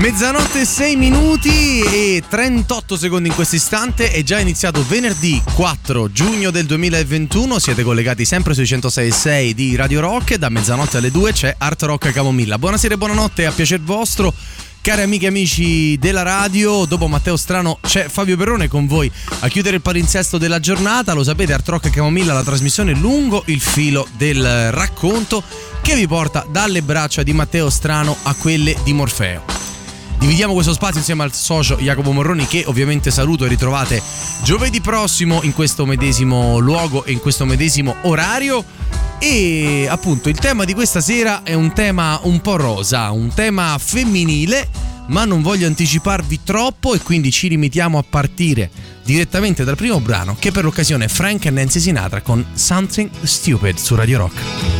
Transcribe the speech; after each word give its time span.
Mezzanotte 0.00 0.64
6 0.64 0.96
minuti 0.96 1.82
e 1.82 2.22
38 2.26 2.96
secondi 2.96 3.28
in 3.28 3.34
questo 3.34 3.56
istante 3.56 4.10
è 4.10 4.22
già 4.22 4.38
iniziato 4.38 4.82
venerdì 4.88 5.42
4 5.52 6.10
giugno 6.10 6.50
del 6.50 6.64
2021, 6.64 7.58
siete 7.58 7.82
collegati 7.82 8.24
sempre 8.24 8.54
sui 8.54 8.64
106.6 8.64 9.50
di 9.50 9.76
Radio 9.76 10.00
Rock 10.00 10.30
e 10.30 10.38
da 10.38 10.48
mezzanotte 10.48 10.96
alle 10.96 11.10
2 11.10 11.32
c'è 11.32 11.54
Art 11.58 11.82
Rock 11.82 12.12
Camomilla. 12.12 12.56
Buonasera 12.56 12.94
e 12.94 12.96
buonanotte, 12.96 13.44
a 13.44 13.52
piacer 13.52 13.82
vostro. 13.82 14.32
Cari 14.80 15.02
amiche 15.02 15.26
e 15.26 15.28
amici 15.28 15.98
della 15.98 16.22
radio, 16.22 16.86
dopo 16.86 17.06
Matteo 17.06 17.36
Strano 17.36 17.78
c'è 17.82 18.08
Fabio 18.08 18.38
Perrone 18.38 18.68
con 18.68 18.86
voi 18.86 19.12
a 19.40 19.48
chiudere 19.48 19.76
il 19.76 19.82
palinsesto 19.82 20.38
della 20.38 20.60
giornata. 20.60 21.12
Lo 21.12 21.24
sapete, 21.24 21.52
Art 21.52 21.68
Rock 21.68 21.90
Camomilla, 21.90 22.32
la 22.32 22.42
trasmissione 22.42 22.94
lungo 22.94 23.42
il 23.46 23.60
filo 23.60 24.08
del 24.16 24.72
racconto 24.72 25.42
che 25.82 25.94
vi 25.94 26.06
porta 26.06 26.46
dalle 26.50 26.80
braccia 26.80 27.22
di 27.22 27.34
Matteo 27.34 27.68
Strano 27.68 28.16
a 28.22 28.34
quelle 28.34 28.74
di 28.82 28.94
Morfeo. 28.94 29.69
Dividiamo 30.20 30.52
questo 30.52 30.74
spazio 30.74 30.98
insieme 30.98 31.22
al 31.22 31.32
socio 31.32 31.76
Jacopo 31.76 32.12
Morroni 32.12 32.46
che 32.46 32.64
ovviamente 32.66 33.10
saluto 33.10 33.46
e 33.46 33.48
ritrovate 33.48 34.02
giovedì 34.42 34.82
prossimo 34.82 35.40
in 35.44 35.54
questo 35.54 35.86
medesimo 35.86 36.58
luogo 36.58 37.04
e 37.04 37.12
in 37.12 37.20
questo 37.20 37.46
medesimo 37.46 37.96
orario. 38.02 38.62
E 39.18 39.86
appunto 39.88 40.28
il 40.28 40.38
tema 40.38 40.64
di 40.64 40.74
questa 40.74 41.00
sera 41.00 41.42
è 41.42 41.54
un 41.54 41.72
tema 41.72 42.20
un 42.24 42.42
po' 42.42 42.56
rosa, 42.56 43.10
un 43.12 43.32
tema 43.32 43.78
femminile, 43.78 44.68
ma 45.06 45.24
non 45.24 45.40
voglio 45.40 45.66
anticiparvi 45.66 46.40
troppo 46.44 46.94
e 46.94 46.98
quindi 46.98 47.30
ci 47.30 47.48
limitiamo 47.48 47.96
a 47.96 48.04
partire 48.08 48.70
direttamente 49.02 49.64
dal 49.64 49.76
primo 49.76 50.00
brano 50.00 50.36
che 50.38 50.52
per 50.52 50.64
l'occasione 50.64 51.06
è 51.06 51.08
Frank 51.08 51.46
e 51.46 51.50
Nancy 51.50 51.80
Sinatra 51.80 52.20
con 52.20 52.44
Something 52.52 53.08
Stupid 53.22 53.78
su 53.78 53.94
Radio 53.94 54.18
Rock. 54.18 54.79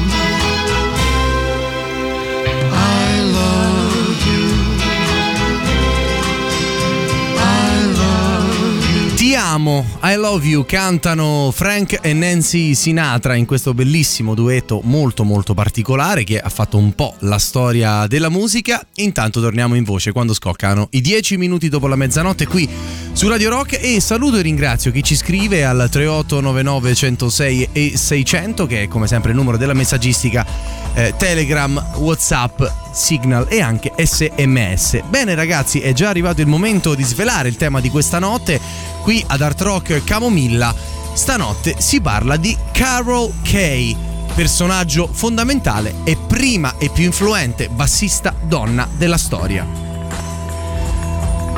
Amo, 9.61 9.85
I 10.01 10.15
love 10.15 10.47
you 10.47 10.65
cantano 10.65 11.51
Frank 11.53 11.99
e 12.01 12.13
Nancy 12.13 12.73
Sinatra 12.73 13.35
in 13.35 13.45
questo 13.45 13.75
bellissimo 13.75 14.33
duetto 14.33 14.81
molto 14.83 15.23
molto 15.23 15.53
particolare 15.53 16.23
che 16.23 16.39
ha 16.39 16.49
fatto 16.49 16.79
un 16.79 16.93
po' 16.95 17.13
la 17.19 17.37
storia 17.37 18.07
della 18.07 18.29
musica. 18.29 18.83
Intanto 18.95 19.39
torniamo 19.39 19.75
in 19.75 19.83
voce 19.83 20.11
quando 20.11 20.33
scoccano 20.33 20.87
i 20.91 21.01
10 21.01 21.37
minuti 21.37 21.69
dopo 21.69 21.85
la 21.85 21.95
mezzanotte 21.95 22.47
qui 22.47 22.67
su 23.13 23.27
Radio 23.27 23.51
Rock 23.51 23.77
e 23.79 23.99
saluto 23.99 24.37
e 24.37 24.41
ringrazio 24.41 24.91
chi 24.91 25.03
ci 25.03 25.15
scrive 25.15 25.63
al 25.63 25.87
3899 25.91 26.95
106 26.95 27.69
e 27.71 27.91
600 27.95 28.65
che 28.65 28.83
è 28.83 28.87
come 28.87 29.05
sempre 29.05 29.29
il 29.29 29.37
numero 29.37 29.57
della 29.57 29.73
messaggistica 29.73 30.43
eh, 30.93 31.13
Telegram, 31.17 31.83
Whatsapp, 31.95 32.61
Signal 32.91 33.47
e 33.49 33.61
anche 33.61 33.93
SMS. 33.97 35.01
Bene 35.09 35.35
ragazzi, 35.35 35.79
è 35.79 35.93
già 35.93 36.09
arrivato 36.09 36.41
il 36.41 36.47
momento 36.47 36.95
di 36.95 37.03
svelare 37.03 37.49
il 37.49 37.57
tema 37.57 37.79
di 37.79 37.89
questa 37.89 38.19
notte 38.19 38.59
qui 39.01 39.23
ad 39.27 39.41
Art 39.41 39.61
Rock 39.61 40.03
Camomilla. 40.03 40.73
Stanotte 41.13 41.75
si 41.77 41.99
parla 42.01 42.37
di 42.37 42.57
Carol 42.71 43.31
Kay, 43.43 43.95
personaggio 44.33 45.09
fondamentale 45.11 45.95
e 46.03 46.15
prima 46.15 46.75
e 46.77 46.89
più 46.89 47.03
influente 47.03 47.69
bassista 47.69 48.33
donna 48.41 48.87
della 48.97 49.17
storia. 49.17 49.90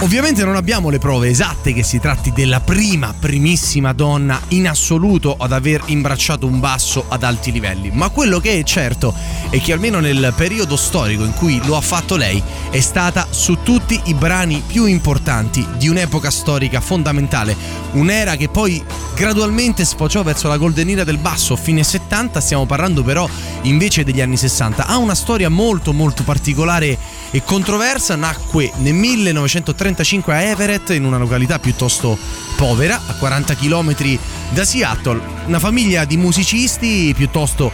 Ovviamente 0.03 0.43
non 0.43 0.57
abbiamo 0.57 0.89
le 0.89 0.99
prove 0.99 1.29
esatte 1.29 1.71
che 1.71 1.81
si 1.81 1.97
tratti 1.97 2.33
della 2.33 2.59
prima, 2.59 3.15
primissima 3.17 3.93
donna 3.93 4.37
in 4.49 4.67
assoluto 4.67 5.33
ad 5.39 5.53
aver 5.53 5.81
imbracciato 5.85 6.45
un 6.45 6.59
basso 6.59 7.05
ad 7.07 7.23
alti 7.23 7.53
livelli, 7.53 7.89
ma 7.89 8.09
quello 8.09 8.41
che 8.41 8.59
è 8.59 8.63
certo 8.63 9.13
è 9.49 9.61
che 9.61 9.71
almeno 9.71 10.01
nel 10.01 10.33
periodo 10.35 10.75
storico 10.75 11.23
in 11.23 11.31
cui 11.31 11.61
lo 11.63 11.77
ha 11.77 11.81
fatto 11.81 12.17
lei 12.17 12.43
è 12.69 12.81
stata 12.81 13.27
su 13.29 13.59
tutti 13.63 13.97
i 14.03 14.13
brani 14.13 14.61
più 14.67 14.83
importanti 14.85 15.65
di 15.77 15.87
un'epoca 15.87 16.29
storica 16.29 16.81
fondamentale, 16.81 17.55
un'era 17.93 18.35
che 18.35 18.49
poi 18.49 18.83
gradualmente 19.15 19.85
sfociò 19.85 20.21
verso 20.21 20.49
la 20.49 20.57
golden 20.57 20.89
era 20.89 21.05
del 21.05 21.17
basso, 21.17 21.55
fine 21.55 21.81
70, 21.81 22.41
stiamo 22.41 22.65
parlando 22.65 23.03
però 23.03 23.27
invece 23.61 24.03
degli 24.03 24.19
anni 24.19 24.35
60. 24.35 24.85
Ha 24.85 24.97
una 24.97 25.15
storia 25.15 25.47
molto 25.47 25.93
molto 25.93 26.23
particolare 26.23 26.97
e 27.33 27.43
controversa, 27.43 28.15
nacque 28.15 28.71
nel 28.77 28.93
1930 28.93 29.71
35 29.73 30.33
a 30.33 30.41
Everett, 30.41 30.89
in 30.91 31.03
una 31.03 31.17
località 31.17 31.59
piuttosto 31.59 32.17
povera, 32.55 33.01
a 33.05 33.13
40 33.15 33.55
km 33.55 33.95
da 34.51 34.63
Seattle. 34.63 35.19
Una 35.47 35.59
famiglia 35.59 36.05
di 36.05 36.15
musicisti 36.15 37.13
piuttosto 37.15 37.71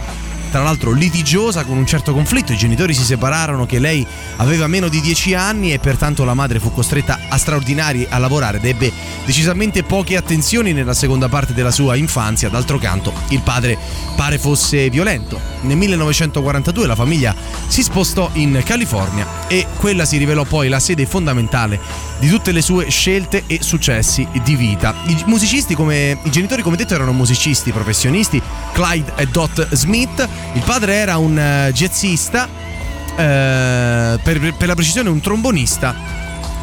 tra 0.50 0.62
l'altro 0.62 0.92
litigiosa 0.92 1.64
con 1.64 1.76
un 1.76 1.86
certo 1.86 2.12
conflitto. 2.12 2.52
I 2.52 2.56
genitori 2.56 2.92
si 2.92 3.04
separarono 3.04 3.66
che 3.66 3.78
lei 3.78 4.06
aveva 4.36 4.66
meno 4.66 4.88
di 4.88 5.00
10 5.00 5.34
anni 5.34 5.72
e 5.72 5.78
pertanto 5.78 6.24
la 6.24 6.34
madre 6.34 6.58
fu 6.58 6.72
costretta 6.72 7.18
a 7.28 7.38
straordinari 7.38 8.06
a 8.08 8.18
lavorare 8.18 8.58
ed 8.58 8.64
ebbe 8.64 8.92
decisamente 9.24 9.82
poche 9.82 10.16
attenzioni 10.16 10.72
nella 10.72 10.94
seconda 10.94 11.28
parte 11.28 11.54
della 11.54 11.70
sua 11.70 11.96
infanzia. 11.96 12.48
D'altro 12.48 12.78
canto, 12.78 13.12
il 13.28 13.40
padre 13.40 13.78
pare 14.16 14.38
fosse 14.38 14.90
violento. 14.90 15.40
Nel 15.62 15.76
1942 15.76 16.86
la 16.86 16.94
famiglia 16.94 17.34
si 17.66 17.82
spostò 17.82 18.30
in 18.34 18.60
California 18.64 19.26
e 19.46 19.66
quella 19.76 20.04
si 20.04 20.16
rivelò 20.16 20.44
poi 20.44 20.68
la 20.68 20.80
sede 20.80 21.06
fondamentale 21.06 22.08
di 22.20 22.28
tutte 22.28 22.52
le 22.52 22.60
sue 22.60 22.88
scelte 22.90 23.44
e 23.46 23.60
successi 23.62 24.28
di 24.44 24.54
vita. 24.54 24.94
I 25.06 25.24
musicisti 25.26 25.74
come 25.74 26.18
i 26.22 26.30
genitori 26.30 26.62
come 26.62 26.76
detto 26.76 26.94
erano 26.94 27.12
musicisti 27.12 27.72
professionisti, 27.72 28.40
Clyde 28.72 29.14
e 29.16 29.26
Dot 29.26 29.68
Smith, 29.72 30.28
il 30.52 30.62
padre 30.62 30.94
era 30.94 31.16
un 31.16 31.32
uh, 31.32 31.72
jazzista, 31.72 32.44
uh, 32.44 33.16
per, 33.16 34.54
per, 34.56 34.66
la 34.66 34.74
precisione 34.74 35.08
un 35.08 35.20
trombonista 35.20 35.94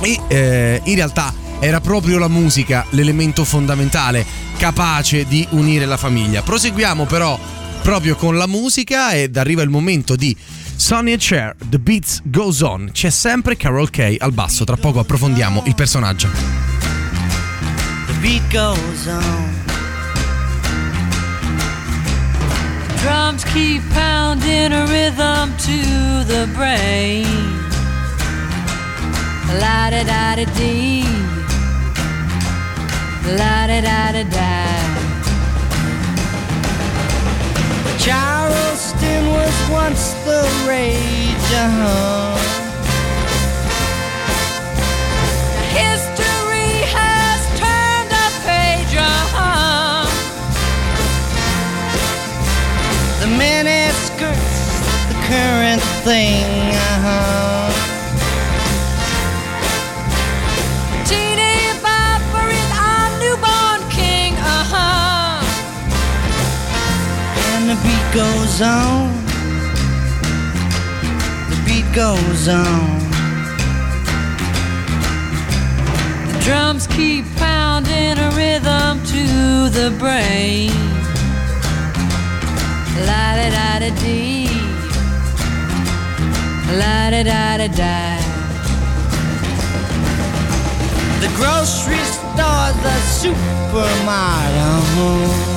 e 0.01 0.81
uh, 0.83 0.89
in 0.89 0.95
realtà 0.95 1.33
era 1.59 1.81
proprio 1.81 2.19
la 2.19 2.27
musica 2.27 2.85
l'elemento 2.91 3.43
fondamentale 3.43 4.23
capace 4.57 5.25
di 5.25 5.45
unire 5.51 5.85
la 5.85 5.97
famiglia. 5.97 6.43
Proseguiamo 6.43 7.05
però 7.05 7.37
proprio 7.81 8.15
con 8.15 8.37
la 8.37 8.47
musica 8.47 9.13
ed 9.13 9.37
arriva 9.37 9.63
il 9.63 9.69
momento 9.69 10.15
di 10.15 10.35
Sonny 10.77 11.11
e 11.11 11.17
Cher, 11.17 11.55
The 11.69 11.79
Beats 11.79 12.21
Goes 12.23 12.61
On. 12.61 12.89
C'è 12.93 13.09
sempre 13.09 13.57
Carol 13.57 13.89
Kay 13.89 14.17
al 14.19 14.31
basso, 14.31 14.63
tra 14.63 14.77
poco 14.77 14.99
approfondiamo 14.99 15.63
il 15.65 15.75
personaggio. 15.75 16.29
The 18.05 18.13
beat 18.21 18.41
goes 18.51 19.07
on. 19.07 19.65
Drums 23.01 23.43
keep 23.51 23.81
pounding 23.93 24.71
a 24.71 24.85
rhythm 24.85 25.55
to 25.57 26.25
the 26.25 26.47
brain. 26.53 27.25
La 29.59 29.89
da 29.89 30.03
da 30.03 30.35
da 30.35 30.45
dee. 30.55 31.05
La 33.35 33.65
da 33.65 33.81
da 33.81 34.11
da 34.11 34.23
da. 34.23 34.66
Charleston 37.99 39.27
was 39.27 39.69
once 39.69 40.13
the 40.25 40.41
rage, 40.67 41.47
uh-huh. 41.51 42.37
History 45.73 46.73
has 46.97 47.39
turned 47.59 48.11
a 48.25 48.29
page, 48.45 48.95
uh-huh. 48.95 50.05
The 53.21 53.29
miniskirts, 53.41 54.59
the 55.09 55.17
current 55.27 55.81
thing, 56.05 56.45
uh-huh. 56.73 57.66
Goes 68.17 68.61
on. 68.61 69.13
The 71.51 71.57
beat 71.67 71.85
goes 71.93 72.47
on. 72.47 72.99
The 76.27 76.39
drums 76.43 76.87
keep 76.87 77.25
pounding 77.35 78.17
a 78.17 78.31
rhythm 78.31 79.03
to 79.13 79.69
the 79.69 79.91
brain. 79.99 80.71
La 83.05 83.35
da 83.37 83.49
da 83.57 83.79
da 83.83 83.91
dee. 84.01 84.49
La 86.79 87.11
da 87.11 87.21
da 87.21 87.57
da 87.61 87.67
da. 87.67 88.17
The 91.21 91.29
grocery 91.37 92.03
store's 92.17 92.81
a 92.93 92.95
supermarket. 93.21 95.56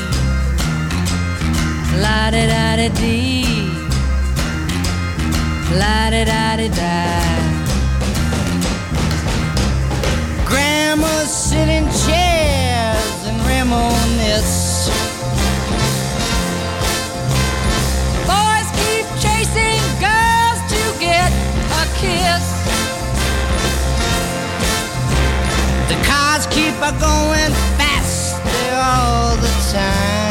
La 1.99 2.31
da 2.31 2.45
da 2.47 2.75
da 2.77 2.87
dee. 2.89 3.45
La 5.77 6.09
da 6.09 6.23
da 6.23 6.55
da 6.55 6.67
da. 6.67 7.21
Grandmas 10.47 11.29
sit 11.29 11.67
in 11.67 11.85
chairs 12.05 13.27
and 13.27 13.39
reminisce. 13.45 14.89
Boys 18.25 18.69
keep 18.79 19.05
chasing 19.19 19.83
girls 19.99 20.59
to 20.71 20.81
get 20.99 21.31
a 21.81 21.83
kiss. 21.99 22.45
The 25.89 25.97
cars 26.07 26.47
keep 26.47 26.75
a 26.81 26.91
going 26.99 27.53
faster 27.77 28.75
all 28.75 29.35
the 29.35 29.51
time. 29.73 30.30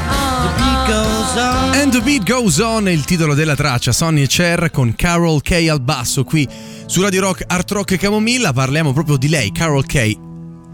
And 1.23 1.91
the 1.91 2.01
Beat 2.01 2.23
Goes 2.27 2.57
On 2.57 2.87
è 2.87 2.91
il 2.91 3.05
titolo 3.05 3.35
della 3.35 3.55
traccia, 3.55 3.91
Sonny 3.91 4.23
e 4.23 4.27
Cher 4.27 4.71
con 4.71 4.95
Carol 4.95 5.43
Kay 5.43 5.69
al 5.69 5.79
basso 5.79 6.23
qui 6.23 6.47
su 6.87 6.99
Radio 6.99 7.21
Rock 7.21 7.43
Art 7.45 7.69
Rock 7.71 7.95
Camomilla. 7.97 8.51
Parliamo 8.51 8.91
proprio 8.91 9.17
di 9.17 9.29
lei, 9.29 9.51
Carol 9.51 9.85
Kay, 9.85 10.17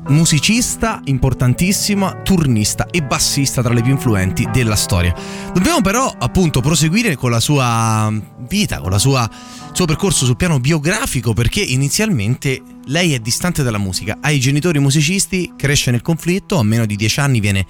musicista 0.07 1.01
importantissima, 1.03 2.21
turnista 2.23 2.87
e 2.87 3.03
bassista 3.03 3.61
tra 3.61 3.73
le 3.73 3.81
più 3.81 3.91
influenti 3.91 4.47
della 4.49 4.77
storia. 4.77 5.13
Dobbiamo 5.53 5.81
però 5.81 6.09
appunto 6.17 6.61
proseguire 6.61 7.17
con 7.17 7.29
la 7.29 7.41
sua 7.41 8.09
vita, 8.47 8.79
con 8.79 8.93
il 8.93 8.99
suo 9.01 9.85
percorso 9.85 10.23
sul 10.23 10.37
piano 10.37 10.61
biografico 10.61 11.33
perché 11.33 11.59
inizialmente 11.59 12.61
lei 12.85 13.13
è 13.13 13.19
distante 13.19 13.63
dalla 13.63 13.77
musica, 13.77 14.19
ha 14.21 14.31
i 14.31 14.39
genitori 14.39 14.79
musicisti, 14.79 15.55
cresce 15.57 15.91
nel 15.91 16.01
conflitto, 16.01 16.57
a 16.57 16.63
meno 16.63 16.85
di 16.85 16.95
10 16.95 17.19
anni 17.19 17.41
viene 17.41 17.65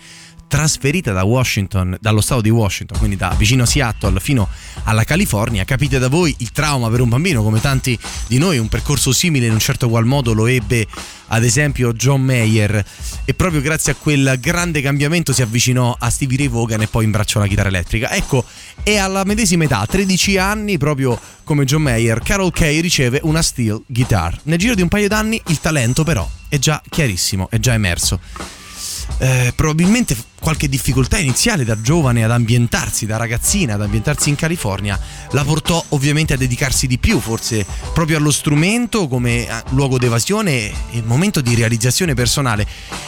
trasferita 0.47 1.11
da 1.11 1.23
Washington, 1.23 1.97
dallo 1.99 2.21
stato 2.21 2.41
di 2.41 2.49
Washington, 2.49 2.97
quindi 2.97 3.15
da 3.15 3.33
vicino 3.37 3.65
Seattle 3.65 4.19
fino 4.19 4.47
alla 4.83 5.03
California. 5.03 5.63
Capite 5.65 5.99
da 5.99 6.07
voi 6.07 6.33
il 6.39 6.51
trauma 6.51 6.89
per 6.89 7.01
un 7.01 7.09
bambino, 7.09 7.43
come 7.43 7.59
tanti 7.59 7.97
di 8.27 8.37
noi, 8.37 8.57
un 8.57 8.69
percorso 8.69 9.11
simile 9.11 9.47
in 9.47 9.53
un 9.53 9.59
certo 9.59 9.89
qual 9.89 10.05
modo 10.05 10.33
lo 10.33 10.47
ebbe 10.47 10.87
ad 11.29 11.43
esempio 11.43 11.91
John 11.93 12.21
Mayer 12.21 12.85
e 13.25 13.33
proprio 13.33 13.61
grazie 13.61 13.91
a 13.91 13.95
quel 13.95 14.37
grande 14.39 14.81
cambiamento 14.81 15.33
si 15.33 15.41
avvicinò 15.41 15.95
a 15.97 16.09
Stevie 16.09 16.37
Ray 16.37 16.47
Vaughan 16.49 16.81
e 16.81 16.87
poi 16.87 17.03
imbracciò 17.03 17.39
la 17.39 17.47
chitarra 17.47 17.67
elettrica. 17.69 18.11
Ecco, 18.11 18.45
è 18.83 18.95
alla 18.95 19.23
medesima 19.25 19.65
età, 19.65 19.85
13 19.85 20.37
anni, 20.37 20.77
proprio 20.77 21.19
come 21.43 21.65
John 21.65 21.81
Mayer, 21.81 22.21
Carol 22.21 22.51
Kay 22.51 22.79
riceve 22.79 23.19
una 23.23 23.41
steel 23.41 23.81
guitar. 23.85 24.39
Nel 24.43 24.57
giro 24.57 24.75
di 24.75 24.81
un 24.81 24.87
paio 24.87 25.07
d'anni 25.07 25.41
il 25.47 25.59
talento 25.59 26.03
però 26.03 26.29
è 26.47 26.57
già 26.57 26.81
chiarissimo, 26.87 27.49
è 27.49 27.59
già 27.59 27.73
emerso. 27.73 28.19
eh, 29.19 29.53
probabilmente 29.55 30.15
qualche 30.39 30.69
difficoltà 30.69 31.17
iniziale 31.17 31.63
da 31.63 31.79
giovane 31.81 32.23
ad 32.23 32.31
ambientarsi, 32.31 33.05
da 33.05 33.17
ragazzina 33.17 33.73
ad 33.73 33.81
ambientarsi 33.81 34.29
in 34.29 34.35
California, 34.35 34.99
la 35.31 35.43
portò 35.43 35.83
ovviamente 35.89 36.33
a 36.33 36.37
dedicarsi 36.37 36.87
di 36.87 36.97
più, 36.97 37.19
forse 37.19 37.65
proprio 37.93 38.17
allo 38.17 38.31
strumento 38.31 39.07
come 39.07 39.47
luogo 39.69 39.97
d'evasione 39.97 40.71
e 40.91 41.01
momento 41.03 41.41
di 41.41 41.55
realizzazione 41.55 42.13
personale. 42.13 42.65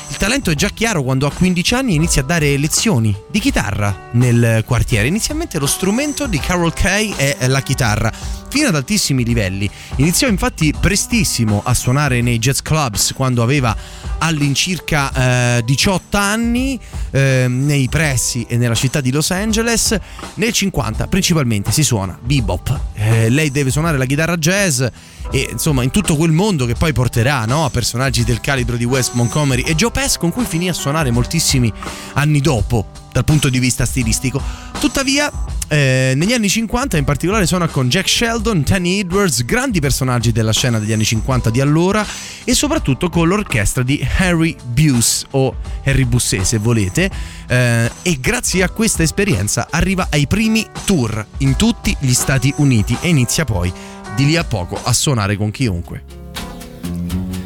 Il 0.09 0.17
talento 0.17 0.51
è 0.51 0.55
già 0.55 0.69
chiaro 0.69 1.03
quando 1.03 1.27
a 1.27 1.31
15 1.31 1.73
anni 1.75 1.93
inizia 1.93 2.21
a 2.23 2.25
dare 2.25 2.57
lezioni 2.57 3.15
di 3.29 3.39
chitarra 3.39 4.09
nel 4.13 4.63
quartiere. 4.65 5.07
Inizialmente 5.07 5.59
lo 5.59 5.67
strumento 5.67 6.25
di 6.25 6.39
Carol 6.39 6.73
Kay 6.73 7.13
è 7.15 7.47
la 7.47 7.61
chitarra 7.61 8.11
fino 8.49 8.67
ad 8.67 8.75
altissimi 8.75 9.23
livelli. 9.23 9.69
Iniziò 9.97 10.27
infatti 10.27 10.73
prestissimo 10.77 11.61
a 11.63 11.73
suonare 11.73 12.21
nei 12.21 12.39
jazz 12.39 12.59
clubs 12.61 13.13
quando 13.13 13.43
aveva 13.43 13.75
all'incirca 14.17 15.57
eh, 15.57 15.63
18 15.63 16.17
anni 16.17 16.79
eh, 17.11 17.18
nei 17.47 17.87
pressi 17.89 18.45
e 18.47 18.57
nella 18.57 18.75
città 18.75 19.01
di 19.01 19.11
Los 19.11 19.31
Angeles. 19.31 19.97
Nel 20.35 20.51
50 20.51 21.07
principalmente 21.07 21.71
si 21.71 21.83
suona 21.83 22.17
bebop. 22.21 22.79
Eh, 22.93 23.29
lei 23.29 23.51
deve 23.51 23.71
suonare 23.71 23.97
la 23.97 24.05
chitarra 24.05 24.37
jazz 24.37 24.83
e 25.31 25.49
insomma 25.51 25.83
in 25.83 25.91
tutto 25.91 26.15
quel 26.15 26.31
mondo 26.31 26.65
che 26.65 26.73
poi 26.73 26.93
porterà 26.93 27.45
no, 27.45 27.65
a 27.65 27.69
personaggi 27.69 28.23
del 28.23 28.41
calibro 28.41 28.77
di 28.77 28.85
Wes 28.85 29.11
Montgomery 29.13 29.61
e 29.63 29.75
Joe 29.75 29.91
Pass 29.91 30.17
con 30.17 30.31
cui 30.31 30.45
finì 30.45 30.69
a 30.69 30.73
suonare 30.73 31.11
moltissimi 31.11 31.71
anni 32.13 32.41
dopo 32.41 32.99
dal 33.11 33.23
punto 33.23 33.49
di 33.49 33.59
vista 33.59 33.85
stilistico. 33.85 34.41
Tuttavia, 34.79 35.31
eh, 35.67 36.13
negli 36.15 36.33
anni 36.33 36.47
50 36.47 36.97
in 36.97 37.03
particolare 37.03 37.45
suona 37.45 37.67
con 37.67 37.89
Jack 37.89 38.07
Sheldon, 38.07 38.63
Tanny 38.63 38.99
Edwards, 38.99 39.43
grandi 39.43 39.79
personaggi 39.79 40.31
della 40.31 40.53
scena 40.53 40.79
degli 40.79 40.93
anni 40.93 41.03
50 41.03 41.49
di 41.49 41.59
allora 41.59 42.05
e 42.43 42.53
soprattutto 42.53 43.09
con 43.09 43.27
l'orchestra 43.27 43.83
di 43.83 44.05
Harry 44.17 44.55
Buse 44.63 45.25
o 45.31 45.55
Harry 45.83 46.05
Busset 46.05 46.41
se 46.41 46.57
volete 46.57 47.09
eh, 47.47 47.91
e 48.01 48.17
grazie 48.19 48.63
a 48.63 48.69
questa 48.69 49.03
esperienza 49.03 49.67
arriva 49.69 50.07
ai 50.09 50.27
primi 50.27 50.65
tour 50.85 51.25
in 51.39 51.55
tutti 51.55 51.95
gli 51.99 52.13
Stati 52.13 52.53
Uniti 52.57 52.97
e 53.01 53.09
inizia 53.09 53.43
poi 53.43 53.71
di 54.19 54.25
lì 54.25 54.35
a 54.35 54.43
poco 54.43 54.77
a 54.83 54.91
suonare 54.91 55.37
con 55.37 55.49
chiunque. 55.49 56.03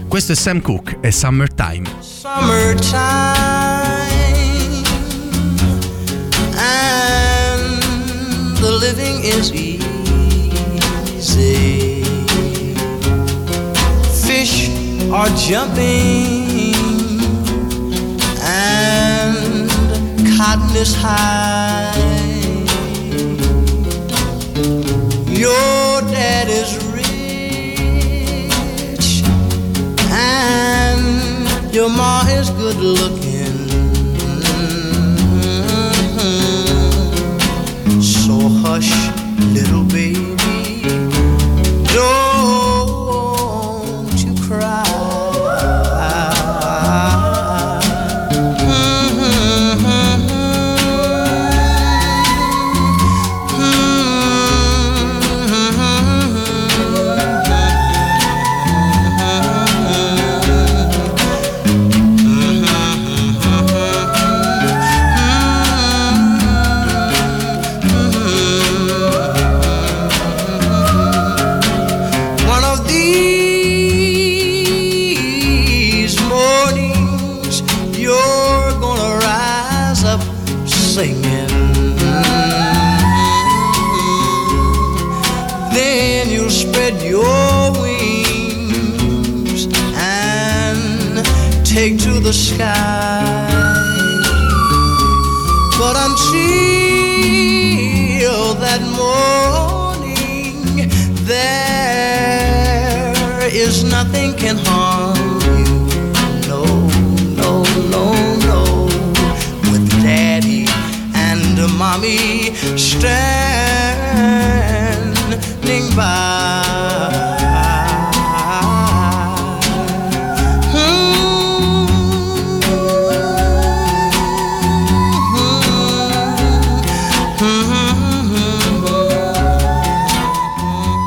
Questo 0.08 0.32
è 0.32 0.36
Sam 0.36 0.60
Cooke 0.60 0.98
e 1.02 1.12
Summertime. 1.12 1.84
Summertime. 2.00 3.52
the 8.60 8.72
living 8.80 9.24
is 9.24 9.52
easy. 9.52 9.78
Fish 14.26 14.72
are 15.12 15.30
jumping 15.36 16.74
and 18.42 19.70
cotton 20.36 20.76
is 20.76 20.96
high. 20.96 21.92
Your 25.30 25.93
your 31.74 31.90
ma 31.90 32.22
is 32.28 32.52
good 32.52 32.78
looking. 32.78 33.68
So 38.00 38.38
hush, 38.62 38.94
little 39.56 39.84
baby. 39.86 40.43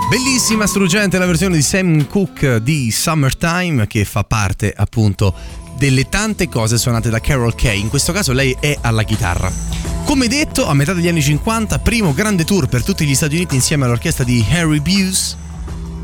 Bellissima, 0.09 0.67
struggente 0.67 1.19
la 1.19 1.27
versione 1.27 1.57
di 1.57 1.63
Sam 1.63 2.07
Cooke 2.07 2.63
di 2.63 2.91
Summertime 2.91 3.87
che 3.87 4.05
fa 4.05 4.23
parte 4.23 4.73
appunto 4.75 5.35
delle 5.77 6.09
tante 6.09 6.49
cose 6.49 6.79
suonate 6.79 7.11
da 7.11 7.21
Carol 7.21 7.55
Kay. 7.55 7.81
In 7.81 7.89
questo 7.89 8.13
caso 8.13 8.33
lei 8.33 8.57
è 8.61 8.79
alla 8.81 9.03
chitarra. 9.03 9.96
Come 10.07 10.29
detto, 10.29 10.69
a 10.69 10.73
metà 10.73 10.93
degli 10.93 11.09
anni 11.09 11.21
50, 11.21 11.81
primo 11.81 12.15
grande 12.15 12.45
tour 12.45 12.69
per 12.69 12.85
tutti 12.85 13.05
gli 13.05 13.15
Stati 13.17 13.35
Uniti 13.35 13.57
insieme 13.57 13.87
all'orchestra 13.87 14.23
di 14.23 14.43
Harry 14.53 14.79
Buse 14.79 15.37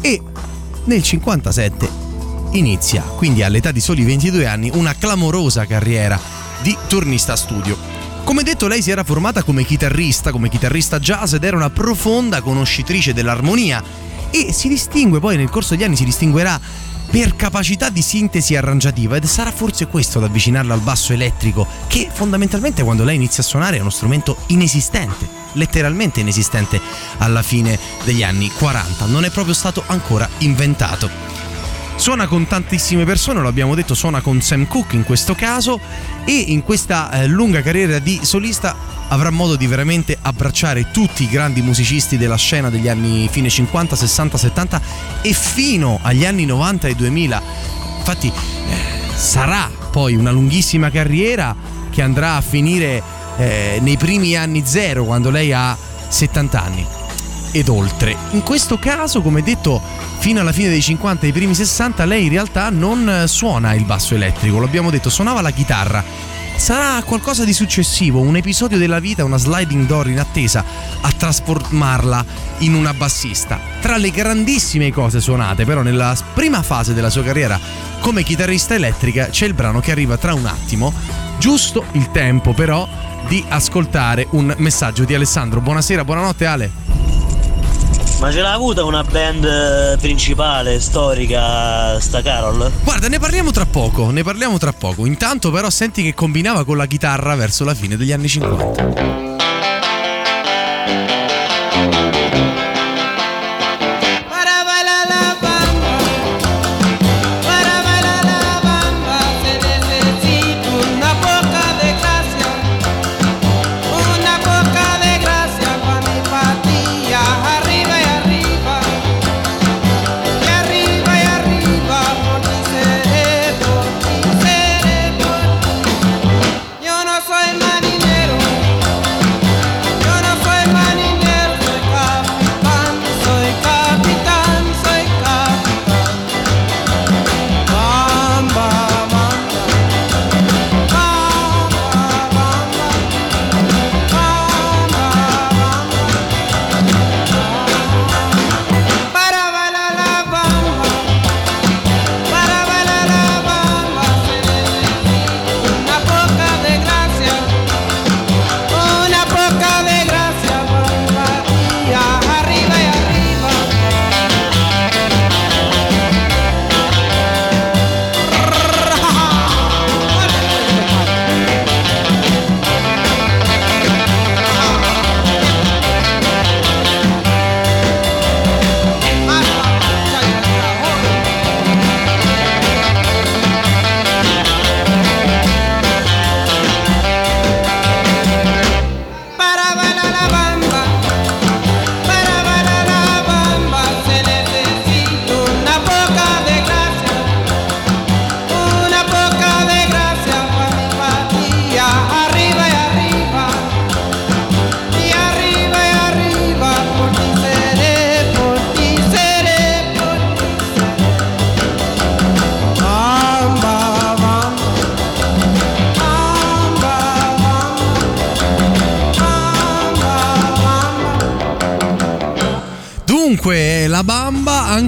e 0.00 0.20
nel 0.86 1.02
57 1.04 1.88
inizia, 2.50 3.02
quindi 3.02 3.44
all'età 3.44 3.70
di 3.70 3.80
soli 3.80 4.02
22 4.02 4.44
anni, 4.44 4.72
una 4.74 4.96
clamorosa 4.96 5.66
carriera 5.66 6.20
di 6.62 6.76
turnista 6.88 7.36
studio. 7.36 7.78
Come 8.24 8.42
detto, 8.42 8.66
lei 8.66 8.82
si 8.82 8.90
era 8.90 9.04
formata 9.04 9.44
come 9.44 9.62
chitarrista, 9.64 10.32
come 10.32 10.48
chitarrista 10.48 10.98
jazz 10.98 11.34
ed 11.34 11.44
era 11.44 11.56
una 11.56 11.70
profonda 11.70 12.42
conoscitrice 12.42 13.14
dell'armonia 13.14 13.82
e 14.30 14.52
si 14.52 14.66
distingue 14.66 15.20
poi 15.20 15.36
nel 15.36 15.48
corso 15.48 15.74
degli 15.74 15.84
anni 15.84 15.96
si 15.96 16.04
distinguerà 16.04 16.60
per 17.12 17.36
capacità 17.36 17.90
di 17.90 18.00
sintesi 18.00 18.56
arrangiativa 18.56 19.16
ed 19.16 19.26
sarà 19.26 19.52
forse 19.52 19.86
questo 19.86 20.16
ad 20.16 20.24
avvicinarla 20.24 20.72
al 20.72 20.80
basso 20.80 21.12
elettrico 21.12 21.66
che 21.86 22.08
fondamentalmente 22.10 22.82
quando 22.82 23.04
lei 23.04 23.16
inizia 23.16 23.42
a 23.42 23.46
suonare 23.46 23.76
è 23.76 23.80
uno 23.80 23.90
strumento 23.90 24.38
inesistente, 24.46 25.28
letteralmente 25.52 26.20
inesistente 26.20 26.80
alla 27.18 27.42
fine 27.42 27.78
degli 28.04 28.22
anni 28.22 28.50
40, 28.50 29.04
non 29.04 29.26
è 29.26 29.30
proprio 29.30 29.52
stato 29.52 29.84
ancora 29.88 30.26
inventato. 30.38 31.41
Suona 32.02 32.26
con 32.26 32.48
tantissime 32.48 33.04
persone, 33.04 33.40
lo 33.40 33.46
abbiamo 33.46 33.76
detto, 33.76 33.94
suona 33.94 34.20
con 34.20 34.40
Sam 34.40 34.66
Cooke 34.66 34.96
in 34.96 35.04
questo 35.04 35.36
caso 35.36 35.78
e 36.24 36.32
in 36.32 36.64
questa 36.64 37.12
eh, 37.12 37.28
lunga 37.28 37.62
carriera 37.62 38.00
di 38.00 38.18
solista 38.24 38.74
avrà 39.06 39.30
modo 39.30 39.54
di 39.54 39.68
veramente 39.68 40.18
abbracciare 40.20 40.90
tutti 40.90 41.22
i 41.22 41.28
grandi 41.28 41.62
musicisti 41.62 42.18
della 42.18 42.34
scena 42.34 42.70
degli 42.70 42.88
anni 42.88 43.28
fine 43.30 43.48
50, 43.48 43.94
60, 43.94 44.36
70 44.36 44.80
e 45.22 45.32
fino 45.32 46.00
agli 46.02 46.26
anni 46.26 46.44
90 46.44 46.88
e 46.88 46.94
2000. 46.96 47.42
Infatti 47.98 48.26
eh, 48.26 49.14
sarà 49.14 49.70
poi 49.92 50.16
una 50.16 50.32
lunghissima 50.32 50.90
carriera 50.90 51.54
che 51.88 52.02
andrà 52.02 52.34
a 52.34 52.40
finire 52.40 53.00
eh, 53.36 53.78
nei 53.80 53.96
primi 53.96 54.34
anni 54.34 54.64
zero 54.66 55.04
quando 55.04 55.30
lei 55.30 55.52
ha 55.52 55.78
70 56.08 56.60
anni 56.60 56.86
ed 57.52 57.68
oltre. 57.68 58.16
In 58.30 58.42
questo 58.42 58.78
caso, 58.78 59.22
come 59.22 59.42
detto, 59.42 59.80
fino 60.18 60.40
alla 60.40 60.52
fine 60.52 60.68
dei 60.68 60.82
50 60.82 61.26
e 61.26 61.28
i 61.28 61.32
primi 61.32 61.54
60 61.54 62.04
lei 62.04 62.24
in 62.24 62.30
realtà 62.30 62.70
non 62.70 63.24
suona 63.26 63.74
il 63.74 63.84
basso 63.84 64.14
elettrico, 64.14 64.58
l'abbiamo 64.58 64.90
detto, 64.90 65.10
suonava 65.10 65.40
la 65.40 65.50
chitarra 65.50 66.32
Sarà 66.56 67.02
qualcosa 67.02 67.44
di 67.44 67.52
successivo, 67.52 68.20
un 68.20 68.36
episodio 68.36 68.78
della 68.78 69.00
vita, 69.00 69.24
una 69.24 69.36
sliding 69.36 69.84
door 69.84 70.08
in 70.08 70.20
attesa 70.20 70.64
a 71.00 71.10
trasformarla 71.10 72.24
in 72.58 72.74
una 72.74 72.94
bassista. 72.94 73.58
Tra 73.80 73.96
le 73.96 74.10
grandissime 74.10 74.92
cose 74.92 75.20
suonate, 75.20 75.64
però, 75.64 75.82
nella 75.82 76.16
prima 76.34 76.62
fase 76.62 76.94
della 76.94 77.10
sua 77.10 77.24
carriera 77.24 77.58
come 77.98 78.22
chitarrista 78.22 78.74
elettrica 78.74 79.28
c'è 79.28 79.46
il 79.46 79.54
brano 79.54 79.80
che 79.80 79.90
arriva 79.90 80.16
tra 80.16 80.34
un 80.34 80.46
attimo 80.46 80.92
giusto 81.38 81.84
il 81.92 82.10
tempo 82.12 82.52
però 82.52 82.88
di 83.26 83.44
ascoltare 83.48 84.28
un 84.30 84.54
messaggio 84.58 85.04
di 85.04 85.14
Alessandro. 85.14 85.60
Buonasera, 85.60 86.04
buonanotte 86.04 86.46
Ale. 86.46 86.70
Ma 88.22 88.30
ce 88.30 88.40
l'ha 88.40 88.52
avuta 88.52 88.84
una 88.84 89.02
band 89.02 89.44
eh, 89.44 89.96
principale, 90.00 90.78
storica, 90.78 91.98
sta 91.98 92.22
Carol? 92.22 92.70
Guarda, 92.84 93.08
ne 93.08 93.18
parliamo 93.18 93.50
tra 93.50 93.66
poco, 93.66 94.10
ne 94.10 94.22
parliamo 94.22 94.58
tra 94.58 94.72
poco. 94.72 95.06
Intanto 95.06 95.50
però 95.50 95.68
senti 95.70 96.04
che 96.04 96.14
combinava 96.14 96.64
con 96.64 96.76
la 96.76 96.86
chitarra 96.86 97.34
verso 97.34 97.64
la 97.64 97.74
fine 97.74 97.96
degli 97.96 98.12
anni 98.12 98.28
50. 98.28 99.31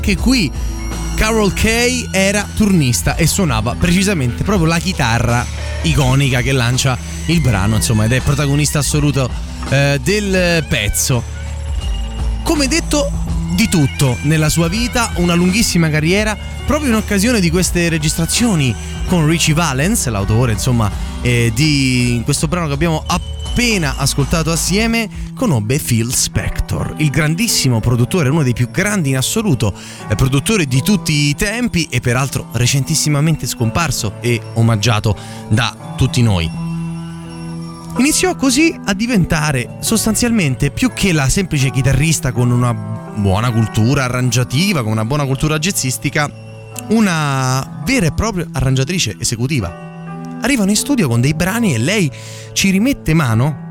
Anche 0.05 0.17
qui 0.17 0.53
Carol 1.15 1.55
Kay 1.55 2.09
era 2.11 2.47
turnista 2.55 3.17
e 3.17 3.27
suonava 3.27 3.75
precisamente 3.75 4.45
proprio 4.45 4.67
la 4.67 4.79
chitarra 4.79 5.47
iconica 5.81 6.43
che 6.43 6.53
lancia 6.53 6.99
il 7.27 7.41
brano, 7.41 7.77
insomma, 7.77 8.05
ed 8.05 8.13
è 8.13 8.21
protagonista 8.21 8.81
assoluto 8.81 9.31
eh, 9.71 9.99
del 10.05 10.63
pezzo. 10.69 11.23
Come 12.43 12.69
detto, 12.69 13.11
di 13.55 13.67
tutto 13.71 14.19
nella 14.23 14.51
sua 14.51 14.69
vita, 14.69 15.11
una 15.17 15.33
lunghissima 15.33 15.89
carriera, 15.89 16.37
proprio 16.67 16.91
in 16.91 16.97
occasione 16.97 17.41
di 17.41 17.49
queste 17.49 17.89
registrazioni 17.89 18.75
con 19.07 19.27
Richie 19.27 19.55
Valens, 19.55 20.07
l'autore, 20.09 20.53
insomma, 20.53 20.91
eh, 21.23 21.51
di 21.55 22.21
questo 22.25 22.47
brano 22.47 22.67
che 22.67 22.75
abbiamo 22.75 23.03
appena 23.07 23.97
ascoltato 23.97 24.51
assieme 24.51 25.09
conobbe 25.35 25.79
Phil 25.79 26.13
Spector, 26.13 26.34
il 26.99 27.11
grandissimo 27.11 27.81
produttore, 27.81 28.29
uno 28.29 28.43
dei 28.43 28.53
più 28.53 28.71
grandi 28.71 29.11
in 29.11 29.17
assoluto, 29.17 29.75
eh, 30.09 30.15
produttore 30.15 30.67
di 30.67 30.83
tutti 30.83 31.13
i 31.29 31.35
tempi 31.35 31.89
e 31.91 32.01
peraltro 32.01 32.49
recentissimamente 32.53 33.47
scomparso 33.47 34.15
e 34.21 34.41
omaggiato 34.55 35.17
da 35.49 35.95
tutti 35.97 36.23
noi. 36.23 36.51
Iniziò 37.97 38.35
così 38.35 38.79
a 38.85 38.93
diventare 38.93 39.77
sostanzialmente 39.81 40.71
più 40.71 40.93
che 40.93 41.13
la 41.13 41.29
semplice 41.29 41.71
chitarrista 41.71 42.33
con 42.33 42.51
una 42.51 42.73
buona 42.75 43.53
cultura 43.53 44.05
arrangiativa, 44.05 44.83
con 44.83 44.93
una 44.93 45.05
buona 45.05 45.25
cultura 45.25 45.59
jazzistica, 45.59 46.31
una 46.89 47.83
vera 47.85 48.07
e 48.07 48.13
propria 48.13 48.47
arrangiatrice 48.53 49.17
esecutiva 49.19 49.85
arrivano 50.45 50.71
in 50.71 50.77
studio 50.77 51.09
con 51.09 51.23
dei 51.23 51.33
brani 51.33 51.75
e 51.75 51.79
lei 51.79 52.11
ci 52.53 52.71
rimette 52.71 53.15
mano 53.15 53.64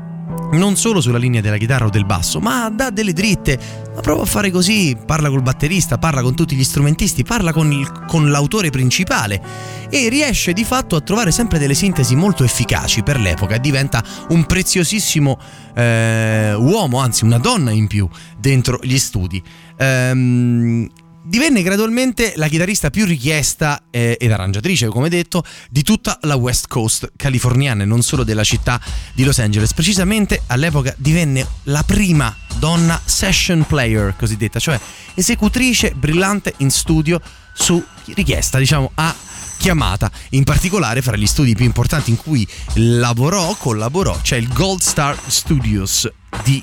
non 0.56 0.76
solo 0.76 1.00
sulla 1.00 1.18
linea 1.18 1.40
della 1.40 1.56
chitarra 1.56 1.86
o 1.86 1.90
del 1.90 2.04
basso, 2.04 2.40
ma 2.40 2.70
dà 2.70 2.90
delle 2.90 3.12
dritte. 3.12 3.58
Ma 3.94 4.00
prova 4.00 4.22
a 4.22 4.26
fare 4.26 4.50
così, 4.50 4.96
parla 5.04 5.28
col 5.28 5.42
batterista, 5.42 5.98
parla 5.98 6.22
con 6.22 6.34
tutti 6.34 6.56
gli 6.56 6.64
strumentisti, 6.64 7.22
parla 7.22 7.52
con, 7.52 7.70
il, 7.70 7.90
con 8.06 8.30
l'autore 8.30 8.70
principale 8.70 9.40
e 9.88 10.08
riesce 10.08 10.52
di 10.52 10.64
fatto 10.64 10.96
a 10.96 11.00
trovare 11.00 11.30
sempre 11.30 11.58
delle 11.58 11.74
sintesi 11.74 12.16
molto 12.16 12.42
efficaci 12.44 13.02
per 13.02 13.20
l'epoca. 13.20 13.58
Diventa 13.58 14.02
un 14.30 14.44
preziosissimo 14.46 15.38
eh, 15.74 16.54
uomo, 16.54 16.98
anzi 16.98 17.24
una 17.24 17.38
donna 17.38 17.70
in 17.70 17.86
più 17.86 18.08
dentro 18.38 18.78
gli 18.82 18.98
studi. 18.98 19.42
Ehm, 19.76 20.88
divenne 21.24 21.62
gradualmente 21.62 22.34
la 22.36 22.48
chitarrista 22.48 22.90
più 22.90 23.04
richiesta 23.06 23.84
eh, 23.90 24.16
ed 24.20 24.30
arrangiatrice, 24.30 24.88
come 24.88 25.08
detto, 25.08 25.44
di 25.70 25.82
tutta 25.82 26.18
la 26.22 26.36
West 26.36 26.68
Coast 26.68 27.12
californiana 27.16 27.82
e 27.82 27.86
non 27.86 28.02
solo 28.02 28.24
della 28.24 28.44
città 28.44 28.80
di 29.14 29.24
Los 29.24 29.38
Angeles. 29.38 29.72
Precisamente 29.72 30.42
all'epoca 30.48 30.94
divenne 30.98 31.46
la 31.64 31.82
prima 31.82 32.34
donna 32.58 33.00
session 33.04 33.64
player 33.66 34.14
cosiddetta, 34.16 34.58
cioè 34.58 34.78
esecutrice 35.14 35.94
brillante 35.96 36.54
in 36.58 36.70
studio 36.70 37.20
su 37.54 37.82
richiesta, 38.14 38.58
diciamo, 38.58 38.90
a 38.94 39.14
chiamata. 39.56 40.10
In 40.30 40.44
particolare, 40.44 41.00
fra 41.00 41.16
gli 41.16 41.26
studi 41.26 41.54
più 41.54 41.64
importanti 41.64 42.10
in 42.10 42.16
cui 42.16 42.46
lavorò, 42.74 43.54
collaborò, 43.54 44.18
c'è 44.20 44.36
il 44.36 44.52
Gold 44.52 44.80
Star 44.80 45.18
Studios 45.26 46.10
di 46.42 46.62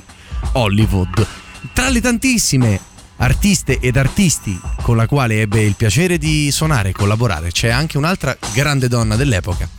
Hollywood. 0.53 1.27
Tra 1.73 1.89
le 1.89 2.01
tantissime 2.01 2.79
artiste 3.21 3.79
ed 3.79 3.97
artisti 3.97 4.59
con 4.81 4.95
la 4.97 5.07
quale 5.07 5.41
ebbe 5.41 5.61
il 5.61 5.75
piacere 5.75 6.17
di 6.17 6.51
suonare 6.51 6.89
e 6.89 6.91
collaborare. 6.91 7.51
C'è 7.51 7.69
anche 7.69 7.97
un'altra 7.97 8.35
grande 8.53 8.87
donna 8.87 9.15
dell'epoca 9.15 9.69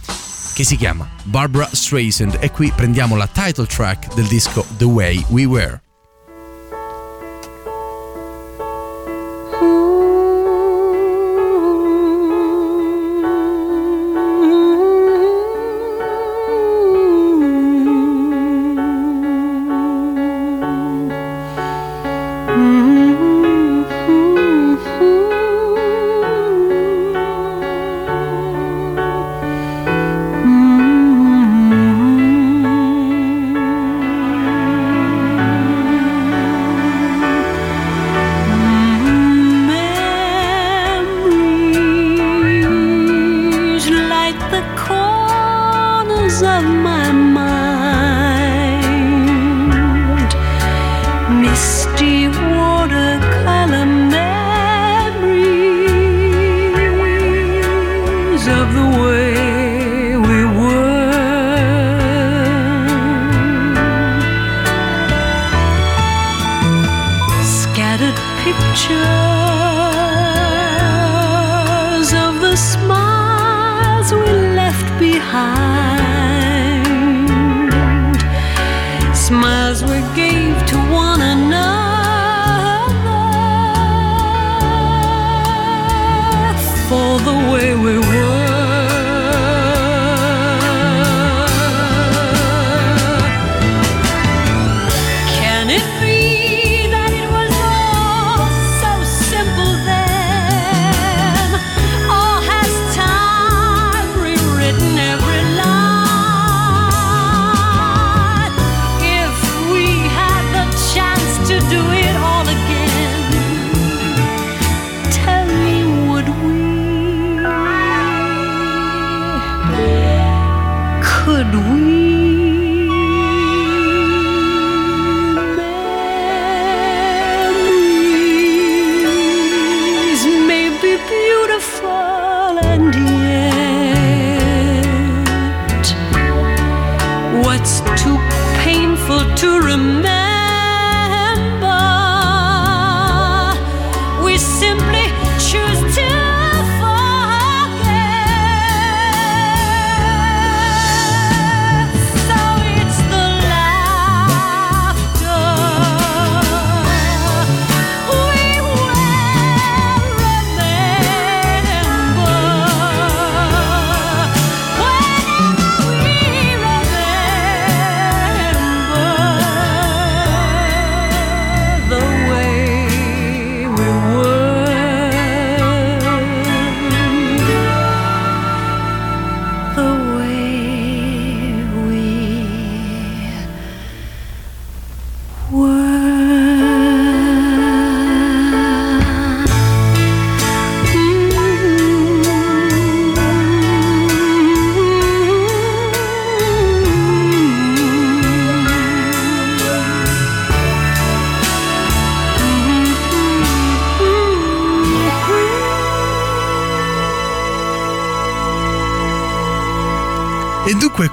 che 0.54 0.64
si 0.64 0.76
chiama 0.76 1.08
Barbara 1.24 1.68
Streisand 1.70 2.38
e 2.40 2.50
qui 2.50 2.72
prendiamo 2.74 3.16
la 3.16 3.26
title 3.26 3.66
track 3.66 4.14
del 4.14 4.26
disco 4.26 4.64
The 4.76 4.84
Way 4.84 5.24
We 5.28 5.44
Were. 5.44 5.81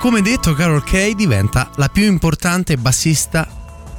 Come 0.10 0.24
detto, 0.24 0.56
Carol 0.56 0.84
Kay 0.84 1.14
diventa 1.14 1.70
la 1.76 1.88
più 1.88 2.04
importante 2.06 2.78
bassista, 2.78 3.48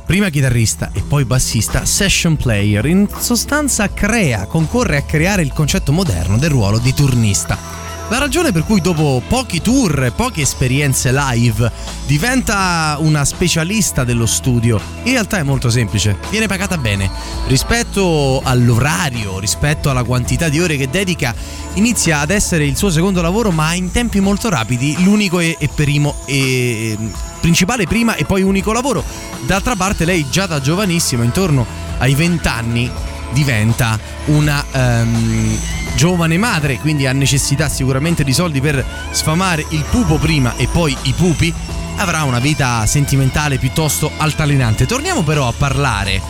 prima 0.04 0.28
chitarrista 0.28 0.90
e 0.92 1.02
poi 1.02 1.24
bassista, 1.24 1.84
session 1.84 2.34
player. 2.34 2.84
In 2.86 3.06
sostanza 3.16 3.88
crea, 3.92 4.46
concorre 4.46 4.96
a 4.96 5.02
creare 5.02 5.42
il 5.42 5.52
concetto 5.52 5.92
moderno 5.92 6.36
del 6.36 6.50
ruolo 6.50 6.78
di 6.78 6.92
turnista. 6.92 7.79
La 8.10 8.18
ragione 8.18 8.50
per 8.50 8.64
cui 8.64 8.80
dopo 8.80 9.22
pochi 9.26 9.62
tour 9.62 10.02
e 10.02 10.10
poche 10.10 10.42
esperienze 10.42 11.12
live 11.12 11.70
diventa 12.06 12.96
una 12.98 13.24
specialista 13.24 14.02
dello 14.02 14.26
studio 14.26 14.80
in 15.04 15.12
realtà 15.12 15.38
è 15.38 15.42
molto 15.42 15.70
semplice, 15.70 16.18
viene 16.28 16.46
pagata 16.46 16.76
bene. 16.76 17.08
Rispetto 17.46 18.40
all'orario, 18.44 19.38
rispetto 19.38 19.90
alla 19.90 20.02
quantità 20.02 20.48
di 20.48 20.60
ore 20.60 20.76
che 20.76 20.90
dedica, 20.90 21.34
inizia 21.74 22.18
ad 22.18 22.30
essere 22.30 22.66
il 22.66 22.76
suo 22.76 22.90
secondo 22.90 23.22
lavoro 23.22 23.50
ma 23.52 23.74
in 23.74 23.92
tempi 23.92 24.20
molto 24.20 24.48
rapidi 24.50 25.02
l'unico 25.02 25.38
e, 25.38 25.56
e 25.58 25.68
primo 25.68 26.16
e 26.26 26.98
principale 27.40 27.86
prima 27.86 28.16
e 28.16 28.24
poi 28.24 28.42
unico 28.42 28.72
lavoro. 28.72 29.02
D'altra 29.46 29.76
parte 29.76 30.04
lei 30.04 30.26
già 30.28 30.46
da 30.46 30.60
giovanissimo, 30.60 31.22
intorno 31.22 31.64
ai 31.98 32.14
20 32.14 32.48
anni, 32.48 32.90
diventa 33.32 33.98
una 34.26 34.64
ehm, 34.70 35.58
giovane 35.94 36.38
madre, 36.38 36.78
quindi 36.78 37.06
ha 37.06 37.12
necessità 37.12 37.68
sicuramente 37.68 38.24
di 38.24 38.32
soldi 38.32 38.60
per 38.60 38.84
sfamare 39.10 39.64
il 39.70 39.84
pupo 39.90 40.16
prima 40.16 40.56
e 40.56 40.68
poi 40.68 40.96
i 41.02 41.12
pupi, 41.12 41.52
avrà 41.96 42.24
una 42.24 42.38
vita 42.38 42.86
sentimentale 42.86 43.58
piuttosto 43.58 44.10
altalenante. 44.16 44.86
Torniamo 44.86 45.22
però 45.22 45.48
a 45.48 45.52
parlare 45.56 46.20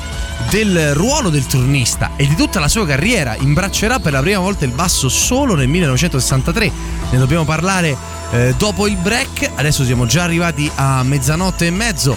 del 0.48 0.94
ruolo 0.94 1.28
del 1.28 1.46
turnista 1.46 2.12
e 2.16 2.26
di 2.26 2.34
tutta 2.34 2.60
la 2.60 2.68
sua 2.68 2.86
carriera. 2.86 3.36
Imbraccerà 3.38 3.98
per 4.00 4.12
la 4.12 4.20
prima 4.20 4.38
volta 4.38 4.64
il 4.64 4.72
basso 4.72 5.08
solo 5.08 5.54
nel 5.54 5.68
1963. 5.68 6.72
Ne 7.10 7.18
dobbiamo 7.18 7.44
parlare 7.44 7.96
eh, 8.32 8.54
dopo 8.56 8.86
il 8.86 8.96
break. 8.96 9.50
Adesso 9.54 9.84
siamo 9.84 10.06
già 10.06 10.24
arrivati 10.24 10.70
a 10.74 11.02
mezzanotte 11.02 11.66
e 11.66 11.70
mezzo. 11.70 12.16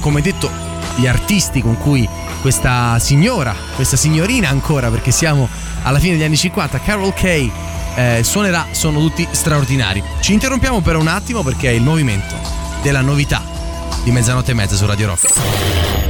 Come 0.00 0.20
detto, 0.20 0.50
gli 0.96 1.06
artisti 1.06 1.60
con 1.60 1.76
cui 1.76 2.08
questa 2.40 2.98
signora, 2.98 3.54
questa 3.74 3.96
signorina 3.96 4.48
ancora, 4.48 4.88
perché 4.88 5.10
siamo 5.10 5.48
alla 5.86 5.98
fine 6.00 6.14
degli 6.14 6.24
anni 6.24 6.36
50, 6.36 6.80
Carol 6.80 7.14
Kay 7.14 7.50
eh, 7.94 8.20
suonerà, 8.22 8.66
sono 8.72 9.00
tutti 9.00 9.26
straordinari. 9.30 10.02
Ci 10.20 10.32
interrompiamo 10.32 10.80
per 10.80 10.96
un 10.96 11.06
attimo 11.06 11.42
perché 11.42 11.68
è 11.68 11.72
il 11.72 11.82
movimento 11.82 12.34
della 12.82 13.00
novità 13.00 13.42
di 14.02 14.10
mezzanotte 14.10 14.50
e 14.50 14.54
mezza 14.54 14.76
su 14.76 14.84
Radio 14.84 15.06
Rock. 15.06 16.05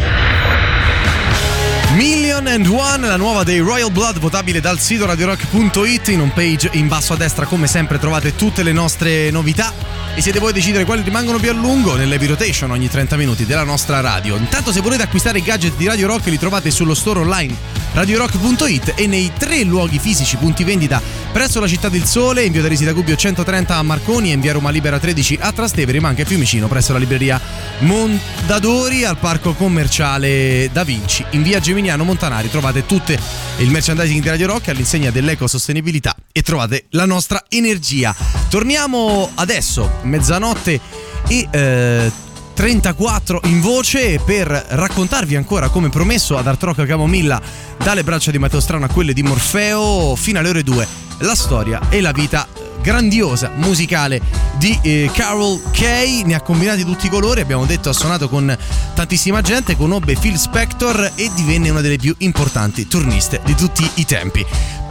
Million 2.37 2.47
and 2.47 2.67
One, 2.67 3.07
la 3.07 3.17
nuova 3.17 3.45
dei 3.45 3.61
Royal 3.61 3.91
Blood, 3.91 4.19
votabile 4.19 4.61
dal 4.61 4.79
sito 4.79 5.07
radiorock.it. 5.07 6.09
In 6.09 6.21
un 6.21 6.33
page 6.33 6.69
in 6.73 6.87
basso 6.87 7.15
a 7.15 7.17
destra, 7.17 7.47
come 7.47 7.67
sempre, 7.67 7.99
trovate 7.99 8.35
tutte 8.35 8.63
le 8.63 8.73
nostre 8.73 9.31
novità. 9.31 9.73
E 10.15 10.21
siete 10.21 10.39
voi 10.39 10.51
a 10.51 10.53
decidere 10.53 10.85
quali 10.85 11.03
rimangono 11.03 11.39
più 11.39 11.51
a 11.51 11.55
lungo 11.55 11.95
nell'heavy 11.95 12.27
rotation 12.27 12.71
ogni 12.71 12.89
30 12.89 13.17
minuti 13.17 13.47
della 13.47 13.65
nostra 13.65 14.01
radio. 14.01 14.37
Intanto, 14.37 14.71
se 14.73 14.81
volete 14.81 15.03
acquistare 15.03 15.39
i 15.39 15.43
gadget 15.43 15.77
di 15.77 15.87
Radio 15.87 16.07
Rock, 16.09 16.27
li 16.27 16.39
trovate 16.39 16.71
sullo 16.71 16.95
store 16.95 17.21
online 17.21 17.85
radiorock.it 17.97 18.93
e 18.95 19.07
nei 19.07 19.33
tre 19.39 19.63
luoghi 19.63 19.99
fisici 19.99 20.37
punti 20.37 20.65
vendita 20.65 21.01
presso 21.33 21.61
la 21.61 21.67
Città 21.67 21.89
del 21.89 22.05
Sole, 22.05 22.45
in 22.45 22.53
via 22.53 22.61
Teresi 22.61 22.85
da 22.85 22.93
Gubbio 22.93 23.17
130 23.17 23.75
a 23.75 23.83
Marconi 23.83 24.31
e 24.31 24.35
in 24.35 24.41
via 24.41 24.53
Roma 24.53 24.69
Libera 24.69 24.99
13 24.99 25.39
a 25.41 25.51
Trastevere, 25.53 25.99
ma 26.01 26.09
anche 26.09 26.23
a 26.23 26.25
Fiumicino 26.27 26.69
presso 26.69 26.93
la 26.93 26.99
libreria 26.99 27.41
Mondadori 27.79 29.05
al 29.05 29.17
parco 29.17 29.55
commerciale 29.55 30.69
Da 30.73 30.85
Vinci. 30.85 31.25
In 31.31 31.43
via 31.43 31.59
Geminiano 31.59 32.05
Montanari 32.27 32.51
trovate 32.51 32.85
tutte 32.87 33.17
il 33.59 33.71
merchandising 33.71 34.21
di 34.21 34.29
Radio 34.29 34.49
Rock 34.49 34.69
all'insegna 34.69 35.11
dell'ecosostenibilità 35.11 36.13
e 36.33 36.43
trovate 36.43 36.87
la 36.91 37.05
nostra 37.07 37.45
energia. 37.49 38.13
Torniamo 38.49 39.31
adesso, 39.35 39.99
mezzanotte 40.03 40.81
e 41.29 41.49
eh, 41.49 42.11
34 42.53 43.43
in 43.45 43.61
voce 43.61 44.19
per 44.19 44.49
raccontarvi 44.49 45.37
ancora 45.37 45.69
come 45.69 45.89
promesso 45.89 46.37
ad 46.37 46.49
Art 46.49 46.63
Rock 46.65 46.85
Camomilla 46.85 47.41
dalle 47.79 48.03
braccia 48.03 48.33
di 48.33 48.39
Matteo 48.39 48.59
Strano 48.59 48.87
a 48.87 48.89
quelle 48.89 49.13
di 49.13 49.23
Morfeo 49.23 50.17
fino 50.17 50.41
alle 50.41 50.49
ore 50.49 50.63
2 50.65 50.89
la 51.19 51.35
storia 51.37 51.81
e 51.91 52.01
la 52.01 52.11
vita 52.11 52.49
grandiosa 52.83 53.51
musicale 53.57 54.21
di 54.59 54.79
eh, 54.83 55.11
Carol 55.13 55.61
Kay. 55.73 56.23
Ne 56.25 56.35
ha 56.35 56.41
combinati 56.41 56.85
tutti 56.85 57.07
i 57.07 57.11
colori, 57.11 57.41
abbiamo 57.41 57.65
detto 57.67 57.89
ha 57.89 57.93
suonato 57.93 58.29
con 58.29 58.57
tantissima 58.95 59.41
gente, 59.41 59.77
conobbe 59.77 60.17
Phil 60.19 60.37
Spector 60.37 61.13
e 61.15 61.31
divenne 61.35 61.71
una 61.71 61.81
delle 61.81 61.97
più 61.97 62.15
importanti 62.19 62.87
turniste 62.87 63.41
di 63.45 63.55
tutti 63.55 63.89
i 63.95 64.05
tempi. 64.05 64.45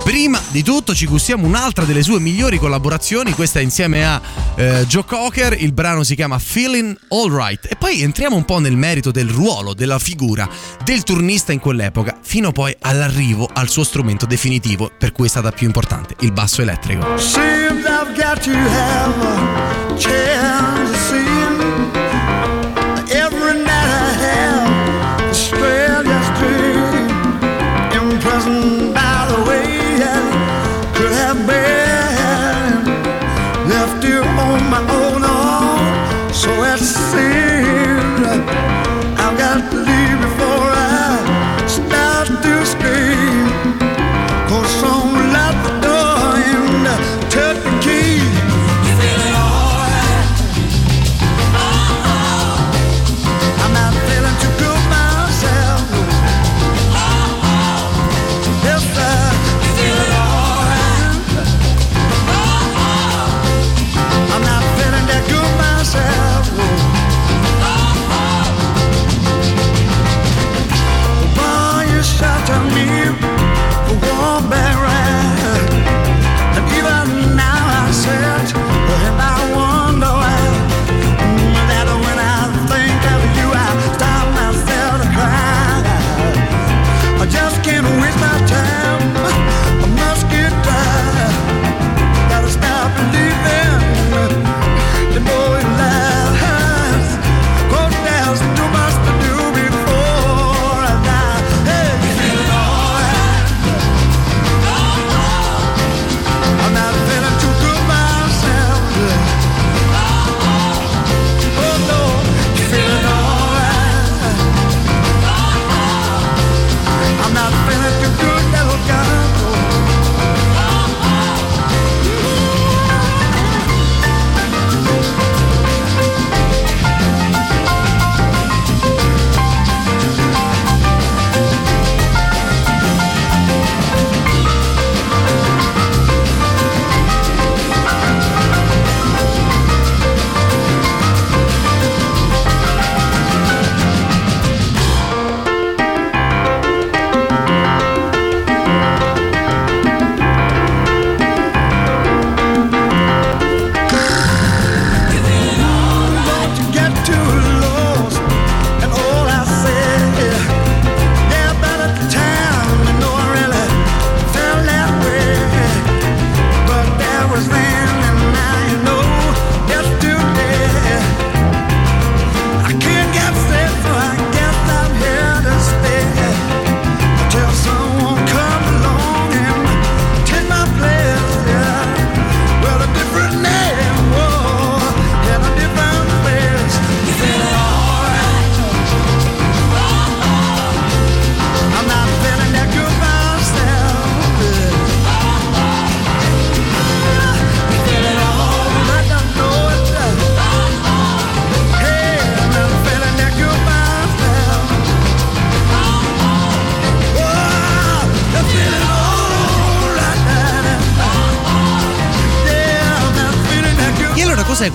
Prima 0.06 0.40
di 0.52 0.62
tutto 0.62 0.94
ci 0.94 1.08
gustiamo 1.08 1.48
un'altra 1.48 1.84
delle 1.84 2.04
sue 2.04 2.20
migliori 2.20 2.60
collaborazioni, 2.60 3.32
questa 3.32 3.60
insieme 3.60 4.06
a 4.06 4.22
eh, 4.54 4.86
Joe 4.86 5.04
Cocker, 5.04 5.60
il 5.60 5.74
brano 5.74 6.04
si 6.04 6.14
chiama 6.14 6.38
Feeling 6.38 6.96
Alright 7.10 7.66
e 7.68 7.76
poi 7.76 8.04
entriamo 8.04 8.36
un 8.36 8.46
po' 8.46 8.60
nel 8.60 8.78
merito 8.78 9.10
del 9.10 9.28
ruolo, 9.28 9.74
della 9.74 9.98
figura 9.98 10.48
del 10.84 11.02
turnista 11.02 11.54
in 11.54 11.60
quell'epoca, 11.60 12.20
fino 12.22 12.52
poi 12.52 12.76
all'arrivo 12.82 13.50
al 13.52 13.68
suo 13.68 13.84
strumento 13.84 14.28
definitivo 14.28 14.92
per 14.96 15.12
cui 15.12 15.26
è 15.26 15.30
stata 15.30 15.52
più 15.52 15.66
importante, 15.66 16.16
il 16.20 16.32
basso 16.32 16.62
elettrico. 16.62 17.18
Seems 17.18 17.84
I've 17.86 18.14
got 18.16 18.40
to 18.44 18.52
have 18.52 19.26
a 19.26 19.96
chance 19.98 21.05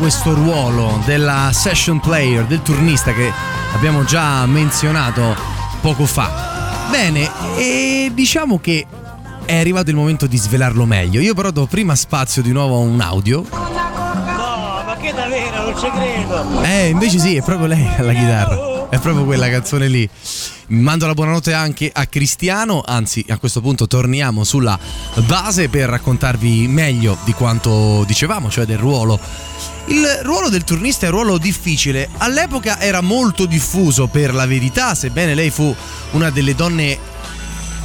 questo 0.00 0.32
ruolo 0.32 1.02
della 1.04 1.50
session 1.52 2.00
player, 2.00 2.46
del 2.46 2.62
turnista 2.62 3.12
che 3.12 3.30
abbiamo 3.74 4.02
già 4.02 4.46
menzionato 4.46 5.36
poco 5.82 6.06
fa? 6.06 6.88
Bene, 6.90 7.30
e 7.58 8.10
diciamo 8.14 8.58
che 8.60 8.86
è 9.44 9.58
arrivato 9.58 9.90
il 9.90 9.96
momento 9.96 10.26
di 10.26 10.38
svelarlo 10.38 10.86
meglio. 10.86 11.20
Io 11.20 11.34
però 11.34 11.50
do 11.50 11.66
prima 11.66 11.94
spazio 11.94 12.40
di 12.40 12.50
nuovo 12.50 12.76
a 12.76 12.78
un 12.78 12.98
audio. 12.98 13.44
No, 13.50 14.82
ma 14.86 14.96
che 14.98 15.12
davvero, 15.12 15.64
non 15.64 15.78
ci 15.78 15.90
credo. 15.90 16.62
Eh, 16.62 16.88
invece 16.88 17.18
sì, 17.18 17.36
è 17.36 17.42
proprio 17.42 17.66
lei 17.66 17.86
alla 17.98 18.14
chitarra. 18.14 18.88
È 18.88 18.98
proprio 18.98 19.24
quella 19.26 19.50
canzone 19.50 19.86
lì. 19.86 20.08
Mando 20.68 21.06
la 21.06 21.14
buonanotte 21.14 21.52
anche 21.52 21.90
a 21.92 22.06
Cristiano, 22.06 22.82
anzi 22.86 23.24
a 23.28 23.38
questo 23.38 23.60
punto 23.60 23.86
torniamo 23.86 24.44
sulla 24.44 24.78
base 25.26 25.68
per 25.68 25.90
raccontarvi 25.90 26.68
meglio 26.68 27.18
di 27.24 27.32
quanto 27.32 28.02
dicevamo, 28.06 28.48
cioè 28.48 28.64
del 28.64 28.78
ruolo. 28.78 29.18
Il 30.20 30.26
ruolo 30.26 30.50
del 30.50 30.64
turnista 30.64 31.06
è 31.06 31.08
un 31.08 31.14
ruolo 31.14 31.38
difficile, 31.38 32.06
all'epoca 32.18 32.78
era 32.78 33.00
molto 33.00 33.46
diffuso 33.46 34.06
per 34.06 34.34
la 34.34 34.44
verità, 34.44 34.94
sebbene 34.94 35.34
lei 35.34 35.48
fu 35.48 35.74
una 36.10 36.28
delle 36.28 36.54
donne 36.54 36.98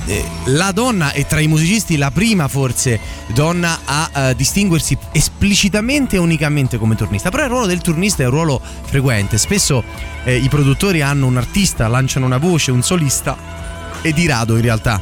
eh, 0.05 0.23
la 0.47 0.73
donna 0.73 1.13
è 1.13 1.25
tra 1.25 1.39
i 1.39 1.47
musicisti 1.47 1.95
la 1.95 2.11
prima 2.11 2.49
forse 2.49 2.99
donna 3.27 3.79
a 3.85 4.09
eh, 4.13 4.35
distinguersi 4.35 4.97
esplicitamente 5.13 6.17
e 6.17 6.19
unicamente 6.19 6.77
come 6.77 6.95
turnista. 6.95 7.31
Però 7.31 7.43
il 7.43 7.49
ruolo 7.49 7.67
del 7.67 7.79
turnista 7.79 8.23
è 8.23 8.25
un 8.25 8.31
ruolo 8.31 8.61
frequente. 8.83 9.37
Spesso 9.37 9.81
eh, 10.25 10.35
i 10.35 10.49
produttori 10.49 11.01
hanno 11.01 11.27
un 11.27 11.37
artista 11.37 11.87
lanciano 11.87 12.25
una 12.25 12.37
voce 12.37 12.69
un 12.69 12.83
solista 12.83 13.37
e 14.01 14.11
di 14.11 14.27
rado 14.27 14.57
in 14.57 14.61
realtà 14.61 15.01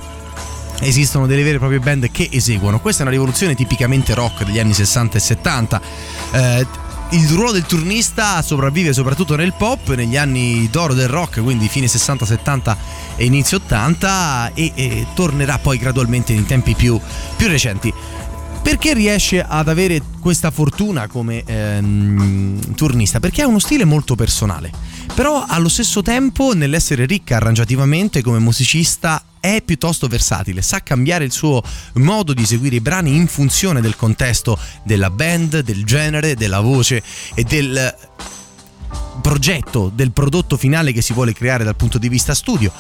esistono 0.81 1.25
delle 1.27 1.43
vere 1.43 1.55
e 1.55 1.59
proprie 1.59 1.79
band 1.79 2.11
che 2.11 2.29
eseguono. 2.31 2.79
Questa 2.79 2.99
è 2.99 3.03
una 3.03 3.11
rivoluzione 3.11 3.55
tipicamente 3.55 4.13
rock 4.13 4.43
degli 4.45 4.59
anni 4.59 4.73
60 4.73 5.17
e 5.17 5.19
70 5.19 5.81
Eh, 6.31 6.67
il 7.11 7.29
ruolo 7.29 7.51
del 7.51 7.65
turnista 7.65 8.41
sopravvive 8.41 8.93
soprattutto 8.93 9.35
nel 9.35 9.53
pop, 9.53 9.93
negli 9.93 10.17
anni 10.17 10.67
d'oro 10.71 10.93
del 10.93 11.07
rock, 11.07 11.41
quindi 11.41 11.67
fine 11.67 11.87
60, 11.87 12.25
70 12.25 12.77
e 13.15 13.25
inizio 13.25 13.57
80 13.57 14.51
e, 14.53 14.71
e 14.73 15.07
tornerà 15.13 15.59
poi 15.59 15.77
gradualmente 15.77 16.33
in 16.33 16.45
tempi 16.45 16.73
più, 16.73 16.99
più 17.35 17.47
recenti. 17.47 17.93
Perché 18.63 18.93
riesce 18.93 19.43
ad 19.43 19.67
avere 19.67 20.01
questa 20.21 20.49
fortuna 20.49 21.07
come 21.07 21.43
ehm, 21.45 22.73
turnista? 22.75 23.19
Perché 23.19 23.41
ha 23.41 23.47
uno 23.47 23.59
stile 23.59 23.83
molto 23.83 24.15
personale, 24.15 24.71
però 25.13 25.45
allo 25.45 25.67
stesso 25.67 26.01
tempo 26.01 26.53
nell'essere 26.53 27.05
ricca 27.05 27.35
arrangiativamente 27.35 28.21
come 28.21 28.39
musicista 28.39 29.21
è 29.41 29.61
piuttosto 29.61 30.07
versatile, 30.07 30.61
sa 30.61 30.81
cambiare 30.81 31.25
il 31.25 31.33
suo 31.33 31.61
modo 31.95 32.33
di 32.33 32.43
eseguire 32.43 32.77
i 32.77 32.81
brani 32.81 33.13
in 33.13 33.27
funzione 33.27 33.81
del 33.81 33.97
contesto 33.97 34.57
della 34.85 35.09
band, 35.09 35.59
del 35.59 35.83
genere, 35.83 36.35
della 36.35 36.61
voce 36.61 37.03
e 37.35 37.43
del 37.43 37.93
progetto 39.21 39.91
del 39.93 40.11
prodotto 40.11 40.57
finale 40.57 40.91
che 40.91 41.01
si 41.01 41.13
vuole 41.13 41.33
creare 41.33 41.63
dal 41.63 41.75
punto 41.75 41.97
di 41.97 42.09
vista 42.09 42.33
studio. 42.33 42.71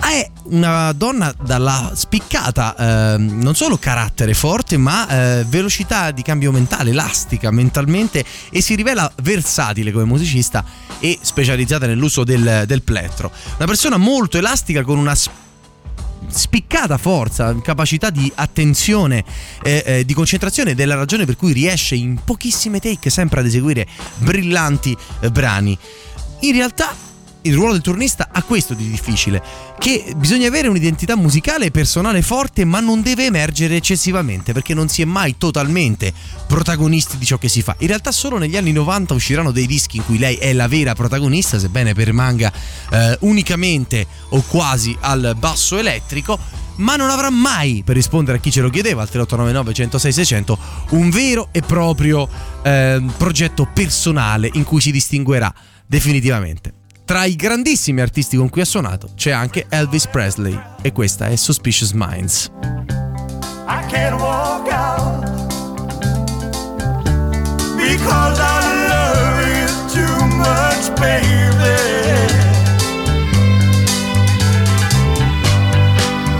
È 0.00 0.30
una 0.44 0.92
donna 0.92 1.32
dalla 1.40 1.92
spiccata, 1.94 3.14
eh, 3.14 3.18
non 3.18 3.54
solo 3.54 3.76
carattere 3.78 4.34
forte, 4.34 4.76
ma 4.76 5.08
eh, 5.08 5.44
velocità 5.44 6.10
di 6.10 6.22
cambio 6.22 6.52
mentale, 6.52 6.90
elastica 6.90 7.50
mentalmente 7.50 8.24
e 8.50 8.60
si 8.60 8.74
rivela 8.74 9.10
versatile 9.22 9.92
come 9.92 10.04
musicista 10.04 10.64
e 10.98 11.18
specializzata 11.20 11.86
nell'uso 11.86 12.24
del, 12.24 12.64
del 12.66 12.82
plettro. 12.82 13.30
Una 13.56 13.66
persona 13.66 13.96
molto 13.96 14.38
elastica 14.38 14.82
con 14.82 14.98
una 14.98 15.14
spiccata 15.14 15.43
forza, 16.98 17.54
capacità 17.62 18.10
di 18.10 18.30
attenzione, 18.34 19.24
eh, 19.62 19.82
eh, 19.86 20.04
di 20.04 20.14
concentrazione 20.14 20.74
della 20.74 20.94
ragione 20.94 21.24
per 21.24 21.36
cui 21.36 21.52
riesce 21.52 21.94
in 21.94 22.18
pochissime 22.24 22.80
take 22.80 23.10
sempre 23.10 23.40
ad 23.40 23.46
eseguire 23.46 23.86
brillanti 24.18 24.96
eh, 25.20 25.30
brani. 25.30 25.76
In 26.40 26.52
realtà 26.52 26.94
il 27.46 27.54
ruolo 27.54 27.72
del 27.72 27.82
turnista 27.82 28.28
ha 28.30 28.42
questo 28.42 28.74
di 28.74 28.88
difficile, 28.88 29.42
che 29.78 30.14
bisogna 30.16 30.48
avere 30.48 30.68
un'identità 30.68 31.16
musicale 31.16 31.66
e 31.66 31.70
personale 31.70 32.22
forte, 32.22 32.64
ma 32.64 32.80
non 32.80 33.02
deve 33.02 33.26
emergere 33.26 33.76
eccessivamente, 33.76 34.52
perché 34.52 34.74
non 34.74 34.88
si 34.88 35.02
è 35.02 35.04
mai 35.04 35.36
totalmente 35.36 36.12
protagonisti 36.46 37.18
di 37.18 37.24
ciò 37.26 37.36
che 37.38 37.48
si 37.48 37.62
fa. 37.62 37.74
In 37.78 37.88
realtà 37.88 38.12
solo 38.12 38.38
negli 38.38 38.56
anni 38.56 38.72
90 38.72 39.14
usciranno 39.14 39.50
dei 39.50 39.66
dischi 39.66 39.98
in 39.98 40.04
cui 40.04 40.18
lei 40.18 40.36
è 40.36 40.52
la 40.52 40.68
vera 40.68 40.94
protagonista, 40.94 41.58
sebbene 41.58 41.92
permanga 41.94 42.52
eh, 42.90 43.18
unicamente 43.20 44.06
o 44.30 44.42
quasi 44.42 44.96
al 45.00 45.36
basso 45.38 45.76
elettrico, 45.76 46.38
ma 46.76 46.96
non 46.96 47.10
avrà 47.10 47.30
mai, 47.30 47.82
per 47.84 47.94
rispondere 47.94 48.38
a 48.38 48.40
chi 48.40 48.50
ce 48.50 48.60
lo 48.60 48.70
chiedeva 48.70 49.02
al 49.02 49.08
3899 49.08 49.74
106 49.74 50.12
600, 50.12 50.58
un 50.90 51.10
vero 51.10 51.48
e 51.52 51.60
proprio 51.60 52.28
eh, 52.62 53.02
progetto 53.16 53.68
personale 53.72 54.48
in 54.54 54.64
cui 54.64 54.80
si 54.80 54.90
distinguerà 54.90 55.52
definitivamente. 55.86 56.83
Tra 57.04 57.26
i 57.26 57.36
grandissimi 57.36 58.00
artisti 58.00 58.38
con 58.38 58.48
cui 58.48 58.62
ha 58.62 58.64
suonato 58.64 59.10
c'è 59.14 59.30
anche 59.30 59.66
Elvis 59.68 60.06
Presley 60.06 60.58
e 60.80 60.92
questa 60.92 61.26
è 61.26 61.36
Suspicious 61.36 61.92
Minds. 61.92 62.50
I 63.68 63.84
can't 63.90 64.18
walk 64.18 64.72
out 64.72 65.22
because 67.76 68.40
I 68.40 68.88
love 68.88 69.46
you 69.46 69.68
too 69.92 70.26
much, 70.36 70.98
baby. 70.98 71.76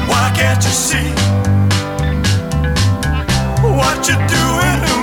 Why 0.09 0.31
can't 0.33 0.65
you 0.65 0.73
see 0.73 1.13
what 3.61 4.09
you're 4.09 4.27
doing 4.27 4.94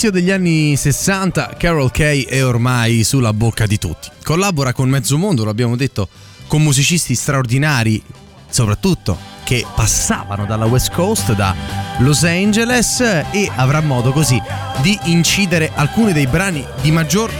All'inizio 0.00 0.20
degli 0.22 0.30
anni 0.30 0.76
60 0.76 1.56
Carol 1.58 1.90
Kay 1.90 2.22
è 2.22 2.44
ormai 2.44 3.02
sulla 3.02 3.32
bocca 3.32 3.66
di 3.66 3.78
tutti. 3.78 4.08
Collabora 4.22 4.72
con 4.72 4.88
mezzo 4.88 5.18
mondo, 5.18 5.42
lo 5.42 5.50
abbiamo 5.50 5.74
detto, 5.74 6.08
con 6.46 6.62
musicisti 6.62 7.16
straordinari, 7.16 8.00
soprattutto 8.48 9.18
che 9.42 9.66
passavano 9.74 10.46
dalla 10.46 10.66
West 10.66 10.92
Coast, 10.92 11.32
da 11.32 11.52
Los 11.98 12.22
Angeles 12.22 13.00
e 13.00 13.50
avrà 13.52 13.80
modo 13.80 14.12
così 14.12 14.40
di 14.82 14.96
incidere 15.06 15.72
alcuni 15.74 16.12
dei 16.12 16.28
brani 16.28 16.64
di 16.80 16.92
maggior 16.92 17.32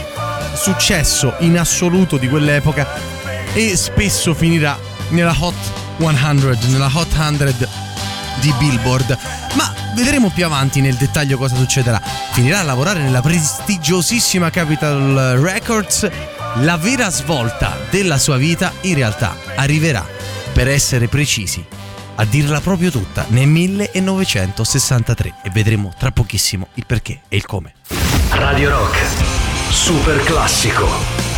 successo 0.53 1.35
in 1.39 1.57
assoluto 1.57 2.17
di 2.17 2.27
quell'epoca 2.27 2.85
e 3.53 3.77
spesso 3.77 4.33
finirà 4.33 4.77
nella 5.11 5.33
Hot 5.39 5.55
100, 5.97 6.57
nella 6.67 6.91
Hot 6.93 7.07
100 7.09 7.67
di 8.41 8.53
Billboard. 8.59 9.17
Ma 9.53 9.78
vedremo 9.99 10.29
più 10.29 10.45
avanti 10.45 10.79
nel 10.79 10.95
dettaglio 10.95 11.37
cosa 11.37 11.55
succederà. 11.55 12.01
Finirà 12.31 12.59
a 12.59 12.63
lavorare 12.63 13.01
nella 13.01 13.21
prestigiosissima 13.21 14.49
Capitol 14.49 15.37
Records. 15.41 16.09
La 16.61 16.77
vera 16.77 17.09
svolta 17.09 17.77
della 17.89 18.17
sua 18.17 18.37
vita 18.37 18.71
in 18.81 18.95
realtà 18.95 19.35
arriverà, 19.55 20.05
per 20.53 20.69
essere 20.69 21.07
precisi, 21.07 21.63
a 22.15 22.25
dirla 22.25 22.61
proprio 22.61 22.91
tutta, 22.91 23.25
nel 23.29 23.47
1963 23.47 25.33
e 25.43 25.49
vedremo 25.49 25.91
tra 25.97 26.11
pochissimo 26.11 26.67
il 26.75 26.85
perché 26.85 27.21
e 27.27 27.35
il 27.35 27.45
come. 27.45 27.73
Radio 28.29 28.69
Rock. 28.69 28.97
Super 29.69 30.23
classico. 30.23 31.28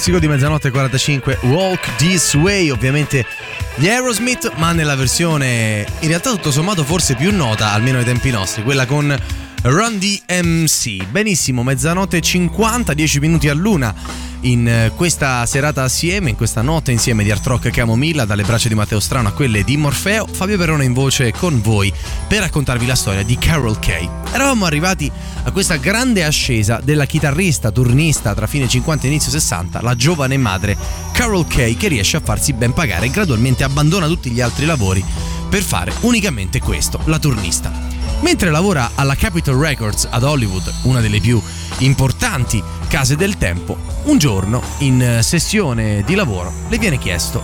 Classico 0.00 0.18
di 0.18 0.28
mezzanotte 0.28 0.68
e 0.68 0.70
45 0.70 1.38
Walk 1.42 1.96
This 1.96 2.32
Way, 2.32 2.70
ovviamente 2.70 3.26
gli 3.74 3.86
Aerosmith, 3.86 4.50
ma 4.56 4.72
nella 4.72 4.96
versione 4.96 5.84
in 5.98 6.08
realtà 6.08 6.30
tutto 6.30 6.50
sommato 6.50 6.84
forse 6.84 7.16
più 7.16 7.30
nota, 7.36 7.72
almeno 7.72 7.98
ai 7.98 8.04
tempi 8.04 8.30
nostri, 8.30 8.62
quella 8.62 8.86
con 8.86 9.14
Run 9.62 9.98
DMC. 9.98 11.04
Benissimo, 11.04 11.62
mezzanotte 11.62 12.16
e 12.16 12.20
50, 12.22 12.94
10 12.94 13.18
minuti 13.18 13.50
a 13.50 13.52
luna 13.52 13.94
in 14.42 14.66
eh, 14.66 14.92
questa 14.94 15.44
serata 15.46 15.82
assieme, 15.82 16.30
in 16.30 16.36
questa 16.36 16.62
notte 16.62 16.92
insieme 16.92 17.24
di 17.24 17.30
Art 17.30 17.46
Rock 17.46 17.70
Camomilla, 17.70 18.24
dalle 18.24 18.44
braccia 18.44 18.68
di 18.68 18.74
Matteo 18.74 19.00
Strano 19.00 19.28
a 19.28 19.32
quelle 19.32 19.64
di 19.64 19.76
Morfeo, 19.76 20.26
Fabio 20.26 20.56
Perone 20.56 20.84
in 20.84 20.92
voce 20.92 21.32
con 21.32 21.60
voi 21.60 21.92
per 22.26 22.40
raccontarvi 22.40 22.86
la 22.86 22.94
storia 22.94 23.22
di 23.22 23.36
Carol 23.36 23.78
Kay. 23.78 24.08
Eravamo 24.32 24.64
arrivati 24.64 25.10
a 25.42 25.50
questa 25.50 25.76
grande 25.76 26.24
ascesa 26.24 26.80
della 26.82 27.06
chitarrista 27.06 27.70
turnista 27.70 28.34
tra 28.34 28.46
fine 28.46 28.68
50 28.68 29.04
e 29.04 29.08
inizio 29.08 29.30
60, 29.30 29.82
la 29.82 29.96
giovane 29.96 30.36
madre 30.36 30.76
Carol 31.12 31.46
Kay 31.46 31.76
che 31.76 31.88
riesce 31.88 32.16
a 32.16 32.20
farsi 32.20 32.52
ben 32.52 32.72
pagare 32.72 33.06
e 33.06 33.10
gradualmente 33.10 33.64
abbandona 33.64 34.06
tutti 34.06 34.30
gli 34.30 34.40
altri 34.40 34.66
lavori 34.66 35.04
per 35.48 35.62
fare 35.62 35.92
unicamente 36.00 36.60
questo, 36.60 37.00
la 37.06 37.18
turnista. 37.18 37.72
Mentre 38.20 38.50
lavora 38.50 38.90
alla 38.94 39.14
Capitol 39.14 39.58
Records 39.58 40.06
ad 40.08 40.22
Hollywood, 40.22 40.70
una 40.82 41.00
delle 41.00 41.20
più 41.20 41.42
importanti 41.78 42.62
case 42.86 43.16
del 43.16 43.38
tempo, 43.38 43.78
un 44.10 44.18
giorno, 44.18 44.60
in 44.78 45.20
sessione 45.22 46.02
di 46.04 46.16
lavoro, 46.16 46.52
le 46.68 46.78
viene 46.78 46.98
chiesto 46.98 47.40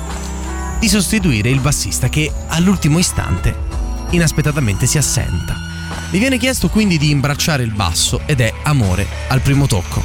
di 0.81 0.89
sostituire 0.89 1.49
il 1.49 1.61
bassista 1.61 2.09
che 2.09 2.33
all'ultimo 2.49 2.99
istante 2.99 3.55
inaspettatamente 4.11 4.85
si 4.87 4.99
assenta. 4.99 5.55
Le 6.11 6.19
viene 6.19 6.39
chiesto 6.39 6.69
quindi 6.69 6.99
di 6.99 7.11
imbracciare 7.11 7.63
il 7.63 7.71
basso 7.71 8.21
ed 8.27 8.41
è 8.41 8.53
amore 8.65 9.07
al 9.29 9.43
primo 9.43 9.69
tocco. 9.69 10.03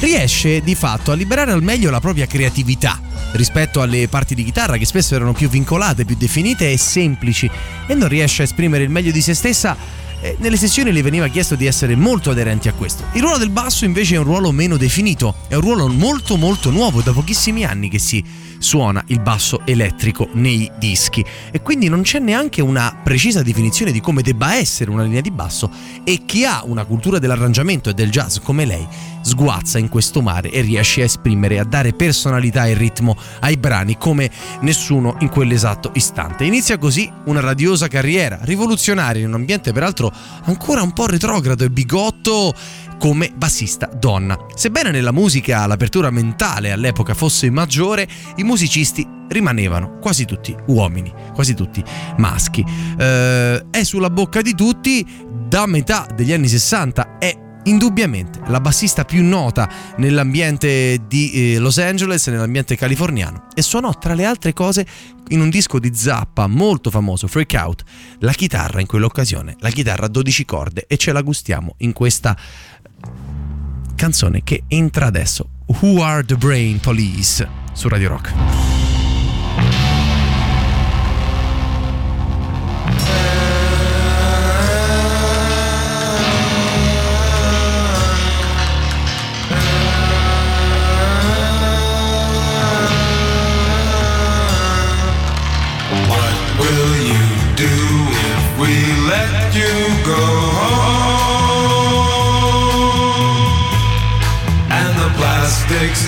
Riesce 0.00 0.62
di 0.62 0.74
fatto 0.74 1.12
a 1.12 1.14
liberare 1.14 1.52
al 1.52 1.62
meglio 1.62 1.90
la 1.90 2.00
propria 2.00 2.26
creatività 2.26 2.98
rispetto 3.32 3.82
alle 3.82 4.08
parti 4.08 4.34
di 4.34 4.44
chitarra 4.44 4.78
che 4.78 4.86
spesso 4.86 5.14
erano 5.14 5.34
più 5.34 5.50
vincolate, 5.50 6.06
più 6.06 6.16
definite 6.16 6.72
e 6.72 6.78
semplici 6.78 7.50
e 7.86 7.94
non 7.94 8.08
riesce 8.08 8.40
a 8.40 8.44
esprimere 8.46 8.84
il 8.84 8.90
meglio 8.90 9.12
di 9.12 9.20
se 9.20 9.34
stessa 9.34 9.76
eh, 10.22 10.36
nelle 10.38 10.56
sessioni 10.56 10.92
le 10.92 11.02
veniva 11.02 11.26
chiesto 11.26 11.56
di 11.56 11.66
essere 11.66 11.96
molto 11.96 12.30
aderenti 12.30 12.68
a 12.68 12.72
questo. 12.72 13.04
Il 13.12 13.20
ruolo 13.20 13.38
del 13.38 13.50
basso 13.50 13.84
invece 13.84 14.14
è 14.14 14.18
un 14.18 14.24
ruolo 14.24 14.52
meno 14.52 14.76
definito, 14.76 15.34
è 15.48 15.56
un 15.56 15.60
ruolo 15.60 15.88
molto 15.88 16.36
molto 16.36 16.70
nuovo, 16.70 17.02
da 17.02 17.12
pochissimi 17.12 17.64
anni 17.64 17.88
che 17.88 17.98
si 17.98 18.24
suona 18.62 19.02
il 19.08 19.20
basso 19.20 19.60
elettrico 19.64 20.28
nei 20.32 20.70
dischi 20.78 21.24
e 21.50 21.60
quindi 21.60 21.88
non 21.88 22.02
c'è 22.02 22.18
neanche 22.18 22.62
una 22.62 23.00
precisa 23.02 23.42
definizione 23.42 23.92
di 23.92 24.00
come 24.00 24.22
debba 24.22 24.54
essere 24.54 24.90
una 24.90 25.02
linea 25.02 25.20
di 25.20 25.30
basso 25.30 25.70
e 26.04 26.22
chi 26.24 26.44
ha 26.44 26.62
una 26.64 26.84
cultura 26.84 27.18
dell'arrangiamento 27.18 27.90
e 27.90 27.94
del 27.94 28.10
jazz 28.10 28.38
come 28.38 28.64
lei 28.64 28.86
sguazza 29.22 29.78
in 29.78 29.88
questo 29.88 30.20
mare 30.20 30.50
e 30.50 30.60
riesce 30.60 31.02
a 31.02 31.04
esprimere, 31.04 31.58
a 31.58 31.64
dare 31.64 31.92
personalità 31.92 32.66
e 32.66 32.74
ritmo 32.74 33.16
ai 33.40 33.56
brani 33.56 33.96
come 33.96 34.30
nessuno 34.60 35.16
in 35.20 35.28
quell'esatto 35.28 35.90
istante. 35.94 36.44
Inizia 36.44 36.78
così 36.78 37.10
una 37.26 37.40
radiosa 37.40 37.88
carriera, 37.88 38.38
rivoluzionaria 38.42 39.22
in 39.22 39.28
un 39.28 39.34
ambiente 39.34 39.72
peraltro 39.72 40.12
ancora 40.44 40.82
un 40.82 40.92
po' 40.92 41.06
retrogrado 41.06 41.64
e 41.64 41.70
bigotto 41.70 42.54
come 42.98 43.32
bassista 43.34 43.90
donna. 43.92 44.38
Sebbene 44.54 44.92
nella 44.92 45.10
musica 45.10 45.66
l'apertura 45.66 46.10
mentale 46.10 46.70
all'epoca 46.70 47.14
fosse 47.14 47.50
maggiore, 47.50 48.06
i 48.36 48.44
musicisti 48.52 49.08
rimanevano 49.28 49.98
quasi 49.98 50.26
tutti 50.26 50.54
uomini, 50.66 51.10
quasi 51.32 51.54
tutti 51.54 51.82
maschi. 52.18 52.62
Eh, 52.98 53.64
è 53.70 53.82
sulla 53.82 54.10
bocca 54.10 54.42
di 54.42 54.54
tutti, 54.54 55.06
da 55.48 55.64
metà 55.66 56.06
degli 56.14 56.34
anni 56.34 56.48
60 56.48 57.18
è 57.18 57.38
indubbiamente 57.64 58.40
la 58.48 58.60
bassista 58.60 59.04
più 59.04 59.24
nota 59.24 59.70
nell'ambiente 59.96 61.00
di 61.08 61.54
eh, 61.54 61.58
Los 61.58 61.78
Angeles, 61.78 62.26
nell'ambiente 62.26 62.76
californiano 62.76 63.46
e 63.54 63.62
suonò 63.62 63.96
tra 63.96 64.12
le 64.12 64.26
altre 64.26 64.52
cose 64.52 64.86
in 65.28 65.40
un 65.40 65.48
disco 65.48 65.78
di 65.78 65.94
Zappa 65.94 66.46
molto 66.46 66.90
famoso, 66.90 67.26
Freak 67.26 67.54
Out, 67.56 67.84
la 68.18 68.32
chitarra 68.32 68.80
in 68.80 68.86
quell'occasione, 68.86 69.56
la 69.60 69.70
chitarra 69.70 70.06
a 70.06 70.08
12 70.08 70.44
corde 70.44 70.84
e 70.86 70.98
ce 70.98 71.12
la 71.12 71.22
gustiamo 71.22 71.76
in 71.78 71.94
questa 71.94 72.36
canzone 73.94 74.42
che 74.44 74.64
entra 74.68 75.06
adesso, 75.06 75.48
Who 75.80 76.02
Are 76.02 76.22
the 76.22 76.36
Brain 76.36 76.80
Police 76.80 77.61
su 77.74 77.88
Radio 77.88 78.08
Rock. 78.10 78.61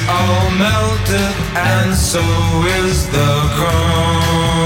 All 0.09 0.51
melted, 0.51 1.35
and 1.57 1.95
so 1.95 2.21
is 2.83 3.07
the 3.09 3.31
chrome. 3.57 4.64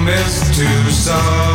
The 0.00 0.06
chrome 0.06 0.88
is 0.88 1.49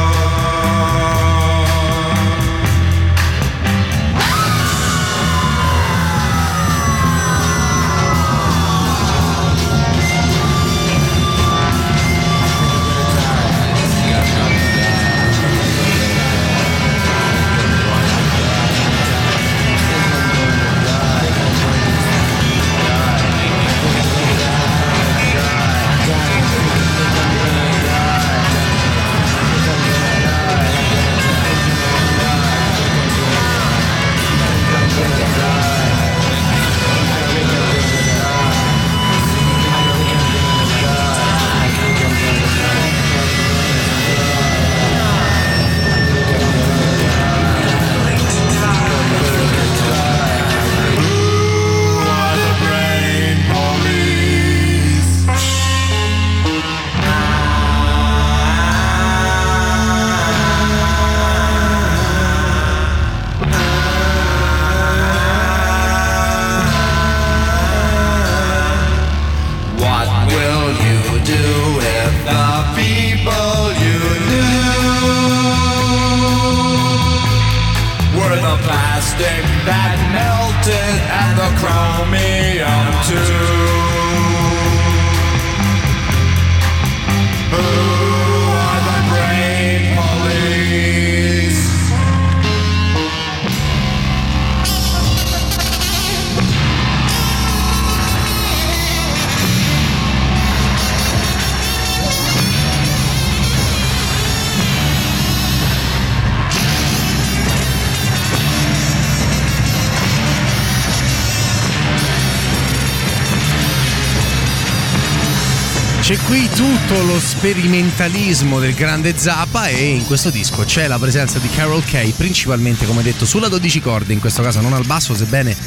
C'è 116.06 116.18
qui 116.20 116.48
tutto 116.50 117.02
lo 117.02 117.20
sperimentalismo 117.20 118.60
del 118.60 118.76
grande 118.76 119.18
Zappa 119.18 119.70
e 119.70 119.86
in 119.86 120.06
questo 120.06 120.30
disco 120.30 120.64
c'è 120.64 120.86
la 120.88 121.00
presenza 121.00 121.40
di 121.40 121.50
Carol 121.50 121.84
Kay, 121.84 122.12
principalmente 122.12 122.86
come 122.86 123.02
detto 123.02 123.26
sulla 123.26 123.48
12 123.48 123.82
corde, 123.82 124.14
in 124.14 124.20
questo 124.20 124.44
caso 124.44 124.62
non 124.62 124.74
al 124.74 124.86
basso, 124.86 125.16
sebbene 125.16 125.58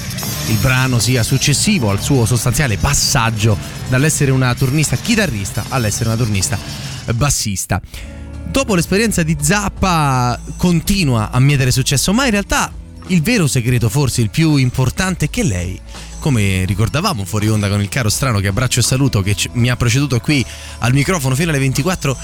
il 0.47 0.57
brano 0.59 1.01
sia 1.01 1.25
successivo 1.25 1.91
al 1.91 2.01
suo 2.01 2.25
sostanziale 2.25 2.77
passaggio 2.77 3.59
dall'essere 3.89 4.31
una 4.31 4.55
turnista 4.55 4.95
chitarrista 4.95 5.65
all'essere 5.71 6.11
una 6.11 6.19
turnista 6.19 6.57
bassista. 7.17 7.81
Dopo 8.47 8.77
l'esperienza 8.77 9.25
di 9.25 9.37
Zappa 9.41 10.39
continua 10.57 11.33
a 11.33 11.41
mietere 11.41 11.73
successo, 11.73 12.13
ma 12.13 12.27
in 12.27 12.31
realtà 12.31 12.71
il 13.09 13.23
vero 13.23 13.49
segreto, 13.49 13.89
forse 13.89 14.21
il 14.21 14.31
più 14.31 14.55
importante, 14.55 15.25
è 15.25 15.31
che 15.31 15.43
lei 15.43 15.81
come 16.19 16.65
ricordavamo 16.65 17.25
fuori 17.25 17.49
onda 17.49 17.69
con 17.69 17.81
il 17.81 17.89
caro 17.89 18.09
strano 18.09 18.41
che 18.41 18.49
abbraccio 18.49 18.81
e 18.81 18.83
saluto 18.83 19.23
che 19.23 19.37
mi 19.53 19.71
ha 19.71 19.77
preceduto 19.77 20.21
qui 20.21 20.45
al 20.79 20.93
microfono 20.93 21.35
fino 21.35 21.51
alle 21.51 21.59
24, 21.59 22.17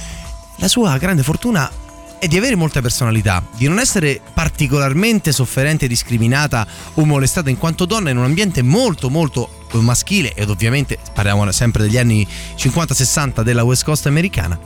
la 0.57 0.68
sua 0.68 0.97
grande 0.99 1.22
fortuna 1.22 1.70
è 2.18 2.26
di 2.26 2.36
avere 2.36 2.55
molta 2.55 2.80
personalità, 2.80 3.45
di 3.57 3.68
non 3.68 3.78
essere 3.78 4.20
particolarmente 4.32 5.32
sofferente, 5.32 5.86
discriminata 5.86 6.66
o 6.95 7.05
molestata 7.05 7.51
in 7.51 7.59
quanto 7.59 7.84
donna 7.84 8.11
in 8.11 8.16
un 8.16 8.24
ambiente 8.24 8.62
molto 8.62 9.11
molto 9.11 9.62
maschile 9.72 10.34
ed 10.34 10.49
ovviamente 10.49 10.99
parliamo 11.12 11.51
sempre 11.51 11.82
degli 11.82 11.99
anni 11.99 12.26
50-60 12.57 13.42
della 13.42 13.64
West 13.64 13.84
Coast 13.84 14.07
americana 14.07 14.59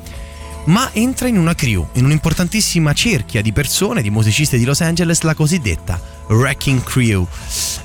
ma 0.64 0.90
entra 0.92 1.28
in 1.28 1.38
una 1.38 1.54
crew, 1.54 1.88
in 1.94 2.04
un'importantissima 2.04 2.92
cerchia 2.92 3.40
di 3.40 3.52
persone, 3.52 4.02
di 4.02 4.10
musicisti 4.10 4.58
di 4.58 4.64
Los 4.64 4.82
Angeles, 4.82 5.22
la 5.22 5.34
cosiddetta 5.34 6.17
Wrecking 6.28 6.82
Crew, 6.82 7.26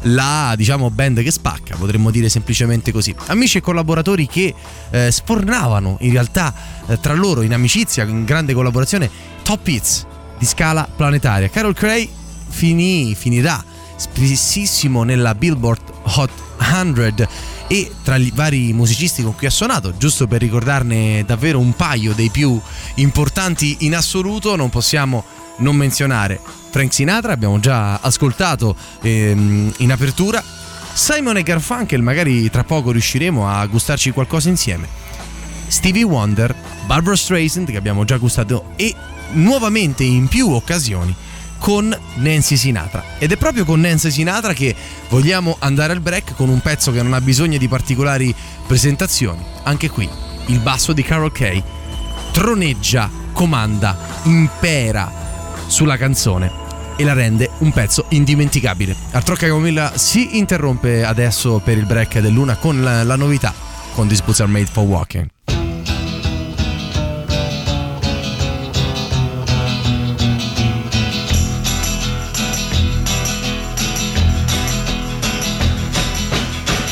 la 0.04 0.54
diciamo 0.56 0.90
band 0.90 1.22
che 1.22 1.32
spacca, 1.32 1.76
potremmo 1.76 2.12
dire 2.12 2.30
semplicemente 2.30 2.92
così. 2.92 3.14
Amici 3.28 3.58
e 3.58 3.62
collaboratori 3.62 4.28
che 4.28 4.54
eh, 4.92 5.12
sfornavano 5.12 5.98
in 6.02 6.12
realtà 6.12 6.54
eh, 6.88 7.00
tra 7.00 7.14
loro 7.14 7.42
in 7.42 7.54
amicizia, 7.54 8.04
in 8.04 8.26
grande 8.26 8.54
collaborazione, 8.54 9.10
top 9.44 9.68
hits 9.68 10.06
di 10.38 10.46
scala 10.46 10.88
planetaria. 10.94 11.50
Carol 11.50 11.74
Cray 11.74 12.10
finì, 12.50 13.16
finirà 13.16 13.64
spessissimo 13.96 15.04
nella 15.04 15.36
Billboard 15.36 15.82
Hot 16.16 16.32
100 16.60 17.28
e 17.68 17.92
tra 18.04 18.18
i 18.18 18.32
vari 18.34 18.74
musicisti 18.74 19.24
con 19.24 19.36
cui 19.36 19.48
ha 19.48 19.52
suonato, 19.52 19.96
giusto 19.98 20.28
per 20.28 20.42
ricordarne 20.42 21.24
davvero 21.26 21.60
un 21.60 21.74
paio 21.76 22.14
dei 22.14 22.30
più 22.30 22.60
importanti 22.96 23.78
in 23.80 23.96
assoluto, 23.96 24.56
non 24.56 24.70
possiamo 24.70 25.24
non 25.58 25.76
menzionare 25.76 26.63
Frank 26.74 26.92
Sinatra, 26.92 27.34
abbiamo 27.34 27.60
già 27.60 28.00
ascoltato 28.00 28.76
ehm, 29.04 29.74
in 29.78 29.92
apertura, 29.92 30.44
Simon 30.92 31.38
e 31.38 31.44
Garfunkel, 31.44 32.02
magari 32.02 32.50
tra 32.50 32.64
poco 32.64 32.90
riusciremo 32.90 33.48
a 33.48 33.64
gustarci 33.68 34.10
qualcosa 34.10 34.50
insieme. 34.50 34.88
Stevie 35.68 36.02
Wonder, 36.02 36.56
Barbara 36.88 37.16
Streisand 37.16 37.70
che 37.70 37.78
abbiamo 37.78 38.06
già 38.06 38.18
gustato 38.18 38.72
e 38.76 38.92
nuovamente 39.34 40.04
in 40.04 40.28
più 40.28 40.50
occasioni 40.50 41.14
con 41.60 41.96
Nancy 42.16 42.56
Sinatra. 42.58 43.04
Ed 43.20 43.32
è 43.32 43.38
proprio 43.38 43.66
con 43.66 43.80
Nancy 43.80 44.10
Sinatra 44.10 44.54
che 44.54 44.76
vogliamo 45.10 45.58
andare 45.60 45.94
al 45.94 46.02
break 46.02 46.34
con 46.34 46.50
un 46.50 46.60
pezzo 46.60 46.92
che 46.92 47.04
non 47.04 47.14
ha 47.14 47.22
bisogno 47.22 47.60
di 47.60 47.68
particolari 47.68 48.34
presentazioni. 48.66 49.46
Anche 49.62 49.92
qui 49.92 50.10
il 50.48 50.58
basso 50.58 50.92
di 50.92 51.04
Carol 51.04 51.32
Kay 51.32 51.62
troneggia, 52.32 53.12
comanda, 53.32 53.96
impera 54.24 55.22
sulla 55.68 55.98
canzone 55.98 56.62
e 56.96 57.04
la 57.04 57.14
rende 57.14 57.50
un 57.60 57.72
pezzo 57.72 58.06
indimenticabile. 58.10 58.96
Artrocca 59.12 59.48
Camomilla 59.48 59.92
si 59.96 60.38
interrompe 60.38 61.04
adesso 61.04 61.62
per 61.64 61.78
il 61.78 61.86
break 61.86 62.20
del 62.20 62.34
Luna 62.34 62.56
con 62.56 62.82
la, 62.82 63.04
la 63.04 63.16
novità 63.16 63.54
con 63.94 64.08
These 64.08 64.24
Boots 64.24 64.40
Are 64.42 64.50
Made 64.50 64.66
for 64.66 64.84
Walking. 64.84 65.28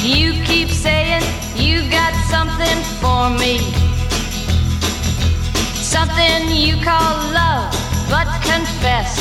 You 0.04 0.34
keep 0.46 0.70
saying 0.70 1.24
you 1.56 1.84
got 1.90 2.14
something 2.30 2.82
for 3.00 3.30
me. 3.30 3.60
Something 5.82 6.50
you 6.50 6.76
call 6.84 7.32
love, 7.32 7.72
but 8.10 8.28
confess. 8.42 9.21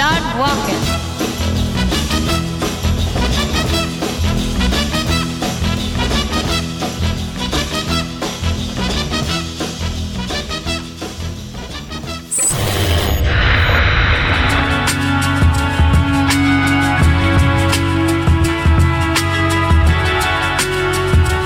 Start 0.00 0.38
walking. 0.38 0.80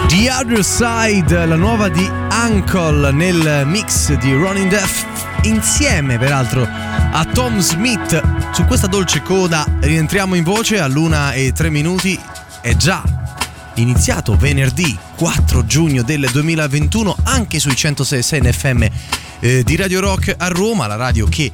The 0.06 0.30
Other 0.30 0.62
Side, 0.62 1.46
la 1.46 1.56
nuova 1.56 1.88
di 1.88 2.08
Uncle 2.30 3.10
nel 3.10 3.66
mix 3.66 4.12
di 4.18 4.32
Ronin 4.32 4.68
Death 4.68 5.13
insieme 5.44 6.18
peraltro 6.18 6.66
a 6.68 7.24
Tom 7.32 7.58
Smith. 7.58 8.20
Su 8.52 8.64
questa 8.64 8.86
dolce 8.86 9.22
coda 9.22 9.66
rientriamo 9.80 10.34
in 10.34 10.44
voce 10.44 10.78
all'una 10.80 11.32
e 11.32 11.52
tre 11.52 11.70
minuti. 11.70 12.18
E 12.62 12.76
già, 12.76 13.02
iniziato 13.74 14.36
venerdì 14.36 14.96
4 15.16 15.66
giugno 15.66 16.02
del 16.02 16.28
2021 16.30 17.16
anche 17.24 17.58
sui 17.58 17.72
106.6 17.72 18.36
in 18.36 18.52
FM 18.52 18.86
eh, 19.40 19.62
di 19.62 19.76
Radio 19.76 20.00
Rock 20.00 20.34
a 20.36 20.48
Roma, 20.48 20.86
la 20.86 20.96
radio 20.96 21.26
che 21.26 21.50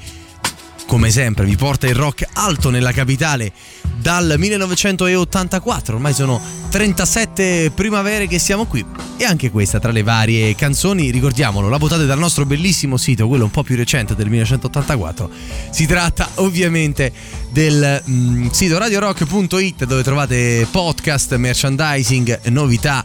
come 0.87 1.11
sempre 1.11 1.45
vi 1.45 1.55
porta 1.55 1.87
il 1.87 1.95
rock 1.95 2.27
alto 2.33 2.69
nella 2.71 2.91
capitale 2.91 3.53
dal 3.97 4.35
1984, 4.37 5.95
ormai 5.95 6.13
sono 6.13 6.41
37 6.71 7.73
primavere 7.75 8.29
che 8.29 8.39
siamo 8.39 8.65
qui 8.65 8.87
e 9.17 9.25
anche 9.25 9.51
questa 9.51 9.81
tra 9.81 9.91
le 9.91 10.05
varie 10.05 10.55
canzoni, 10.55 11.11
ricordiamolo, 11.11 11.69
la 11.69 11.79
votate 11.79 12.07
dal 12.07 12.19
nostro 12.19 12.47
bellissimo 12.47 12.97
sito, 12.97 13.27
quello 13.27 13.43
un 13.43 13.51
po' 13.51 13.65
più 13.65 13.75
recente 13.75 14.15
del 14.15 14.29
1984. 14.29 15.31
Si 15.71 15.85
tratta 15.87 16.29
ovviamente 16.37 17.13
del 17.51 18.01
mm, 18.09 18.47
sito 18.51 18.79
radiorock.it 18.79 19.85
dove 19.85 20.05
trovate 20.05 20.67
podcast, 20.71 21.35
merchandising, 21.35 22.47
novità, 22.47 23.05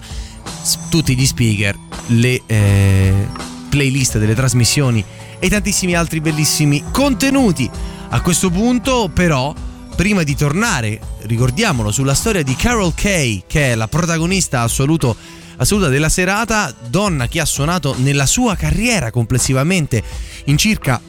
tutti 0.90 1.16
gli 1.16 1.26
speaker, 1.26 1.76
le 2.08 2.44
eh, 2.46 3.28
playlist 3.68 4.20
delle 4.20 4.36
trasmissioni 4.36 5.04
e 5.40 5.50
tantissimi 5.50 5.96
altri 5.96 6.22
bellissimi 6.22 6.84
contenuti. 6.92 7.70
A 8.10 8.22
questo 8.22 8.52
punto, 8.52 9.10
però, 9.12 9.54
prima 9.96 10.24
di 10.24 10.36
tornare, 10.36 11.00
ricordiamolo, 11.22 11.92
sulla 11.92 12.14
storia 12.14 12.44
di 12.44 12.56
Carol 12.56 12.94
Kay, 12.94 13.44
che 13.48 13.72
è 13.72 13.76
la 13.76 13.88
protagonista 13.88 14.62
assoluto, 14.62 15.16
assoluta 15.58 15.88
della 15.88 16.10
serata, 16.10 16.76
donna 16.90 17.28
che 17.28 17.40
ha 17.40 17.46
suonato 17.46 17.96
nella 17.98 18.26
sua 18.26 18.56
carriera 18.56 19.10
complessivamente 19.10 20.04
in 20.46 20.58
circa 20.58 21.02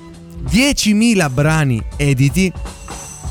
10.000 0.48 1.30
brani 1.32 1.82
editi, 1.96 2.52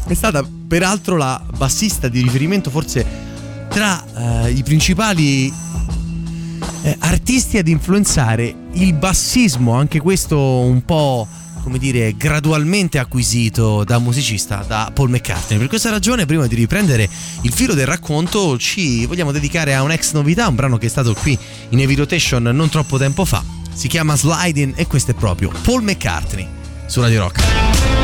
è 0.07 0.13
stata 0.13 0.45
peraltro 0.67 1.15
la 1.15 1.41
bassista 1.55 2.09
di 2.09 2.21
riferimento 2.21 2.69
forse 2.69 3.05
tra 3.69 4.43
eh, 4.45 4.51
i 4.51 4.63
principali 4.63 5.47
eh, 6.81 6.95
artisti 6.99 7.57
ad 7.57 7.67
influenzare 7.67 8.53
il 8.73 8.93
bassismo, 8.93 9.73
anche 9.73 9.99
questo 9.99 10.37
un 10.37 10.83
po' 10.83 11.27
come 11.65 11.79
dire 11.79 12.15
gradualmente 12.15 12.99
acquisito 12.99 13.83
da 13.83 13.97
musicista 13.97 14.63
da 14.67 14.91
Paul 14.93 15.09
McCartney. 15.09 15.57
Per 15.57 15.67
questa 15.67 15.89
ragione, 15.89 16.27
prima 16.27 16.45
di 16.45 16.53
riprendere 16.53 17.09
il 17.41 17.51
filo 17.51 17.73
del 17.73 17.87
racconto, 17.87 18.55
ci 18.59 19.07
vogliamo 19.07 19.31
dedicare 19.31 19.73
a 19.73 19.81
un'ex 19.81 20.13
novità, 20.13 20.47
un 20.47 20.53
brano 20.53 20.77
che 20.77 20.85
è 20.85 20.89
stato 20.89 21.15
qui 21.15 21.35
in 21.69 21.79
Heavy 21.79 21.95
Rotation 21.95 22.43
non 22.43 22.69
troppo 22.69 22.99
tempo 22.99 23.25
fa. 23.25 23.43
Si 23.73 23.87
chiama 23.87 24.15
Sliding 24.15 24.73
e 24.75 24.85
questo 24.85 25.09
è 25.09 25.13
proprio 25.15 25.51
Paul 25.63 25.81
McCartney 25.81 26.47
su 26.85 27.01
Radio 27.01 27.21
Rock. 27.21 27.94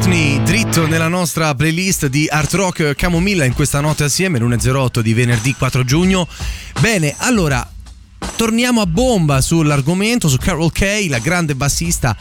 McCartney 0.00 0.42
dritto 0.44 0.86
nella 0.86 1.08
nostra 1.08 1.54
playlist 1.54 2.06
di 2.06 2.26
Art 2.26 2.54
Rock 2.54 2.94
Camomilla 2.94 3.44
in 3.44 3.52
questa 3.52 3.80
notte 3.80 4.04
assieme 4.04 4.38
l'1.08 4.38 5.00
di 5.00 5.12
venerdì 5.12 5.54
4 5.54 5.84
giugno. 5.84 6.26
Bene, 6.80 7.14
allora 7.18 7.68
torniamo 8.36 8.80
a 8.80 8.86
bomba 8.86 9.42
sull'argomento 9.42 10.28
su 10.28 10.38
Carol 10.38 10.72
Kay, 10.72 11.08
la 11.08 11.18
grande 11.18 11.54
bassista 11.54 12.16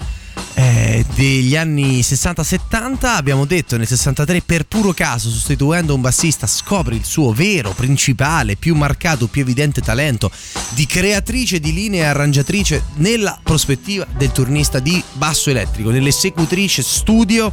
eh, 0.60 1.06
degli 1.16 1.56
anni 1.56 2.02
60-70. 2.02 3.06
Abbiamo 3.06 3.46
detto 3.46 3.78
nel 3.78 3.88
63 3.88 4.42
per 4.42 4.66
puro 4.66 4.92
caso, 4.92 5.30
sostituendo 5.30 5.96
un 5.96 6.02
bassista, 6.02 6.48
scopre 6.48 6.96
il 6.96 7.06
suo 7.06 7.32
vero, 7.32 7.72
principale, 7.72 8.58
più 8.58 8.76
marcato, 8.76 9.28
più 9.28 9.42
evidente 9.42 9.82
talento 9.82 10.30
di 10.72 10.86
creatrice 10.86 11.60
di 11.60 11.74
linee 11.74 12.02
e 12.02 12.06
arrangiatrice 12.06 12.84
nella 12.96 13.40
prospettiva 13.42 14.06
del 14.18 14.34
turnista 14.34 14.80
di 14.80 15.02
basso 15.14 15.50
elettrico, 15.50 15.92
nell'esecutrice 15.92 16.84
studio 16.84 17.52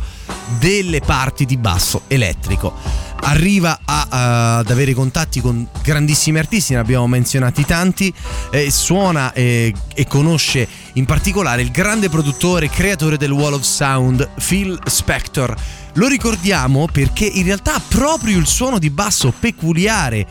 delle 0.59 1.00
parti 1.00 1.44
di 1.44 1.57
basso 1.57 2.02
elettrico 2.09 3.05
arriva 3.21 3.81
a, 3.85 4.07
a- 4.09 4.59
ad 4.59 4.71
avere 4.71 4.95
contatti 4.95 5.41
con 5.41 5.67
grandissimi 5.83 6.39
artisti, 6.39 6.75
ne 6.75 6.81
abbiamo 6.81 7.07
menzionati 7.07 7.64
tanti, 7.64 8.12
eh, 8.51 8.71
suona 8.71 9.33
eh, 9.33 9.73
e 9.95 10.07
conosce 10.07 10.67
in 10.95 11.05
particolare 11.05 11.62
il 11.62 11.71
grande 11.71 12.09
produttore 12.09 12.67
e 12.67 12.71
creatore 12.71 13.17
del 13.17 13.31
Wall 13.31 13.55
of 13.55 13.62
Sound, 13.62 14.29
Phil 14.47 14.79
Spector. 14.85 15.55
Lo 15.95 16.09
ricordiamo 16.09 16.87
perché 16.93 17.25
in 17.25 17.45
realtà 17.45 17.81
proprio 17.89 18.39
il 18.39 18.47
suono 18.47 18.79
di 18.79 18.91
basso 18.91 19.33
peculiare 19.39 20.27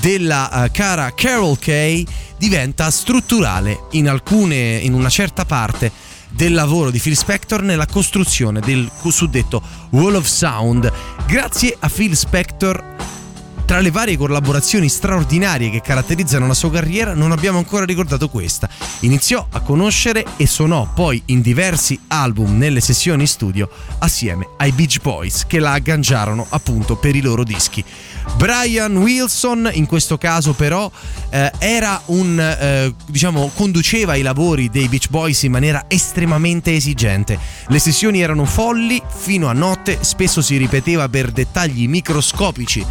della 0.00 0.64
eh, 0.64 0.70
cara 0.70 1.12
Carol 1.14 1.58
Kay 1.58 2.06
diventa 2.38 2.90
strutturale 2.90 3.80
in 3.92 4.08
alcune, 4.08 4.78
in 4.78 4.94
una 4.94 5.10
certa 5.10 5.44
parte 5.44 5.92
del 6.30 6.52
lavoro 6.52 6.90
di 6.90 6.98
Phil 6.98 7.16
Spector 7.16 7.62
nella 7.62 7.86
costruzione 7.86 8.60
del 8.60 8.90
suddetto 9.08 9.62
Wall 9.90 10.14
of 10.14 10.26
Sound. 10.26 10.92
Grazie 11.26 11.76
a 11.78 11.88
Phil 11.88 12.16
Spector 12.16 12.98
tra 13.70 13.78
le 13.78 13.92
varie 13.92 14.16
collaborazioni 14.16 14.88
straordinarie 14.88 15.70
che 15.70 15.80
caratterizzano 15.80 16.48
la 16.48 16.54
sua 16.54 16.72
carriera 16.72 17.14
non 17.14 17.30
abbiamo 17.30 17.58
ancora 17.58 17.84
ricordato 17.84 18.28
questa. 18.28 18.68
Iniziò 19.02 19.46
a 19.48 19.60
conoscere 19.60 20.24
e 20.36 20.48
suonò 20.48 20.90
poi 20.92 21.22
in 21.26 21.40
diversi 21.40 21.96
album 22.08 22.58
nelle 22.58 22.80
sessioni 22.80 23.28
studio 23.28 23.70
assieme 23.98 24.48
ai 24.56 24.72
Beach 24.72 25.00
Boys 25.00 25.46
che 25.46 25.60
la 25.60 25.70
agganciarono 25.70 26.44
appunto 26.48 26.96
per 26.96 27.14
i 27.14 27.20
loro 27.20 27.44
dischi. 27.44 27.84
Brian 28.36 28.96
Wilson 28.96 29.70
in 29.72 29.86
questo 29.86 30.16
caso 30.18 30.52
però 30.52 30.90
eh, 31.30 31.50
era 31.58 32.00
un 32.06 32.38
eh, 32.38 32.94
diciamo 33.06 33.50
conduceva 33.54 34.14
i 34.14 34.22
lavori 34.22 34.68
dei 34.68 34.88
Beach 34.88 35.08
Boys 35.08 35.42
in 35.42 35.52
maniera 35.52 35.84
estremamente 35.88 36.74
esigente. 36.74 37.38
Le 37.68 37.78
sessioni 37.78 38.20
erano 38.20 38.44
folli 38.44 39.02
fino 39.08 39.48
a 39.48 39.52
notte, 39.52 39.98
spesso 40.00 40.42
si 40.42 40.56
ripeteva 40.56 41.08
per 41.08 41.30
dettagli 41.30 41.88
microscopici 41.88 42.84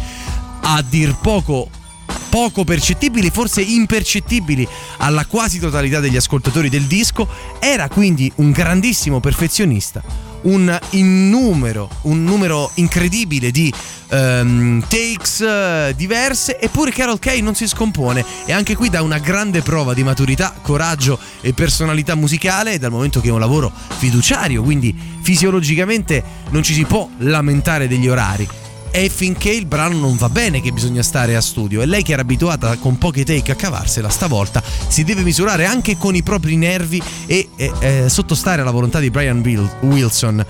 a 0.62 0.82
dir 0.86 1.16
poco 1.20 1.68
poco 2.28 2.64
percettibili, 2.64 3.28
forse 3.28 3.60
impercettibili 3.60 4.66
alla 4.98 5.26
quasi 5.26 5.58
totalità 5.58 6.00
degli 6.00 6.16
ascoltatori 6.16 6.68
del 6.68 6.84
disco, 6.84 7.28
era 7.58 7.88
quindi 7.88 8.30
un 8.36 8.52
grandissimo 8.52 9.20
perfezionista, 9.20 10.02
un 10.42 10.78
innumero, 10.90 11.88
un 12.02 12.24
numero 12.24 12.70
incredibile 12.74 13.50
di 13.50 13.72
ehm, 14.08 14.84
takes 14.88 15.40
eh, 15.40 15.94
diverse, 15.96 16.58
eppure 16.58 16.90
Carol 16.90 17.18
Kay 17.18 17.40
non 17.40 17.54
si 17.54 17.66
scompone. 17.66 18.24
E 18.46 18.52
anche 18.52 18.74
qui 18.74 18.88
dà 18.88 19.02
una 19.02 19.18
grande 19.18 19.62
prova 19.62 19.94
di 19.94 20.02
maturità, 20.02 20.54
coraggio 20.60 21.18
e 21.40 21.52
personalità 21.52 22.14
musicale 22.14 22.78
dal 22.78 22.90
momento 22.90 23.20
che 23.20 23.28
è 23.28 23.32
un 23.32 23.40
lavoro 23.40 23.72
fiduciario, 23.98 24.62
quindi 24.62 24.96
fisiologicamente 25.22 26.22
non 26.50 26.62
ci 26.62 26.74
si 26.74 26.84
può 26.84 27.08
lamentare 27.18 27.88
degli 27.88 28.08
orari 28.08 28.48
è 28.90 29.08
finché 29.08 29.50
il 29.50 29.66
brano 29.66 29.98
non 29.98 30.16
va 30.16 30.28
bene 30.28 30.60
che 30.60 30.72
bisogna 30.72 31.02
stare 31.02 31.36
a 31.36 31.40
studio 31.40 31.80
e 31.80 31.86
lei 31.86 32.02
che 32.02 32.12
era 32.12 32.22
abituata 32.22 32.76
con 32.76 32.98
poche 32.98 33.24
take 33.24 33.52
a 33.52 33.54
cavarsela 33.54 34.08
stavolta 34.08 34.62
si 34.88 35.04
deve 35.04 35.22
misurare 35.22 35.64
anche 35.64 35.96
con 35.96 36.14
i 36.14 36.22
propri 36.22 36.56
nervi 36.56 37.00
e 37.26 37.48
eh, 37.56 37.72
eh, 37.78 38.08
sottostare 38.08 38.62
alla 38.62 38.70
volontà 38.70 38.98
di 38.98 39.10
Brian 39.10 39.40
Wil- 39.40 39.70
Wilson. 39.82 40.44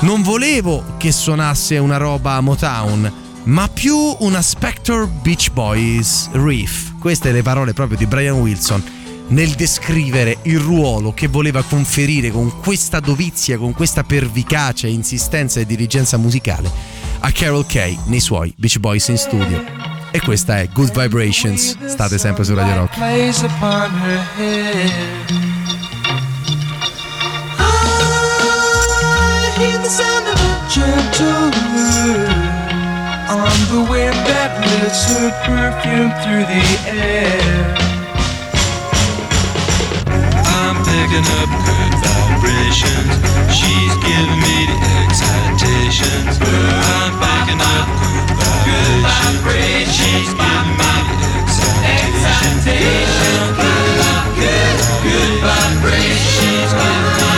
Non 0.00 0.22
volevo 0.22 0.94
che 0.96 1.10
suonasse 1.10 1.78
una 1.78 1.96
roba 1.96 2.40
Motown, 2.40 3.12
ma 3.44 3.68
più 3.68 3.96
una 4.20 4.42
Spectre 4.42 5.06
Beach 5.06 5.50
Boys 5.50 6.28
riff. 6.32 6.92
Queste 7.00 7.32
le 7.32 7.42
parole 7.42 7.72
proprio 7.72 7.96
di 7.96 8.06
Brian 8.06 8.38
Wilson 8.38 8.82
nel 9.28 9.50
descrivere 9.50 10.38
il 10.42 10.58
ruolo 10.58 11.12
che 11.12 11.28
voleva 11.28 11.62
conferire 11.62 12.30
con 12.30 12.60
questa 12.60 13.00
dovizia, 13.00 13.58
con 13.58 13.72
questa 13.72 14.02
pervicacia, 14.02 14.86
insistenza 14.86 15.60
e 15.60 15.66
dirigenza 15.66 16.16
musicale 16.16 16.97
a 17.20 17.30
Carol 17.32 17.66
Kay 17.66 17.98
nei 18.06 18.20
suoi 18.20 18.52
Beach 18.56 18.78
Boys 18.78 19.08
in 19.08 19.18
studio. 19.18 19.64
E 20.10 20.20
questa 20.20 20.58
è 20.58 20.68
Good 20.72 20.98
Vibrations, 20.98 21.76
state 21.86 22.18
sempre 22.18 22.44
su 22.44 22.54
Radio 22.54 22.74
Rock. 22.74 22.96
On 33.30 33.58
the 33.68 33.90
wind 33.90 34.14
that 34.26 34.58
lifts 34.80 35.04
her 35.12 35.30
perfume 35.44 36.10
through 36.22 36.46
the 36.46 36.62
air. 36.88 37.76
I'm 40.46 40.76
picking 40.84 41.26
up 41.36 41.50
good 41.66 42.17
vibrations. 42.48 43.12
She's 43.52 43.94
giving 44.00 44.40
me 44.40 44.56
the 44.66 44.78
excitations. 45.04 46.40
I'm 46.40 47.12
picking 47.20 47.60
up 47.60 47.88
good 48.64 49.04
vibrations. 49.04 49.92
She's 49.92 50.32
giving 50.32 50.76
me 50.80 50.94
the 51.08 51.28
excitations. 51.84 53.58
Good, 54.40 54.76
good 55.04 55.32
vibrations. 55.44 56.24
She's 56.40 56.72
giving 56.72 57.20
me 57.20 57.37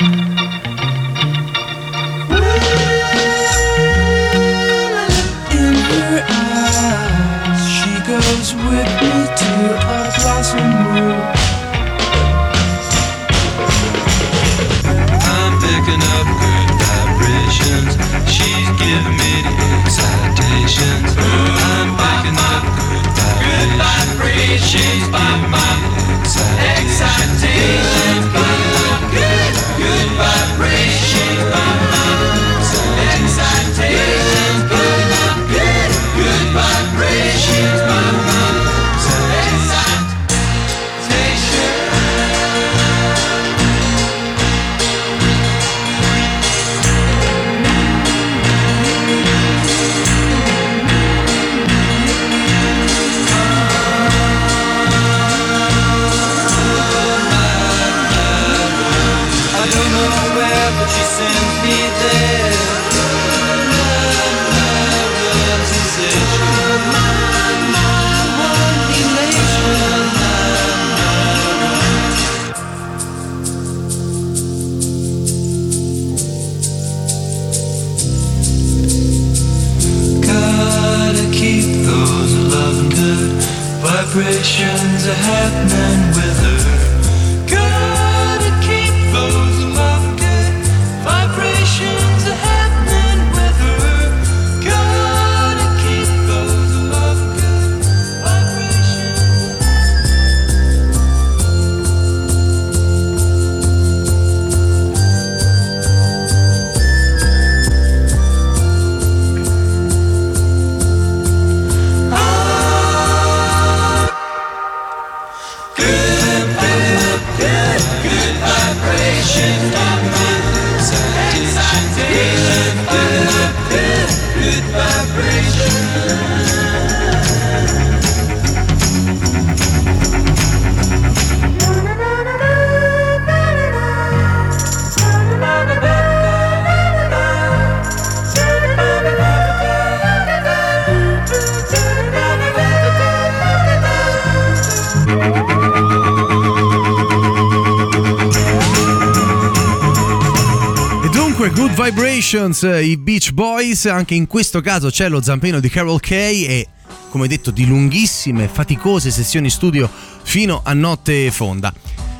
Vibrations, 152.51 152.63
eh, 152.63 152.83
i 152.83 152.97
Beach 152.97 153.31
Boys, 153.31 153.85
anche 153.85 154.13
in 154.13 154.27
questo 154.27 154.61
caso 154.61 154.89
c'è 154.89 155.07
lo 155.07 155.21
zampino 155.21 155.59
di 155.59 155.69
Carol 155.69 155.99
Kay 155.99 156.43
e, 156.43 156.67
come 157.09 157.27
detto, 157.27 157.51
di 157.51 157.65
lunghissime, 157.65 158.49
faticose 158.49 159.09
sessioni 159.09 159.49
studio 159.49 159.89
fino 160.23 160.61
a 160.63 160.73
notte 160.73 161.31
fonda. 161.31 161.73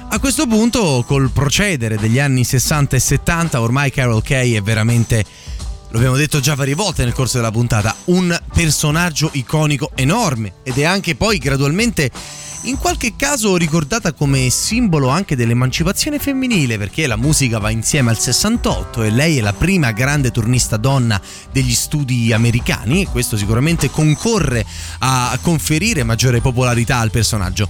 A 0.09 0.19
questo 0.19 0.47
punto, 0.47 1.03
col 1.05 1.29
procedere 1.32 1.97
degli 1.97 2.19
anni 2.19 2.43
60 2.43 2.95
e 2.95 2.99
70, 2.99 3.61
ormai 3.61 3.91
Carol 3.91 4.23
Kay 4.23 4.53
è 4.53 4.61
veramente, 4.61 5.23
lo 5.89 5.97
abbiamo 5.97 6.15
detto 6.15 6.39
già 6.39 6.55
varie 6.55 6.75
volte 6.75 7.03
nel 7.03 7.13
corso 7.13 7.38
della 7.38 7.51
puntata, 7.51 7.95
un 8.05 8.38
personaggio 8.53 9.29
iconico 9.34 9.91
enorme 9.95 10.53
ed 10.63 10.77
è 10.77 10.84
anche 10.84 11.15
poi 11.15 11.38
gradualmente 11.38 12.09
in 12.64 12.78
qualche 12.78 13.16
caso 13.16 13.55
ricordata 13.55 14.14
come 14.14 14.49
simbolo 14.51 15.07
anche 15.07 15.36
dell'emancipazione 15.36 16.20
femminile 16.20 16.78
perché 16.78 17.07
la 17.07 17.16
musica 17.16 17.57
va 17.57 17.72
insieme 17.72 18.12
al 18.12 18.20
68 18.20 19.01
e 19.03 19.09
lei 19.09 19.38
è 19.39 19.41
la 19.41 19.53
prima 19.53 19.91
grande 19.91 20.30
turnista 20.30 20.78
donna 20.78 21.20
degli 21.51 21.74
studi 21.74 22.32
americani 22.32 23.01
e 23.01 23.07
questo 23.07 23.36
sicuramente 23.36 23.89
concorre 23.89 24.64
a 24.99 25.38
conferire 25.41 26.03
maggiore 26.03 26.39
popolarità 26.39 26.97
al 26.97 27.09
personaggio. 27.09 27.68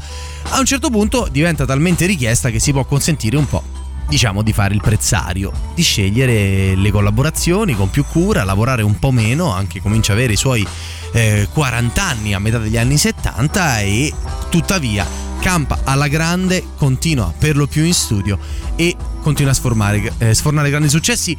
A 0.50 0.60
un 0.60 0.66
certo 0.66 0.90
punto 0.90 1.30
diventa 1.32 1.66
talmente 1.66 2.06
richiesta 2.06 2.50
che 2.50 2.60
si 2.60 2.72
può 2.74 2.84
consentire 2.84 3.38
un 3.38 3.48
po' 3.48 3.81
diciamo 4.12 4.42
di 4.42 4.52
fare 4.52 4.74
il 4.74 4.82
prezzario, 4.82 5.54
di 5.74 5.84
scegliere 5.84 6.76
le 6.76 6.92
collaborazioni 6.92 7.78
con 7.78 7.90
più 7.90 8.04
cura, 8.04 8.44
lavorare 8.44 8.82
un 8.82 9.00
po' 9.00 9.12
meno, 9.12 9.54
anche 9.54 9.80
comincia 9.80 10.12
a 10.12 10.16
avere 10.16 10.34
i 10.34 10.36
suoi 10.36 10.68
eh, 11.14 11.48
40 11.54 12.04
anni 12.04 12.34
a 12.34 12.40
metà 12.40 12.58
degli 12.58 12.76
anni 12.76 12.98
70 12.98 13.80
e 13.80 14.14
tuttavia 14.50 15.08
campa 15.40 15.80
alla 15.86 16.10
grande, 16.10 16.62
continua 16.76 17.34
per 17.38 17.56
lo 17.56 17.68
più 17.68 17.86
in 17.86 17.94
studio 17.94 18.38
e 18.76 18.98
continua 19.22 19.54
a 19.54 19.56
sformare, 19.56 20.12
eh, 20.18 20.34
sfornare 20.34 20.70
grandi 20.70 20.90
successi. 20.90 21.38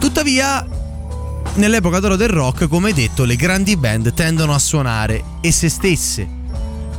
Tuttavia 0.00 0.66
nell'epoca 1.56 2.00
d'oro 2.00 2.16
del 2.16 2.30
rock, 2.30 2.66
come 2.66 2.94
detto, 2.94 3.24
le 3.24 3.36
grandi 3.36 3.76
band 3.76 4.14
tendono 4.14 4.54
a 4.54 4.58
suonare 4.58 5.22
e 5.42 5.52
se 5.52 5.68
stesse 5.68 6.43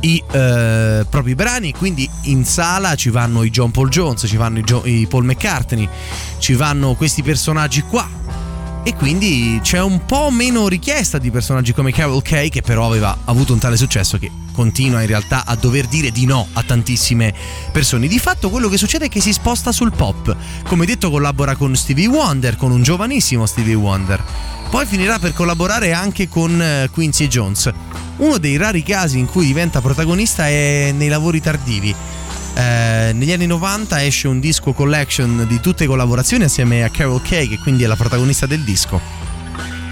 i 0.00 0.22
eh, 0.30 1.06
propri 1.08 1.34
brani. 1.34 1.72
Quindi 1.72 2.08
in 2.24 2.44
sala 2.44 2.94
ci 2.94 3.10
vanno 3.10 3.42
i 3.42 3.50
John 3.50 3.70
Paul 3.70 3.88
Jones, 3.88 4.24
ci 4.26 4.36
vanno 4.36 4.58
i, 4.58 4.62
jo- 4.62 4.84
i 4.84 5.06
Paul 5.08 5.24
McCartney, 5.24 5.88
ci 6.38 6.54
vanno 6.54 6.94
questi 6.94 7.22
personaggi 7.22 7.82
qua. 7.82 8.25
E 8.86 8.94
quindi 8.94 9.58
c'è 9.64 9.82
un 9.82 10.04
po' 10.06 10.30
meno 10.30 10.68
richiesta 10.68 11.18
di 11.18 11.32
personaggi 11.32 11.72
come 11.72 11.90
Carol 11.90 12.22
Kay, 12.22 12.50
che 12.50 12.62
però 12.62 12.86
aveva 12.86 13.18
avuto 13.24 13.52
un 13.52 13.58
tale 13.58 13.76
successo 13.76 14.16
che 14.16 14.30
continua 14.52 15.00
in 15.00 15.08
realtà 15.08 15.44
a 15.44 15.56
dover 15.56 15.86
dire 15.86 16.12
di 16.12 16.24
no 16.24 16.46
a 16.52 16.62
tantissime 16.62 17.34
persone. 17.72 18.06
Di 18.06 18.20
fatto 18.20 18.48
quello 18.48 18.68
che 18.68 18.76
succede 18.76 19.06
è 19.06 19.08
che 19.08 19.20
si 19.20 19.32
sposta 19.32 19.72
sul 19.72 19.90
pop. 19.90 20.36
Come 20.68 20.86
detto 20.86 21.10
collabora 21.10 21.56
con 21.56 21.74
Stevie 21.74 22.06
Wonder, 22.06 22.56
con 22.56 22.70
un 22.70 22.84
giovanissimo 22.84 23.44
Stevie 23.44 23.74
Wonder. 23.74 24.22
Poi 24.70 24.86
finirà 24.86 25.18
per 25.18 25.32
collaborare 25.32 25.92
anche 25.92 26.28
con 26.28 26.62
eh, 26.62 26.88
Quincy 26.92 27.26
Jones. 27.26 27.68
Uno 28.18 28.38
dei 28.38 28.56
rari 28.56 28.84
casi 28.84 29.18
in 29.18 29.26
cui 29.26 29.46
diventa 29.46 29.80
protagonista 29.80 30.46
è 30.46 30.92
nei 30.94 31.08
lavori 31.08 31.40
tardivi. 31.40 31.92
Eh, 32.56 33.12
negli 33.12 33.32
anni 33.32 33.46
90 33.46 34.02
esce 34.02 34.28
un 34.28 34.40
disco 34.40 34.72
collection 34.72 35.44
di 35.46 35.60
tutte 35.60 35.82
le 35.82 35.90
collaborazioni 35.90 36.44
assieme 36.44 36.84
a 36.84 36.88
Carol 36.88 37.20
Kay, 37.20 37.48
che 37.48 37.58
quindi 37.58 37.84
è 37.84 37.86
la 37.86 37.96
protagonista 37.96 38.46
del 38.46 38.62
disco. 38.62 38.98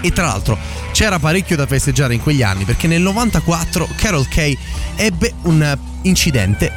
E 0.01 0.11
tra 0.11 0.25
l'altro 0.25 0.57
c'era 0.91 1.19
parecchio 1.19 1.55
da 1.55 1.67
festeggiare 1.67 2.15
in 2.15 2.21
quegli 2.21 2.41
anni 2.41 2.63
perché 2.63 2.87
nel 2.87 3.01
94 3.01 3.89
Carol 3.95 4.27
Kay 4.27 4.57
ebbe 4.95 5.33
un 5.43 5.77
incidente 6.03 6.71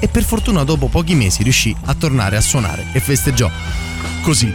e 0.00 0.08
per 0.08 0.24
fortuna 0.24 0.64
dopo 0.64 0.88
pochi 0.88 1.14
mesi 1.14 1.42
riuscì 1.42 1.74
a 1.84 1.94
tornare 1.94 2.36
a 2.36 2.40
suonare 2.40 2.86
e 2.92 3.00
festeggiò 3.00 3.50
così. 4.22 4.52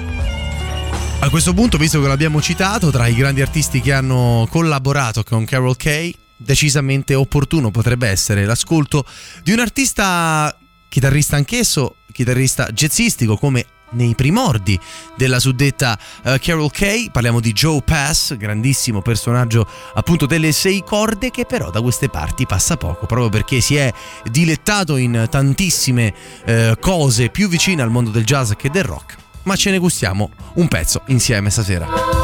A 1.20 1.30
questo 1.30 1.54
punto, 1.54 1.78
visto 1.78 2.02
che 2.02 2.08
l'abbiamo 2.08 2.42
citato, 2.42 2.92
tra 2.92 3.08
i 3.08 3.16
grandi 3.16 3.42
artisti 3.42 3.80
che 3.80 3.94
hanno 3.94 4.46
collaborato 4.50 5.24
con 5.24 5.46
Carol 5.46 5.78
Kay, 5.78 6.14
decisamente 6.36 7.16
opportuno 7.16 7.72
potrebbe 7.72 8.10
essere 8.10 8.44
l'ascolto 8.44 9.06
di 9.44 9.54
un 9.54 9.60
artista 9.60 10.54
chitarrista 10.94 11.38
anch'esso, 11.38 11.96
chitarrista 12.12 12.68
jazzistico 12.68 13.36
come 13.36 13.66
nei 13.94 14.14
primordi 14.14 14.80
della 15.18 15.40
suddetta 15.40 15.98
uh, 16.24 16.36
Carol 16.40 16.70
Kay, 16.70 17.10
parliamo 17.10 17.40
di 17.40 17.52
Joe 17.52 17.82
Pass, 17.82 18.38
grandissimo 18.38 19.02
personaggio 19.02 19.68
appunto 19.96 20.28
delle 20.28 20.52
sei 20.52 20.84
corde 20.86 21.32
che 21.32 21.48
però 21.48 21.72
da 21.72 21.82
queste 21.82 22.10
parti 22.10 22.46
passa 22.46 22.78
poco, 22.78 23.08
proprio 23.08 23.30
perché 23.30 23.60
si 23.60 23.76
è 23.76 23.92
dilettato 24.30 24.98
in 24.98 25.26
tantissime 25.32 26.14
uh, 26.46 26.80
cose 26.80 27.30
più 27.30 27.48
vicine 27.48 27.82
al 27.82 27.90
mondo 27.90 28.12
del 28.12 28.24
jazz 28.24 28.52
che 28.56 28.70
del 28.70 28.84
rock, 28.84 29.16
ma 29.44 29.56
ce 29.56 29.72
ne 29.72 29.80
gustiamo 29.80 30.30
un 30.54 30.68
pezzo 30.68 31.02
insieme 31.08 31.50
stasera. 31.50 32.23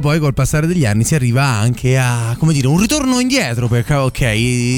Poi 0.00 0.18
col 0.18 0.34
passare 0.34 0.66
degli 0.66 0.84
anni 0.84 1.04
si 1.04 1.14
arriva 1.14 1.44
anche 1.44 1.96
a, 1.98 2.34
come 2.38 2.52
dire, 2.52 2.66
un 2.66 2.80
ritorno 2.80 3.20
indietro 3.20 3.68
per 3.68 3.84
ok, 3.88 4.20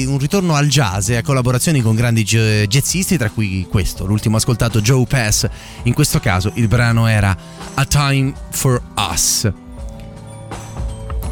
un 0.05 0.17
ritorno 0.19 0.53
al 0.53 0.67
jazz 0.67 1.09
e 1.09 1.15
a 1.15 1.23
collaborazioni 1.23 1.81
con 1.81 1.95
grandi 1.95 2.23
jazzisti, 2.23 3.17
tra 3.17 3.29
cui 3.29 3.65
questo, 3.69 4.05
l'ultimo 4.05 4.37
ascoltato 4.37 4.81
Joe 4.81 5.05
Pass, 5.05 5.47
in 5.83 5.93
questo 5.93 6.19
caso 6.19 6.51
il 6.55 6.67
brano 6.67 7.07
era 7.07 7.35
A 7.73 7.85
Time 7.85 8.33
for 8.51 8.81
Us. 8.95 9.51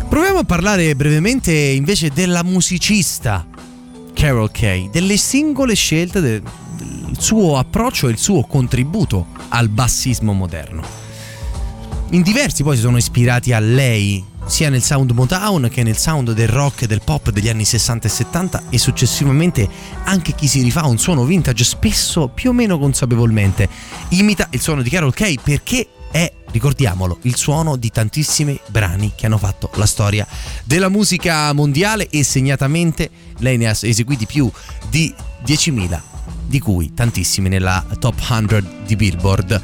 Proviamo 0.10 0.40
a 0.40 0.44
parlare 0.44 0.96
brevemente 0.96 1.54
invece 1.54 2.10
della 2.10 2.44
musicista 2.44 3.46
Carol 4.14 4.52
Kay, 4.52 4.90
delle 4.90 5.18
singole 5.18 5.76
scelte, 5.76 6.22
del 6.22 6.42
suo 7.18 7.58
approccio 7.58 8.08
e 8.08 8.12
il 8.12 8.18
suo 8.18 8.44
contributo 8.44 9.28
al 9.50 9.70
bassismo 9.70 10.34
moderno. 10.34 11.01
In 12.14 12.24
diversi 12.24 12.62
poi 12.62 12.76
si 12.76 12.82
sono 12.82 12.98
ispirati 12.98 13.54
a 13.54 13.60
lei, 13.60 14.22
sia 14.46 14.68
nel 14.68 14.84
sound 14.84 15.12
Motown 15.12 15.70
che 15.72 15.82
nel 15.82 15.96
sound 15.96 16.34
del 16.34 16.50
rock 16.50 16.82
e 16.82 16.88
del 16.88 17.02
pop 17.02 17.30
degli 17.30 17.48
anni 17.48 17.64
60 17.64 18.06
e 18.06 18.12
70 18.12 18.64
e 18.70 18.78
successivamente 18.78 19.70
anche 20.04 20.36
chi 20.36 20.46
si 20.48 20.62
rifà 20.62 20.82
a 20.82 20.88
un 20.88 20.98
suono 20.98 21.24
vintage 21.24 21.64
spesso 21.64 22.28
più 22.28 22.50
o 22.50 22.54
meno 22.54 22.78
consapevolmente 22.78 23.70
imita 24.10 24.50
il 24.52 24.60
suono 24.60 24.82
di 24.82 24.90
Carol 24.90 25.14
Kay 25.14 25.38
perché 25.42 25.88
è, 26.12 26.30
ricordiamolo, 26.52 27.20
il 27.22 27.38
suono 27.38 27.78
di 27.78 27.90
tantissimi 27.90 28.60
brani 28.68 29.14
che 29.16 29.28
hanno 29.28 29.38
fatto 29.38 29.72
la 29.76 29.86
storia 29.86 30.28
della 30.66 30.90
musica 30.90 31.54
mondiale 31.54 32.10
e 32.10 32.26
segnatamente 32.26 33.10
lei 33.38 33.56
ne 33.56 33.70
ha 33.70 33.78
eseguiti 33.80 34.26
più 34.26 34.52
di 34.90 35.16
10.000, 35.46 35.98
di 36.46 36.60
cui 36.60 36.94
tantissimi 36.94 37.48
nella 37.48 37.86
top 37.98 38.20
100 38.20 38.64
di 38.86 38.98
Billboard. 38.98 39.62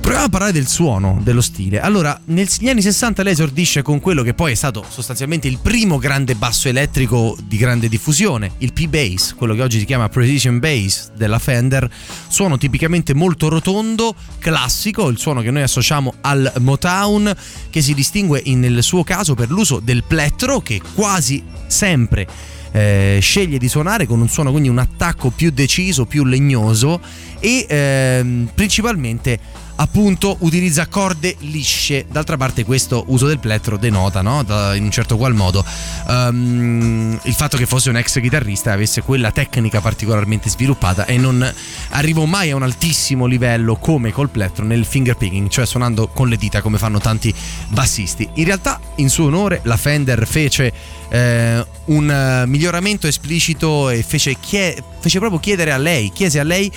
Proviamo 0.00 0.24
a 0.24 0.30
parlare 0.30 0.52
del 0.52 0.66
suono, 0.66 1.20
dello 1.22 1.42
stile. 1.42 1.78
Allora, 1.78 2.18
negli 2.26 2.68
anni 2.68 2.80
60 2.80 3.22
lei 3.22 3.32
esordisce 3.32 3.82
con 3.82 4.00
quello 4.00 4.22
che 4.22 4.32
poi 4.32 4.52
è 4.52 4.54
stato 4.54 4.84
sostanzialmente 4.88 5.46
il 5.46 5.58
primo 5.58 5.98
grande 5.98 6.34
basso 6.34 6.68
elettrico 6.68 7.36
di 7.44 7.58
grande 7.58 7.88
diffusione, 7.88 8.52
il 8.58 8.72
P-Bass, 8.72 9.34
quello 9.34 9.54
che 9.54 9.62
oggi 9.62 9.78
si 9.78 9.84
chiama 9.84 10.08
Precision 10.08 10.58
Bass 10.58 11.10
della 11.14 11.38
Fender, 11.38 11.88
suono 12.28 12.56
tipicamente 12.56 13.14
molto 13.14 13.48
rotondo, 13.48 14.14
classico, 14.38 15.08
il 15.08 15.18
suono 15.18 15.42
che 15.42 15.50
noi 15.50 15.62
associamo 15.62 16.14
al 16.22 16.50
Motown, 16.60 17.32
che 17.68 17.82
si 17.82 17.92
distingue 17.92 18.40
in- 18.44 18.60
nel 18.60 18.82
suo 18.82 19.04
caso 19.04 19.34
per 19.34 19.50
l'uso 19.50 19.80
del 19.80 20.02
plettro 20.04 20.60
che 20.60 20.80
quasi 20.94 21.44
sempre 21.66 22.26
eh, 22.72 23.18
sceglie 23.20 23.58
di 23.58 23.68
suonare 23.68 24.06
con 24.06 24.20
un 24.20 24.28
suono 24.28 24.50
quindi 24.50 24.68
un 24.68 24.78
attacco 24.78 25.30
più 25.30 25.50
deciso, 25.50 26.06
più 26.06 26.24
legnoso 26.24 27.00
e 27.40 27.66
ehm, 27.68 28.50
principalmente 28.54 29.38
appunto 29.80 30.36
utilizza 30.40 30.86
corde 30.86 31.36
lisce. 31.40 32.06
D'altra 32.10 32.36
parte 32.36 32.64
questo 32.64 33.04
uso 33.08 33.26
del 33.26 33.38
plettro 33.38 33.76
denota, 33.76 34.20
no? 34.20 34.42
Da- 34.42 34.74
in 34.74 34.84
un 34.84 34.90
certo 34.90 35.16
qual 35.16 35.34
modo, 35.34 35.64
ehm, 36.08 37.18
il 37.22 37.34
fatto 37.34 37.56
che 37.56 37.66
fosse 37.66 37.88
un 37.88 37.96
ex 37.96 38.20
chitarrista 38.20 38.70
e 38.70 38.74
avesse 38.74 39.02
quella 39.02 39.30
tecnica 39.32 39.80
particolarmente 39.80 40.48
sviluppata 40.48 41.06
e 41.06 41.16
non 41.16 41.50
arrivò 41.90 42.24
mai 42.26 42.50
a 42.50 42.56
un 42.56 42.62
altissimo 42.62 43.26
livello 43.26 43.76
come 43.76 44.12
col 44.12 44.28
plettro 44.28 44.64
nel 44.64 44.84
finger 44.84 45.16
picking, 45.16 45.48
cioè 45.48 45.66
suonando 45.66 46.08
con 46.08 46.28
le 46.28 46.36
dita 46.36 46.60
come 46.60 46.78
fanno 46.78 46.98
tanti 46.98 47.34
bassisti. 47.68 48.28
In 48.34 48.44
realtà 48.44 48.80
in 48.96 49.08
suo 49.08 49.26
onore 49.26 49.60
la 49.64 49.76
Fender 49.76 50.26
fece 50.26 50.72
eh, 51.08 51.66
un 51.86 52.44
miglioramento 52.46 53.06
esplicito 53.06 53.88
e 53.88 54.02
fece, 54.02 54.36
chie- 54.38 54.82
fece 55.00 55.18
proprio 55.18 55.40
chiedere 55.40 55.72
a 55.72 55.78
lei, 55.78 56.10
chiese 56.12 56.38
a 56.38 56.44
lei 56.44 56.70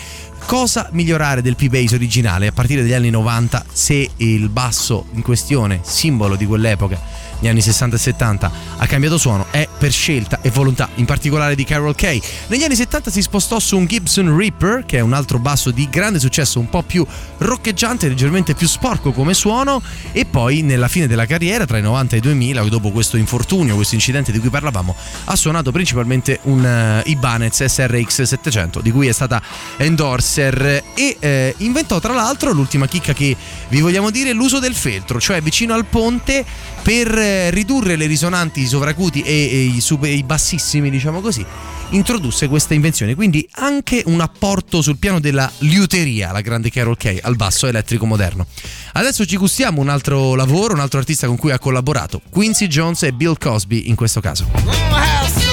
cosa 0.45 0.89
migliorare 0.91 1.41
del 1.41 1.55
P-Bass 1.55 1.93
originale 1.93 2.47
a 2.47 2.51
partire 2.51 2.83
dagli 2.93 2.95
anni 2.95 3.09
90 3.09 3.65
se 3.71 4.11
il 4.17 4.49
basso 4.49 5.05
in 5.13 5.23
questione, 5.23 5.79
simbolo 5.83 6.35
di 6.35 6.45
quell'epoca, 6.45 6.99
negli 7.43 7.51
anni 7.51 7.61
60 7.61 7.97
e 7.97 7.99
70, 7.99 8.51
ha 8.77 8.85
cambiato 8.87 9.17
suono 9.17 9.47
è 9.51 9.67
per 9.77 9.91
scelta 9.91 10.39
e 10.41 10.49
volontà, 10.49 10.87
in 10.95 11.03
particolare 11.03 11.55
di 11.55 11.65
Carol 11.65 11.93
Kay. 11.93 12.21
Negli 12.47 12.63
anni 12.63 12.75
70 12.75 13.11
si 13.11 13.21
spostò 13.21 13.59
su 13.59 13.77
un 13.77 13.85
Gibson 13.85 14.37
Reaper, 14.37 14.85
che 14.85 14.99
è 14.99 15.01
un 15.01 15.11
altro 15.11 15.39
basso 15.39 15.69
di 15.69 15.89
grande 15.89 16.19
successo, 16.19 16.59
un 16.59 16.69
po' 16.69 16.83
più 16.83 17.05
roccheggiante, 17.39 18.07
leggermente 18.07 18.53
più 18.53 18.65
sporco 18.65 19.11
come 19.11 19.33
suono, 19.33 19.81
e 20.13 20.23
poi 20.23 20.61
nella 20.61 20.87
fine 20.87 21.05
della 21.05 21.25
carriera, 21.25 21.65
tra 21.65 21.77
i 21.77 21.81
90 21.81 22.15
e 22.15 22.19
i 22.19 22.21
2000, 22.21 22.63
dopo 22.69 22.91
questo 22.91 23.17
infortunio, 23.17 23.75
questo 23.75 23.95
incidente 23.95 24.31
di 24.31 24.39
cui 24.39 24.49
parlavamo, 24.49 24.95
ha 25.25 25.35
suonato 25.35 25.73
principalmente 25.73 26.39
un 26.43 26.65
eh, 26.65 27.01
Ibanez 27.07 27.61
SRX 27.61 28.21
700, 28.21 28.79
di 28.79 28.91
cui 28.91 29.07
è 29.07 29.11
stata 29.11 29.41
endorser 29.75 30.81
e 30.95 31.17
eh, 31.19 31.55
inventò 31.57 31.99
tra 31.99 32.13
l'altro 32.13 32.53
l'ultima 32.53 32.87
chicca 32.87 33.11
che 33.11 33.35
vi 33.67 33.81
vogliamo 33.81 34.11
dire 34.11 34.31
l'uso 34.31 34.59
del 34.59 34.75
feltro, 34.75 35.19
cioè 35.19 35.41
vicino 35.41 35.73
al 35.73 35.83
ponte 35.83 36.45
per 36.81 37.17
eh, 37.33 37.49
ridurre 37.49 37.95
le 37.95 38.05
risonanti 38.05 38.61
i 38.61 38.67
sovracuti 38.67 39.21
e, 39.21 39.31
e 39.31 39.63
i, 39.63 39.81
super- 39.81 40.11
i 40.11 40.23
bassissimi, 40.23 40.89
diciamo 40.89 41.19
così, 41.19 41.45
introdusse 41.89 42.47
questa 42.47 42.73
invenzione. 42.73 43.15
Quindi 43.15 43.47
anche 43.53 44.03
un 44.05 44.21
apporto 44.21 44.81
sul 44.81 44.97
piano 44.97 45.19
della 45.19 45.51
liuteria, 45.59 46.31
la 46.31 46.41
grande 46.41 46.69
Carol 46.69 46.97
Kay, 46.97 47.19
al 47.21 47.35
basso 47.35 47.67
elettrico 47.67 48.05
moderno. 48.05 48.45
Adesso 48.93 49.25
ci 49.25 49.37
gustiamo 49.37 49.81
un 49.81 49.89
altro 49.89 50.35
lavoro, 50.35 50.73
un 50.73 50.79
altro 50.79 50.99
artista 50.99 51.27
con 51.27 51.37
cui 51.37 51.51
ha 51.51 51.59
collaborato, 51.59 52.21
Quincy 52.29 52.67
Jones 52.67 53.03
e 53.03 53.13
Bill 53.13 53.37
Cosby 53.37 53.87
in 53.87 53.95
questo 53.95 54.19
caso. 54.19 55.52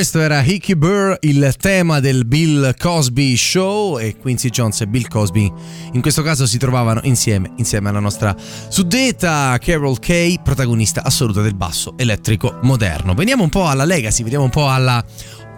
Questo 0.00 0.20
era 0.20 0.42
Hickey 0.42 0.76
Burr, 0.76 1.16
il 1.20 1.54
tema 1.60 2.00
del 2.00 2.24
Bill 2.24 2.74
Cosby 2.78 3.36
Show 3.36 3.98
e 3.98 4.16
Quincy 4.16 4.48
Jones 4.48 4.80
e 4.80 4.86
Bill 4.86 5.06
Cosby 5.06 5.52
in 5.92 6.00
questo 6.00 6.22
caso 6.22 6.46
si 6.46 6.56
trovavano 6.56 7.00
insieme, 7.02 7.50
insieme 7.56 7.90
alla 7.90 8.00
nostra 8.00 8.34
suddetta 8.68 9.58
Carol 9.60 9.98
Kay, 9.98 10.40
protagonista 10.42 11.04
assoluta 11.04 11.42
del 11.42 11.54
basso 11.54 11.92
elettrico 11.98 12.60
moderno. 12.62 13.12
Veniamo 13.12 13.42
un 13.42 13.50
po' 13.50 13.66
alla 13.66 13.84
legacy, 13.84 14.22
veniamo 14.22 14.44
un 14.44 14.50
po' 14.50 14.70
alla 14.70 15.04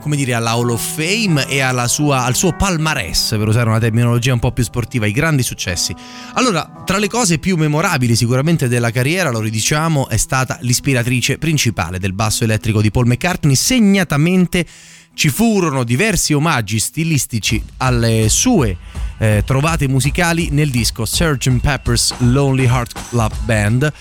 come 0.02 0.16
dire, 0.16 0.34
alla 0.34 0.50
Hall 0.50 0.70
of 0.70 0.94
Fame 0.96 1.46
e 1.48 1.62
sua, 1.86 2.24
al 2.24 2.34
suo 2.34 2.52
palmarès, 2.52 3.36
per 3.38 3.46
usare 3.46 3.68
una 3.68 3.78
terminologia 3.78 4.32
un 4.32 4.40
po' 4.40 4.50
più 4.50 4.64
sportiva, 4.64 5.06
i 5.06 5.12
grandi 5.12 5.44
successi. 5.44 5.94
Allora, 6.34 6.82
tra 6.84 6.98
le 6.98 7.08
cose 7.08 7.38
più 7.38 7.56
memorabili 7.56 8.16
sicuramente 8.16 8.68
della 8.68 8.90
carriera, 8.90 9.30
lo 9.30 9.40
ridiciamo, 9.40 10.08
è 10.08 10.16
stata 10.16 10.58
l'ispiratrice 10.60 11.38
principale 11.38 11.98
del 12.00 12.12
basso 12.12 12.42
elettrico 12.44 12.82
di 12.82 12.90
Paul 12.90 13.06
McCartney, 13.06 13.54
segnatamente 13.54 14.66
ci 15.14 15.28
furono 15.28 15.84
diversi 15.84 16.32
omaggi 16.32 16.78
stilistici 16.78 17.62
alle 17.78 18.28
sue 18.28 18.76
eh, 19.18 19.42
trovate 19.46 19.86
musicali 19.86 20.48
nel 20.50 20.70
disco 20.70 21.04
Sgt. 21.04 21.60
Pepper's 21.60 22.14
Lonely 22.18 22.66
Heart 22.66 23.08
Club 23.10 23.32
Band 23.44 23.92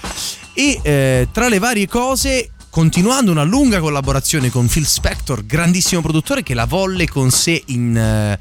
e 0.53 0.79
eh, 0.81 1.27
tra 1.31 1.47
le 1.47 1.59
varie 1.59 1.87
cose 1.87 2.51
continuando 2.71 3.31
una 3.31 3.43
lunga 3.43 3.81
collaborazione 3.81 4.49
con 4.49 4.65
Phil 4.67 4.87
Spector, 4.87 5.45
grandissimo 5.45 6.01
produttore 6.01 6.41
che 6.41 6.53
la 6.53 6.65
volle 6.65 7.05
con 7.05 7.29
sé 7.29 7.61
in 7.67 7.97
eh, 7.97 8.39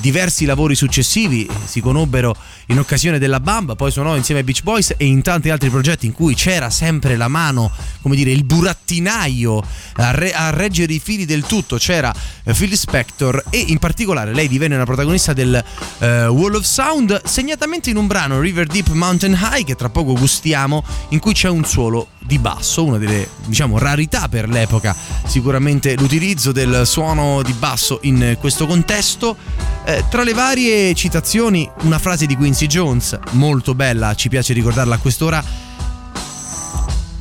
diversi 0.00 0.44
lavori 0.44 0.74
successivi, 0.74 1.48
si 1.64 1.80
conobbero 1.80 2.36
in 2.66 2.78
occasione 2.78 3.18
della 3.18 3.40
Bamba, 3.40 3.74
poi 3.74 3.90
suonò 3.90 4.16
insieme 4.16 4.40
ai 4.40 4.46
Beach 4.46 4.62
Boys 4.62 4.94
e 4.96 5.06
in 5.06 5.22
tanti 5.22 5.50
altri 5.50 5.70
progetti 5.70 6.06
in 6.06 6.12
cui 6.12 6.34
c'era 6.34 6.70
sempre 6.70 7.16
la 7.16 7.28
mano, 7.28 7.70
come 8.02 8.16
dire, 8.16 8.30
il 8.30 8.44
burattinaio 8.44 9.62
a, 9.96 10.10
re- 10.10 10.32
a 10.32 10.50
reggere 10.50 10.92
i 10.92 10.98
fili 10.98 11.24
del 11.24 11.46
tutto, 11.46 11.76
c'era 11.76 12.14
eh, 12.44 12.52
Phil 12.52 12.76
Spector 12.76 13.44
e 13.50 13.64
in 13.68 13.78
particolare 13.78 14.32
lei 14.34 14.48
divenne 14.48 14.74
una 14.74 14.84
protagonista 14.84 15.32
del 15.32 15.62
eh, 15.98 16.26
Wall 16.26 16.54
of 16.54 16.64
Sound, 16.64 17.22
segnatamente 17.24 17.90
in 17.90 17.96
un 17.96 18.06
brano 18.06 18.40
River 18.40 18.66
Deep 18.66 18.88
Mountain 18.88 19.38
High 19.40 19.64
che 19.64 19.74
tra 19.74 19.88
poco 19.88 20.14
gustiamo, 20.14 20.84
in 21.10 21.18
cui 21.18 21.32
c'è 21.32 21.48
un 21.48 21.64
suolo 21.64 22.08
di 22.20 22.38
basso, 22.38 22.84
una 22.84 22.98
delle 22.98 23.28
diciamo 23.46 23.78
rarità 23.78 24.28
per 24.28 24.48
l'epoca, 24.48 24.96
sicuramente 25.26 25.94
l'utilizzo 25.96 26.52
del 26.52 26.82
suono 26.86 27.42
di 27.42 27.52
basso 27.52 27.98
in 28.02 28.36
questo 28.40 28.66
contesto. 28.66 29.73
Eh, 29.86 30.02
tra 30.08 30.22
le 30.22 30.32
varie 30.32 30.94
citazioni, 30.94 31.70
una 31.82 31.98
frase 31.98 32.24
di 32.24 32.36
Quincy 32.36 32.66
Jones, 32.66 33.18
molto 33.32 33.74
bella, 33.74 34.14
ci 34.14 34.30
piace 34.30 34.54
ricordarla 34.54 34.94
a 34.94 34.98
quest'ora. 34.98 35.44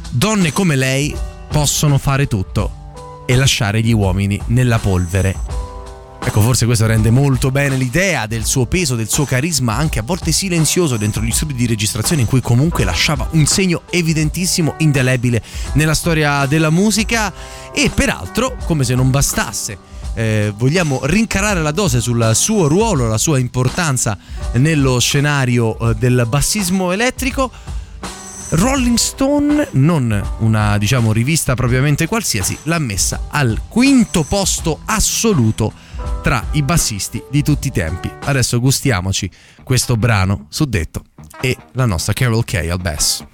Donne 0.10 0.54
come 0.54 0.78
lei 0.78 1.14
possono 1.50 1.98
fare 1.98 2.26
tutto 2.26 3.24
e 3.26 3.36
lasciare 3.36 3.82
gli 3.82 3.92
uomini 3.92 4.40
nella 4.48 4.80
polvere. 4.80 5.36
Ecco, 6.24 6.40
forse 6.40 6.66
questo 6.66 6.86
rende 6.86 7.12
molto 7.12 7.52
bene 7.52 7.76
l'idea 7.76 8.28
del 8.28 8.46
suo 8.46 8.66
peso, 8.66 8.96
del 8.96 9.10
suo 9.10 9.26
carisma, 9.26 9.76
anche 9.76 10.00
a 10.00 10.04
volte 10.04 10.32
silenzioso 10.32 10.96
dentro 10.96 11.22
gli 11.22 11.32
studi 11.32 11.54
di 11.54 11.68
registrazione 11.68 12.22
in 12.22 12.28
cui 12.28 12.40
comunque 12.40 12.86
lasciava 12.86 13.28
un 13.32 13.46
segno 13.46 13.82
evidentissimo, 13.90 14.76
indelebile 14.78 15.44
nella 15.74 15.94
storia 15.94 16.46
della 16.46 16.70
musica 16.70 17.34
e 17.74 17.92
peraltro, 17.94 18.56
come 18.64 18.86
se 18.86 18.96
non 18.96 19.12
bastasse, 19.12 19.78
eh, 20.14 20.54
vogliamo 20.56 21.02
rincarare 21.04 21.62
la 21.62 21.72
dose 21.72 22.02
sul 22.02 22.32
suo 22.34 22.68
ruolo, 22.68 23.08
la 23.08 23.18
sua 23.18 23.40
importanza 23.40 24.18
nello 24.54 25.00
scenario 25.00 25.78
eh, 25.78 25.96
del 25.96 26.26
bassismo 26.28 26.92
elettrico. 26.92 27.52
Rolling 28.50 28.98
Stone, 28.98 29.70
non 29.72 30.22
una 30.40 30.78
diciamo 30.78 31.12
rivista 31.12 31.56
propriamente 31.56 32.08
qualsiasi, 32.08 32.56
l'ha 32.64 32.78
messa 32.78 33.28
al 33.30 33.62
quinto 33.68 34.24
posto 34.24 34.82
assoluto 34.86 35.74
tra 36.22 36.44
i 36.52 36.62
bassisti 36.62 37.24
di 37.32 37.42
tutti 37.42 37.70
i 37.70 37.72
tempi. 37.72 38.12
Adesso 38.26 38.60
gustiamoci 38.60 39.30
questo 39.64 39.98
brano 39.98 40.46
suddetto 40.50 41.04
e 41.42 41.58
la 41.72 41.86
nostra 41.86 42.14
Carol 42.14 42.46
Kay 42.46 42.70
al 42.70 42.80
bass. 42.80 43.26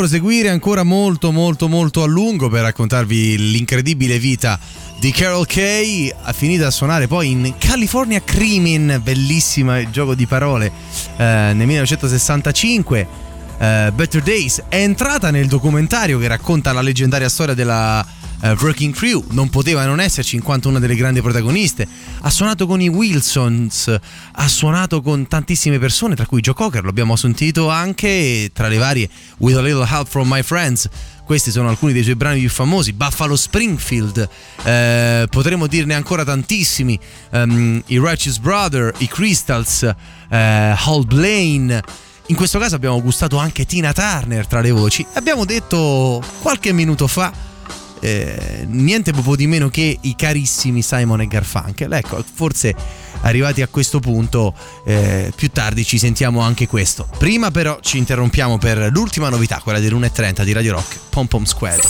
Proseguire 0.00 0.48
ancora 0.48 0.82
molto 0.82 1.30
molto 1.30 1.68
molto 1.68 2.02
a 2.02 2.06
lungo 2.06 2.48
per 2.48 2.62
raccontarvi 2.62 3.36
l'incredibile 3.50 4.18
vita 4.18 4.58
di 4.98 5.10
Carol 5.10 5.44
Kay, 5.46 6.10
ha 6.22 6.32
finito 6.32 6.64
a 6.64 6.70
suonare 6.70 7.06
poi 7.06 7.32
in 7.32 7.52
California 7.58 8.22
Creamin', 8.22 8.98
bellissima 9.02 9.90
gioco 9.90 10.14
di 10.14 10.24
parole, 10.24 10.72
eh, 11.18 11.52
nel 11.52 11.66
1965. 11.66 13.06
eh, 13.58 13.92
Better 13.94 14.22
Days 14.22 14.62
è 14.70 14.76
entrata 14.76 15.30
nel 15.30 15.48
documentario 15.48 16.18
che 16.18 16.28
racconta 16.28 16.72
la 16.72 16.80
leggendaria 16.80 17.28
storia 17.28 17.52
della 17.52 18.02
eh, 18.40 18.52
Wrecking 18.52 18.94
Crew, 18.94 19.24
non 19.30 19.48
poteva 19.50 19.84
non 19.84 20.00
esserci 20.00 20.36
in 20.36 20.42
quanto 20.42 20.68
una 20.68 20.78
delle 20.78 20.94
grandi 20.94 21.20
protagoniste. 21.20 21.86
Ha 22.20 22.30
suonato 22.30 22.66
con 22.66 22.80
i 22.80 22.88
Wilsons, 22.88 23.94
ha 24.32 24.48
suonato 24.48 25.02
con 25.02 25.26
tantissime 25.26 25.78
persone, 25.78 26.14
tra 26.14 26.26
cui 26.26 26.40
Joe 26.40 26.54
Cocker, 26.54 26.82
lo 26.82 26.90
abbiamo 26.90 27.16
sentito 27.16 27.68
anche 27.68 28.50
tra 28.52 28.68
le 28.68 28.78
varie 28.78 29.08
With 29.38 29.56
a 29.56 29.62
Little 29.62 29.86
Help 29.88 30.08
from 30.08 30.28
My 30.28 30.42
Friends. 30.42 30.88
Questi 31.24 31.52
sono 31.52 31.68
alcuni 31.68 31.92
dei 31.92 32.02
suoi 32.02 32.16
brani 32.16 32.40
più 32.40 32.50
famosi. 32.50 32.92
Buffalo 32.92 33.36
Springfield, 33.36 34.28
eh, 34.64 35.26
potremmo 35.30 35.68
dirne 35.68 35.94
ancora 35.94 36.24
tantissimi. 36.24 36.98
ehm, 37.30 37.82
I 37.86 37.98
Righteous 37.98 38.38
Brother, 38.38 38.92
i 38.98 39.06
Crystals, 39.06 39.82
eh, 39.82 39.94
Hal 40.76 41.04
Blaine. 41.06 41.80
In 42.26 42.36
questo 42.36 42.58
caso 42.58 42.74
abbiamo 42.74 43.00
gustato 43.00 43.38
anche 43.38 43.64
Tina 43.64 43.92
Turner 43.92 44.46
tra 44.46 44.60
le 44.60 44.70
voci. 44.72 45.06
Abbiamo 45.14 45.44
detto 45.44 46.20
qualche 46.40 46.72
minuto 46.72 47.06
fa 47.06 47.32
eh, 48.00 48.66
niente 48.68 49.12
proprio 49.12 49.36
di 49.36 49.46
meno 49.46 49.68
che 49.68 49.98
i 50.00 50.16
carissimi 50.16 50.82
Simon 50.82 51.20
e 51.20 51.26
Garfunkel. 51.26 51.92
Ecco, 51.92 52.24
forse 52.32 52.74
arrivati 53.22 53.62
a 53.62 53.68
questo 53.68 54.00
punto, 54.00 54.54
eh, 54.84 55.32
più 55.34 55.50
tardi 55.50 55.84
ci 55.84 55.98
sentiamo 55.98 56.40
anche 56.40 56.66
questo. 56.66 57.08
Prima 57.18 57.50
però 57.50 57.78
ci 57.80 57.98
interrompiamo 57.98 58.58
per 58.58 58.88
l'ultima 58.90 59.28
novità, 59.28 59.60
quella 59.62 59.78
dell'1.30 59.78 60.42
di 60.42 60.52
Radio 60.52 60.72
Rock, 60.72 60.98
Pom 61.10 61.26
Pom 61.26 61.44
Square. 61.44 61.82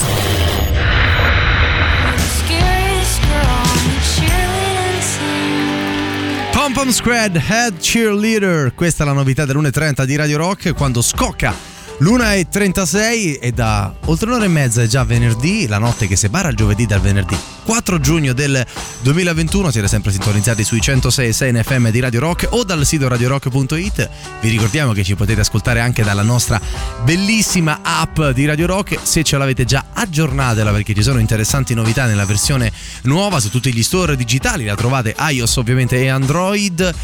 Pom 6.53 6.73
Pom 6.73 6.91
Squad 6.91 7.43
Head 7.49 7.79
Cheerleader, 7.79 8.75
questa 8.75 9.05
è 9.05 9.07
la 9.07 9.13
novità 9.13 9.45
dell'1.30 9.45 10.05
di 10.05 10.17
Radio 10.17 10.37
Rock 10.37 10.75
quando 10.75 11.01
scocca 11.01 11.70
l'1.36 12.01 13.39
e 13.41 13.53
da 13.53 13.95
oltre 14.07 14.31
un'ora 14.31 14.47
e 14.47 14.49
mezza 14.49 14.83
è 14.83 14.87
già 14.87 15.05
venerdì, 15.05 15.67
la 15.67 15.77
notte 15.77 16.07
che 16.07 16.17
separa 16.17 16.49
il 16.49 16.57
giovedì 16.57 16.87
dal 16.87 17.01
venerdì. 17.01 17.37
4 17.63 18.01
giugno 18.01 18.33
del 18.33 18.67
2021, 19.03 19.71
siete 19.71 19.87
sempre 19.87 20.11
sintonizzati 20.11 20.65
sui 20.65 20.79
106.6 20.79 21.49
in 21.49 21.63
FM 21.63 21.89
di 21.91 22.01
Radio 22.01 22.21
Rock 22.21 22.47
o 22.51 22.65
dal 22.65 22.87
sito 22.87 23.07
radiorock.it. 23.07 24.09
Vi 24.41 24.49
ricordiamo 24.49 24.93
che 24.93 25.05
ci 25.05 25.15
potete 25.15 25.43
ascoltare 25.43 25.81
anche 25.81 26.03
dalla 26.03 26.23
nostra 26.23 26.59
bellissima 27.05 27.81
app 27.83 28.19
di 28.31 28.47
Radio 28.47 28.67
Rock, 28.67 28.99
se 29.03 29.23
ce 29.23 29.37
l'avete 29.37 29.67
già 29.67 29.87
aggiornatela 29.93 30.73
perché 30.73 30.95
ci 30.95 31.03
sono 31.03 31.19
interessanti 31.19 31.75
novità 31.75 32.07
nella 32.07 32.25
versione 32.25 32.73
nuova 33.03 33.41
su 33.41 33.51
tutti 33.51 33.75
gli 33.75 33.83
store 33.83 34.17
digitali, 34.17 34.65
la 34.65 34.75
trovate 34.75 35.15
iOS 35.19 35.57
ovviamente 35.57 36.01
e 36.01 36.09
Android 36.09 36.95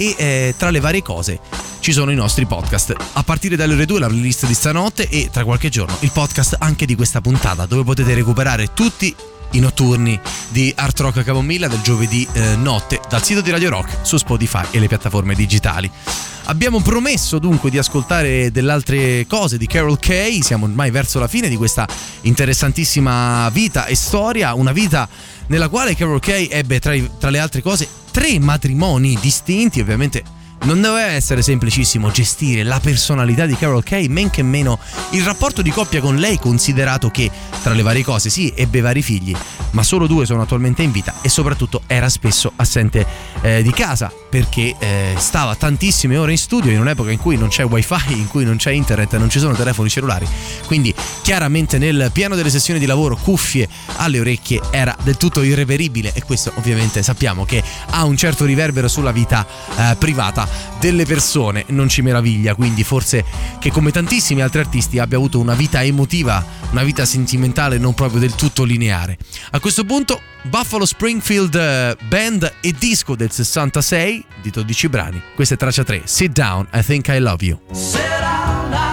e 0.00 0.14
eh, 0.16 0.54
tra 0.56 0.70
le 0.70 0.80
varie 0.80 1.02
cose 1.02 1.38
ci 1.80 1.92
sono 1.92 2.10
i 2.10 2.14
nostri 2.14 2.46
podcast. 2.46 2.94
A 3.12 3.22
partire 3.22 3.54
dalle 3.54 3.74
ore 3.74 3.84
2 3.84 3.98
la 3.98 4.06
playlist 4.06 4.46
di 4.46 4.54
stanotte 4.54 5.06
e 5.10 5.28
tra 5.30 5.44
qualche 5.44 5.68
giorno 5.68 5.94
il 6.00 6.10
podcast 6.10 6.56
anche 6.58 6.86
di 6.86 6.94
questa 6.94 7.20
puntata 7.20 7.66
dove 7.66 7.84
potete 7.84 8.14
recuperare 8.14 8.72
tutti 8.72 9.14
i 9.52 9.58
notturni 9.58 10.18
di 10.48 10.72
Art 10.74 10.98
Rock 11.00 11.22
Camomilla 11.22 11.68
del 11.68 11.82
giovedì 11.82 12.26
eh, 12.32 12.56
notte 12.56 12.98
dal 13.10 13.22
sito 13.22 13.42
di 13.42 13.50
Radio 13.50 13.68
Rock 13.68 13.98
su 14.00 14.16
Spotify 14.16 14.64
e 14.70 14.78
le 14.78 14.88
piattaforme 14.88 15.34
digitali. 15.34 15.90
Abbiamo 16.44 16.80
promesso 16.80 17.38
dunque 17.38 17.68
di 17.68 17.76
ascoltare 17.76 18.50
delle 18.50 18.72
altre 18.72 19.26
cose 19.26 19.58
di 19.58 19.66
Carol 19.66 19.98
Kay, 19.98 20.42
siamo 20.42 20.64
ormai 20.64 20.90
verso 20.90 21.18
la 21.18 21.28
fine 21.28 21.48
di 21.48 21.56
questa 21.56 21.86
interessantissima 22.22 23.48
vita 23.50 23.84
e 23.84 23.94
storia, 23.94 24.54
una 24.54 24.72
vita 24.72 25.08
nella 25.50 25.68
quale 25.68 25.94
Carol 25.94 26.20
Kay 26.20 26.48
ebbe 26.50 26.78
tra, 26.78 26.94
i- 26.94 27.10
tra 27.18 27.30
le 27.30 27.38
altre 27.38 27.60
cose 27.60 27.86
tre 28.10 28.38
matrimoni 28.38 29.18
distinti, 29.20 29.80
ovviamente 29.80 30.22
non 30.62 30.80
doveva 30.80 31.08
essere 31.08 31.42
semplicissimo 31.42 32.10
gestire 32.10 32.62
la 32.62 32.78
personalità 32.80 33.46
di 33.46 33.56
Carol 33.56 33.82
Kay, 33.82 34.08
men 34.08 34.30
che 34.30 34.42
meno 34.42 34.78
il 35.10 35.22
rapporto 35.22 35.62
di 35.62 35.70
coppia 35.70 36.00
con 36.00 36.16
lei, 36.16 36.38
considerato 36.38 37.10
che 37.10 37.30
tra 37.62 37.72
le 37.72 37.82
varie 37.82 38.04
cose 38.04 38.30
sì, 38.30 38.52
ebbe 38.54 38.80
vari 38.80 39.02
figli, 39.02 39.34
ma 39.72 39.82
solo 39.82 40.06
due 40.06 40.26
sono 40.26 40.42
attualmente 40.42 40.82
in 40.82 40.92
vita 40.92 41.14
e 41.22 41.28
soprattutto 41.28 41.82
era 41.86 42.08
spesso 42.08 42.52
assente 42.56 43.06
eh, 43.42 43.62
di 43.62 43.70
casa 43.70 44.12
perché 44.30 44.74
eh, 44.78 45.14
stava 45.16 45.54
tantissime 45.54 46.16
ore 46.16 46.32
in 46.32 46.38
studio 46.38 46.70
in 46.70 46.80
un'epoca 46.80 47.10
in 47.10 47.18
cui 47.18 47.36
non 47.36 47.48
c'è 47.48 47.64
wifi, 47.64 48.12
in 48.12 48.28
cui 48.28 48.44
non 48.44 48.56
c'è 48.56 48.70
internet, 48.70 49.16
non 49.16 49.28
ci 49.28 49.38
sono 49.38 49.54
telefoni 49.54 49.88
cellulari, 49.88 50.26
quindi 50.66 50.94
chiaramente 51.22 51.78
nel 51.78 52.10
piano 52.12 52.34
delle 52.34 52.50
sessioni 52.50 52.78
di 52.78 52.86
lavoro 52.86 53.16
cuffie 53.16 53.68
alle 53.96 54.20
orecchie 54.20 54.60
era 54.70 54.96
del 55.02 55.16
tutto 55.16 55.42
irreperibile 55.42 56.12
e 56.14 56.22
questo 56.22 56.52
ovviamente 56.56 57.02
sappiamo 57.02 57.44
che 57.44 57.62
ha 57.90 58.04
un 58.04 58.16
certo 58.16 58.44
riverbero 58.44 58.88
sulla 58.88 59.12
vita 59.12 59.46
eh, 59.76 59.96
privata 59.96 60.48
delle 60.78 61.04
persone, 61.04 61.64
non 61.68 61.88
ci 61.88 62.02
meraviglia, 62.02 62.54
quindi 62.54 62.84
forse 62.84 63.24
che 63.58 63.70
come 63.70 63.90
tantissimi 63.90 64.40
altri 64.40 64.60
artisti 64.60 64.98
abbia 64.98 65.18
avuto 65.18 65.38
una 65.38 65.54
vita 65.54 65.82
emotiva, 65.82 66.44
una 66.70 66.82
vita 66.82 67.04
sentimentale 67.04 67.78
non 67.78 67.94
proprio 67.94 68.20
del 68.20 68.34
tutto 68.34 68.64
lineare. 68.64 69.18
A 69.50 69.59
questo 69.60 69.84
punto 69.84 70.22
Buffalo 70.42 70.86
Springfield 70.86 71.54
eh, 71.54 71.96
Band 72.08 72.54
e 72.60 72.72
disco 72.76 73.14
del 73.14 73.30
66 73.30 74.24
di 74.42 74.50
12 74.50 74.88
brani. 74.88 75.22
Questa 75.34 75.54
è 75.54 75.58
traccia 75.58 75.84
3, 75.84 76.02
Sit 76.04 76.32
Down, 76.32 76.66
I 76.72 76.82
Think 76.82 77.08
I 77.08 77.18
Love 77.18 77.44
You. 77.44 77.60
Sit 77.72 78.00
down, 78.20 78.72
I 78.72 78.89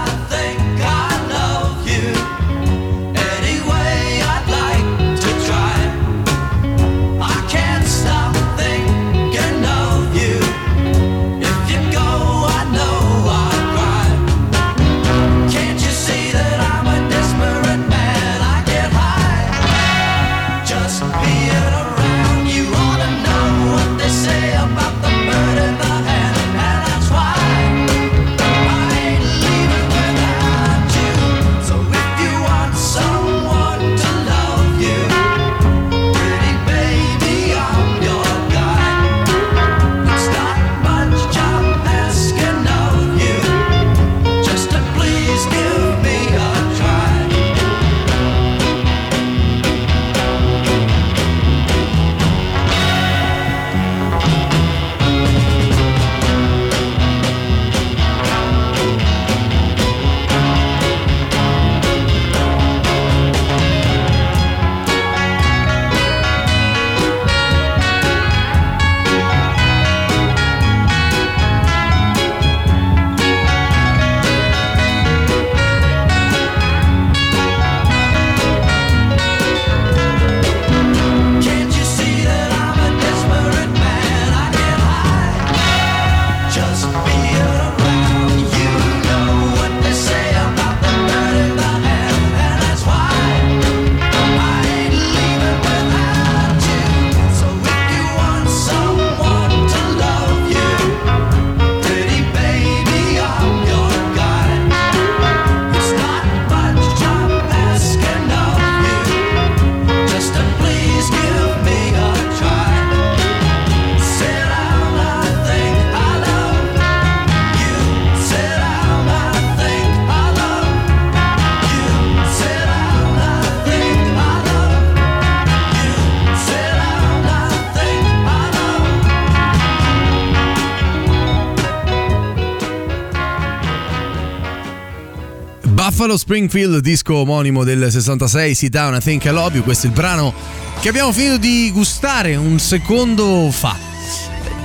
Buffalo 135.97 136.15
Springfield, 136.15 136.77
disco 136.81 137.15
omonimo 137.15 137.63
del 137.63 137.87
66, 137.89 138.53
Sit 138.53 138.69
Down, 138.69 138.93
I 138.93 138.99
Think 138.99 139.25
I 139.25 139.29
Love 139.29 139.55
You. 139.55 139.63
Questo 139.63 139.87
è 139.87 139.89
il 139.89 139.95
brano 139.95 140.31
che 140.79 140.89
abbiamo 140.89 141.11
finito 141.11 141.37
di 141.37 141.71
gustare 141.71 142.35
un 142.35 142.59
secondo 142.59 143.49
fa. 143.49 143.75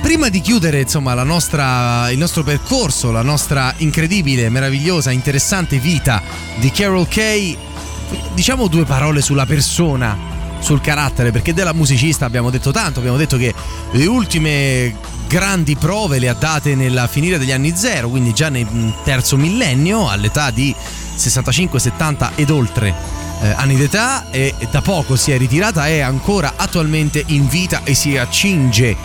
Prima 0.03 0.29
di 0.29 0.41
chiudere, 0.41 0.81
insomma, 0.81 1.15
nostra, 1.23 2.11
il 2.11 2.19
nostro 2.19 2.43
percorso, 2.43 3.09
la 3.09 3.23
nostra 3.23 3.73
incredibile, 3.77 4.47
meravigliosa, 4.49 5.09
interessante 5.09 5.79
vita 5.79 6.21
di 6.59 6.69
Carol 6.69 7.07
Kay, 7.07 7.57
diciamo 8.35 8.67
due 8.67 8.85
parole 8.85 9.23
sulla 9.23 9.47
persona, 9.47 10.15
sul 10.59 10.81
carattere, 10.81 11.31
perché 11.31 11.51
della 11.51 11.73
musicista 11.73 12.27
abbiamo 12.27 12.51
detto 12.51 12.69
tanto, 12.69 12.99
abbiamo 12.99 13.17
detto 13.17 13.37
che 13.37 13.51
le 13.89 14.05
ultime 14.05 14.95
grandi 15.33 15.75
prove 15.75 16.19
le 16.19 16.29
ha 16.29 16.35
date 16.35 16.75
nella 16.75 17.07
finire 17.07 17.39
degli 17.39 17.51
anni 17.51 17.75
zero, 17.75 18.07
quindi 18.07 18.33
già 18.33 18.49
nel 18.49 18.67
terzo 19.03 19.35
millennio, 19.35 20.07
all'età 20.07 20.51
di 20.51 20.75
65, 21.15 21.79
70 21.79 22.33
ed 22.35 22.51
oltre 22.51 22.93
eh, 23.41 23.47
anni 23.55 23.75
d'età 23.75 24.29
e 24.29 24.53
da 24.69 24.81
poco 24.81 25.15
si 25.15 25.31
è 25.31 25.37
ritirata, 25.39 25.87
è 25.87 26.01
ancora 26.01 26.53
attualmente 26.55 27.23
in 27.25 27.47
vita 27.47 27.81
e 27.83 27.95
si 27.95 28.15
accinge 28.15 28.95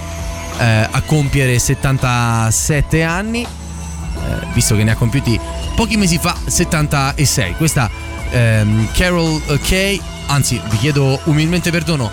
eh, 0.59 0.89
a 0.91 1.01
compiere 1.07 1.59
77 1.59 3.03
anni, 3.03 3.43
eh, 3.43 4.47
visto 4.53 4.77
che 4.77 4.85
ne 4.85 4.91
ha 4.91 4.97
compiuti 4.97 5.41
pochi 5.75 5.97
mesi 5.97 6.19
fa 6.19 6.37
76. 6.45 7.55
Questa 7.55 7.91
ehm, 8.33 8.91
Carol 8.93 9.41
Kay, 9.67 9.99
anzi 10.27 10.61
vi 10.69 10.77
chiedo 10.77 11.21
umilmente 11.25 11.71
perdono, 11.71 12.11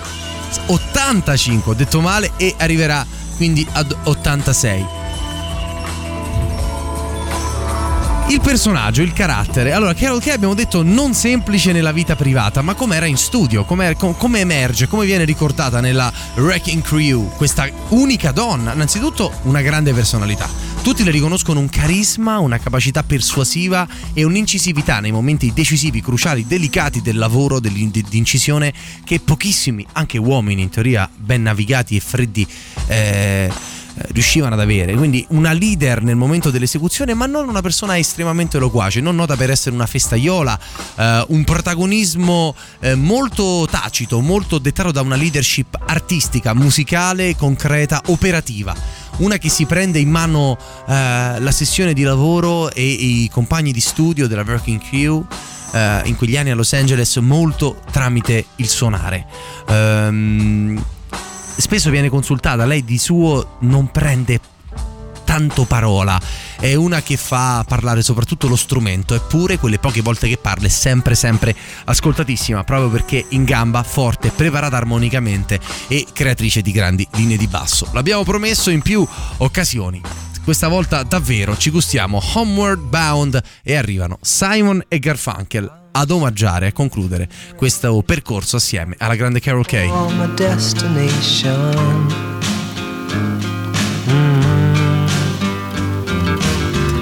85, 0.68 1.74
ho 1.74 1.76
detto 1.76 2.00
male, 2.00 2.32
e 2.38 2.56
arriverà 2.58 3.06
quindi 3.36 3.66
ad 3.74 3.96
86. 4.04 4.86
Il 8.28 8.42
personaggio, 8.42 9.04
il 9.04 9.14
carattere. 9.14 9.72
Allora, 9.72 9.94
Carol 9.94 10.20
Kay 10.20 10.34
abbiamo 10.34 10.56
detto 10.56 10.82
non 10.82 11.14
semplice 11.14 11.72
nella 11.72 11.92
vita 11.92 12.16
privata, 12.16 12.64
ma 12.64 12.74
com'era 12.74 13.06
in 13.06 13.18
studio, 13.18 13.66
come 13.66 13.96
come 13.96 14.40
emerge, 14.40 14.88
come 14.88 15.06
viene 15.06 15.26
ricordata 15.26 15.80
nella 15.80 16.12
Wrecking 16.36 16.82
Crew, 16.82 17.30
questa 17.36 17.70
unica 17.90 18.32
donna. 18.32 18.74
Innanzitutto 18.74 19.32
una 19.44 19.62
grande 19.62 19.94
personalità. 19.94 20.50
Tutti 20.86 21.04
le 21.04 21.10
riconoscono 21.10 21.60
un 21.60 21.68
carisma, 21.68 22.38
una 22.38 22.60
capacità 22.60 23.02
persuasiva 23.02 23.88
e 24.14 24.24
un'incisività 24.24 25.00
nei 25.00 25.12
momenti 25.12 25.52
decisivi, 25.52 26.00
cruciali, 26.00 26.46
delicati 26.46 27.02
del 27.02 27.18
lavoro, 27.18 27.60
dell'in- 27.60 27.90
di 27.90 28.06
incisione 28.12 28.72
che 29.04 29.20
pochissimi, 29.20 29.84
anche 29.94 30.20
uomini 30.20 30.62
in 30.62 30.70
teoria 30.70 31.10
ben 31.12 31.42
navigati 31.42 31.96
e 31.96 32.00
freddi, 32.00 32.48
eh, 32.86 33.52
riuscivano 34.12 34.56
ad 34.56 34.60
avere. 34.60 34.94
Quindi 34.94 35.26
una 35.30 35.52
leader 35.54 36.02
nel 36.04 36.16
momento 36.16 36.50
dell'esecuzione, 36.50 37.14
ma 37.14 37.26
non 37.26 37.48
una 37.48 37.62
persona 37.62 37.98
estremamente 37.98 38.58
loquace, 38.58 39.02
non 39.02 39.16
nota 39.16 39.36
per 39.36 39.50
essere 39.50 39.76
una 39.76 39.86
festaiola, 39.86 40.60
eh, 40.96 41.26
un 41.30 41.44
protagonismo 41.44 42.56
eh, 42.80 42.96
molto 42.96 43.68
tacito, 43.70 44.20
molto 44.20 44.58
dettato 44.58 44.92
da 44.92 45.02
una 45.02 45.16
leadership 45.16 45.78
artistica, 45.86 46.54
musicale, 46.54 47.36
concreta, 47.36 48.02
operativa. 48.08 48.76
Una 49.18 49.38
che 49.38 49.50
si 49.50 49.66
prende 49.66 50.00
in 50.00 50.10
mano 50.10 50.58
eh, 50.88 51.40
la 51.40 51.52
sessione 51.52 51.94
di 51.94 52.04
lavoro 52.04 52.70
e 52.72 52.84
i 52.84 53.30
compagni 53.32 53.72
di 53.72 53.80
studio 53.80 54.28
della 54.28 54.44
Working 54.46 54.82
Crew 54.82 55.26
eh, 55.72 56.02
in 56.06 56.16
quegli 56.16 56.38
anni 56.38 56.52
a 56.52 56.56
Los 56.56 56.74
Angeles 56.74 57.16
molto 57.18 57.80
tramite 57.92 58.46
il 58.58 58.68
suonare. 58.68 59.26
Ehm, 59.68 60.84
spesso 61.58 61.90
viene 61.90 62.10
consultata, 62.10 62.66
lei 62.66 62.84
di 62.84 62.98
suo 62.98 63.58
non 63.62 63.92
prende 63.92 64.40
tanto 65.26 65.66
parola, 65.66 66.20
è 66.60 66.76
una 66.76 67.02
che 67.02 67.18
fa 67.18 67.66
parlare 67.68 68.02
soprattutto 68.02 68.48
lo 68.48 68.56
strumento, 68.56 69.16
eppure 69.16 69.58
quelle 69.58 69.80
poche 69.80 70.02
volte 70.02 70.30
che 70.30 70.38
parla 70.38 70.68
è 70.68 70.70
sempre 70.70 71.16
sempre 71.16 71.54
ascoltatissima, 71.84 72.64
proprio 72.64 72.90
perché 72.90 73.26
in 73.30 73.44
gamba, 73.44 73.84
forte, 73.84 74.30
preparata 74.30 74.78
armonicamente 74.78 75.60
e 75.88 76.06
creatrice 76.14 76.62
di 76.62 76.72
grandi 76.72 77.06
linee 77.14 77.38
di 77.38 77.48
basso. 77.48 77.90
L'abbiamo 77.92 78.24
promesso 78.24 78.70
in 78.70 78.82
più 78.82 79.06
occasioni. 79.38 80.02
Questa 80.44 80.68
volta 80.68 81.02
davvero 81.04 81.58
ci 81.58 81.72
gustiamo 81.72 82.22
Homeward 82.36 82.82
Bound 82.82 83.42
e 83.64 83.76
arrivano 83.76 84.20
Simon 84.22 84.84
e 84.88 85.00
Garfunkel 85.00 85.84
ad 85.98 86.12
omaggiare 86.12 86.68
e 86.68 86.74
concludere 86.74 87.28
questo 87.56 88.02
percorso 88.06 88.58
assieme 88.58 88.96
alla 88.98 89.16
grande 89.16 89.40
Carol 89.40 89.66
Kay. 89.66 89.90
Mm. 94.08 94.56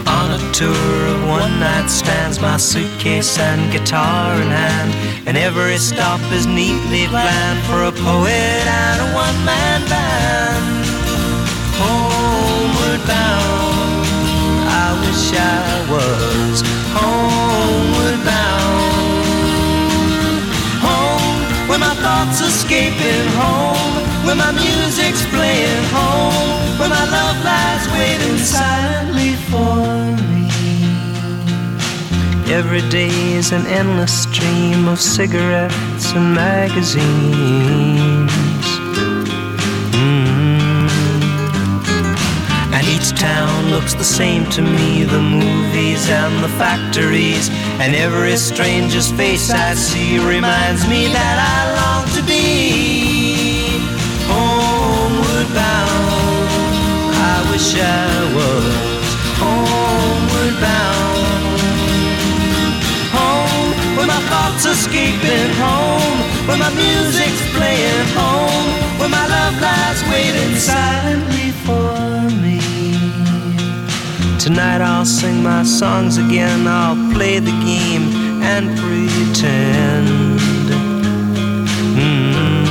A 0.05 0.37
tour 0.51 1.07
of 1.07 1.27
one 1.27 1.59
night 1.59 1.89
stands, 1.89 2.37
my 2.39 2.57
suitcase 2.57 3.39
and 3.39 3.71
guitar 3.71 4.39
in 4.39 4.49
hand, 4.49 4.93
and 5.25 5.35
every 5.35 5.77
stop 5.77 6.19
is 6.31 6.45
neatly 6.45 7.07
planned 7.07 7.59
for 7.65 7.83
a 7.83 7.91
poet 7.91 8.67
and 8.67 9.01
a 9.01 9.13
one 9.15 9.43
man 9.43 9.81
band. 9.89 10.85
Homeward 11.79 13.01
bound, 13.07 14.05
I 14.69 14.93
wish 15.01 15.33
I 15.33 15.85
was 15.89 16.42
thoughts 22.23 22.41
escaping 22.41 23.27
home. 23.39 24.25
Where 24.25 24.35
my 24.35 24.51
music's 24.51 25.25
playing 25.27 25.83
home 25.91 26.63
where 26.79 26.89
my 26.89 27.05
love 27.05 27.37
lies 27.43 27.87
waiting 27.97 28.37
silently 28.37 29.33
for 29.49 29.85
me. 30.29 30.47
Every 32.51 32.81
day 32.89 33.11
is 33.33 33.51
an 33.51 33.65
endless 33.67 34.23
stream 34.23 34.87
of 34.87 34.99
cigarettes 34.99 36.13
and 36.13 36.33
magazines 36.33 38.22
And 42.73 42.87
each 42.87 43.11
town 43.19 43.69
looks 43.69 43.93
the 43.93 44.03
same 44.03 44.49
to 44.49 44.61
me 44.63 45.03
the 45.03 45.21
movies 45.21 46.09
and 46.09 46.43
the 46.43 46.49
factories. 46.57 47.49
And 47.79 47.93
every 47.95 48.35
stranger's 48.35 49.11
face 49.11 49.51
I 49.51 49.75
see 49.75 50.17
reminds 50.17 50.87
me 50.89 51.05
that 51.13 51.37
I 51.53 51.59
long 51.79 52.05
to 52.17 52.21
be 52.25 53.77
homeward 54.25 55.49
bound. 55.53 57.13
I 57.13 57.37
wish 57.53 57.77
I 57.77 58.09
was 58.37 59.05
homeward 59.37 60.55
bound. 60.65 61.61
Home 63.13 63.69
where 63.95 64.07
my 64.07 64.21
thoughts 64.33 64.65
escaping 64.65 65.51
home, 65.61 66.17
where 66.47 66.57
my 66.57 66.73
music's 66.73 67.43
playing 67.53 68.07
home, 68.17 68.67
where 68.97 69.09
my 69.09 69.25
love 69.29 69.61
lies 69.61 70.01
waiting 70.09 70.55
silently 70.57 71.42
Tonight 74.43 74.81
I'll 74.81 75.05
sing 75.05 75.41
my 75.41 75.63
songs 75.63 76.17
again, 76.17 76.67
I'll 76.67 76.97
play 77.13 77.39
the 77.39 77.55
game 77.63 78.11
and 78.43 78.77
pretend. 78.77 80.67
Mm. 81.95 82.65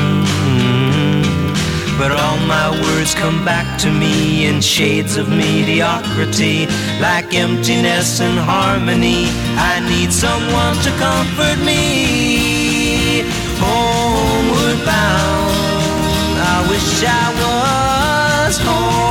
But 1.97 2.13
all 2.13 2.37
my 2.47 2.69
words 2.83 3.15
come 3.15 3.43
back 3.43 3.79
to 3.81 3.91
me 3.91 4.45
in 4.45 4.61
shades 4.61 5.17
of 5.17 5.31
mediocrity, 5.31 6.67
like 7.01 7.33
emptiness 7.33 8.21
and 8.21 8.39
harmony. 8.39 9.31
I 9.57 9.81
need 9.89 10.13
someone 10.13 10.77
to 10.85 10.91
comfort 11.01 11.59
me. 11.65 13.23
Homeward 13.65 14.85
bound, 14.85 16.37
I 16.37 16.67
wish 16.69 17.03
I 17.03 17.33
was 17.41 18.59
homeward 18.59 19.02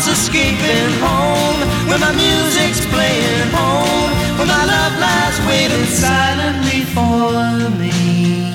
thoughts 0.00 0.06
escaping 0.06 1.00
home, 1.00 1.60
where 1.86 1.98
my 1.98 2.12
music's 2.12 2.84
playing 2.86 3.50
home, 3.52 4.10
where 4.36 4.46
my 4.46 4.64
love 4.64 4.98
lies 4.98 5.38
waiting 5.46 5.86
silently 5.86 6.82
for 6.82 7.70
me. 7.78 8.54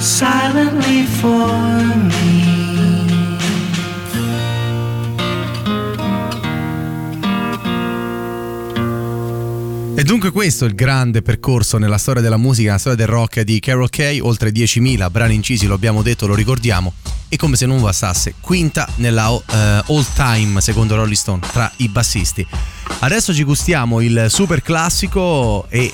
Silently 0.00 1.04
for 1.04 1.50
me. 1.96 2.50
E 9.94 10.04
dunque 10.04 10.30
questo 10.30 10.64
è 10.64 10.68
il 10.68 10.74
grande 10.74 11.22
percorso 11.22 11.78
nella 11.78 11.98
storia 11.98 12.22
della 12.22 12.36
musica, 12.36 12.68
nella 12.68 12.78
storia 12.78 12.98
del 12.98 13.14
rock 13.14 13.40
di 13.42 13.60
Carol 13.60 13.90
Kay, 13.90 14.18
oltre 14.20 14.50
10.000 14.50 15.10
brani 15.10 15.34
incisi, 15.34 15.66
lo 15.66 15.74
abbiamo 15.74 16.02
detto, 16.02 16.26
lo 16.26 16.34
ricordiamo, 16.34 16.92
e 17.32 17.36
come 17.38 17.56
se 17.56 17.64
non 17.64 17.80
bastasse, 17.80 18.34
quinta 18.40 18.86
nella 18.96 19.26
eh, 19.30 19.82
all 19.86 20.06
time 20.14 20.60
secondo 20.60 20.96
Rolling 20.96 21.16
Stone 21.16 21.40
tra 21.50 21.72
i 21.76 21.88
bassisti. 21.88 22.46
Adesso 22.98 23.32
ci 23.32 23.42
gustiamo 23.42 24.02
il 24.02 24.26
super 24.28 24.60
classico 24.60 25.64
e 25.70 25.90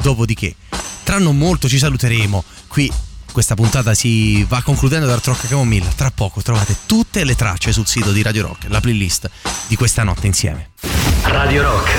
dopodiché, 0.00 0.54
tra 1.02 1.18
non 1.18 1.36
molto 1.36 1.68
ci 1.68 1.76
saluteremo 1.76 2.42
qui 2.66 2.90
questa 3.30 3.54
puntata 3.54 3.92
si 3.92 4.42
va 4.44 4.62
concludendo 4.62 5.06
da 5.06 5.12
Art 5.12 5.26
Rock 5.26 5.48
Camomilla. 5.48 5.90
Tra 5.94 6.10
poco 6.10 6.40
trovate 6.40 6.74
tutte 6.86 7.24
le 7.24 7.36
tracce 7.36 7.72
sul 7.72 7.86
sito 7.86 8.10
di 8.10 8.22
Radio 8.22 8.46
Rock, 8.46 8.64
la 8.68 8.80
playlist 8.80 9.30
di 9.66 9.76
questa 9.76 10.02
notte 10.02 10.26
insieme. 10.26 10.70
Radio 11.24 11.62
Rock, 11.62 11.90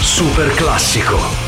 super 0.00 0.52
classico. 0.54 1.47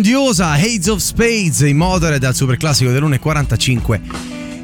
Grandiosa 0.00 0.52
Haze 0.52 0.92
of 0.92 1.00
Spades 1.00 1.58
in 1.60 1.76
Motorhead 1.76 2.22
al 2.22 2.32
super 2.32 2.56
classico 2.56 2.92
dell'1.45 2.92 4.00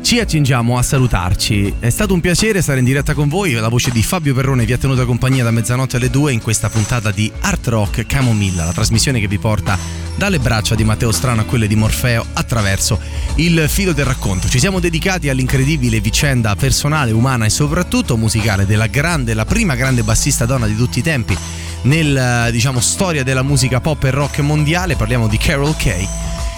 ci 0.01 0.20
accingiamo 0.20 0.78
a 0.78 0.82
salutarci. 0.82 1.74
È 1.81 1.90
stato 1.90 2.15
un 2.15 2.20
piacere 2.20 2.62
stare 2.62 2.78
in 2.78 2.85
diretta 2.85 3.15
con 3.15 3.28
voi. 3.28 3.52
La 3.52 3.69
voce 3.69 3.90
di 3.90 4.02
Fabio 4.02 4.35
Perrone 4.35 4.65
vi 4.65 4.73
ha 4.73 4.78
tenuta 4.78 5.05
compagnia 5.05 5.43
da 5.43 5.51
mezzanotte 5.51 5.97
alle 5.97 6.11
2 6.11 6.35
in 6.35 6.40
questa 6.40 6.69
puntata 6.69 7.11
di 7.11 7.32
Art 7.40 7.66
Rock 7.66 8.06
Camomilla, 8.06 8.66
la 8.66 8.73
trasmissione 8.73 9.19
che 9.19 9.27
vi 9.27 9.39
porta 9.39 9.77
dalle 10.15 10.39
braccia 10.39 10.77
di 10.77 10.85
Matteo 10.85 11.11
Strano 11.11 11.40
a 11.40 11.44
quelle 11.44 11.66
di 11.66 11.74
Morfeo 11.74 12.24
attraverso 12.35 13.01
il 13.36 13.65
filo 13.69 13.93
del 13.93 14.05
racconto. 14.05 14.48
Ci 14.48 14.61
siamo 14.61 14.78
dedicati 14.78 15.31
all'incredibile 15.31 16.01
vicenda 16.01 16.55
personale, 16.55 17.11
umana 17.11 17.47
e 17.47 17.51
soprattutto 17.51 18.16
musicale 18.16 18.66
della 18.66 18.86
grande, 18.86 19.35
la 19.35 19.47
prima 19.47 19.74
grande 19.74 20.05
bassista 20.05 20.44
donna 20.44 20.66
di 20.66 20.77
tutti 20.77 21.01
i 21.01 21.02
tempi 21.02 21.36
nel 21.85 22.48
diciamo 22.51 22.81
storia 22.81 23.23
della 23.24 23.43
musica 23.43 23.81
pop 23.81 24.05
e 24.05 24.11
rock 24.11 24.40
mondiale, 24.40 24.97
parliamo 24.97 25.28
di 25.28 25.39
Carol 25.39 25.77
Kay. 25.77 26.06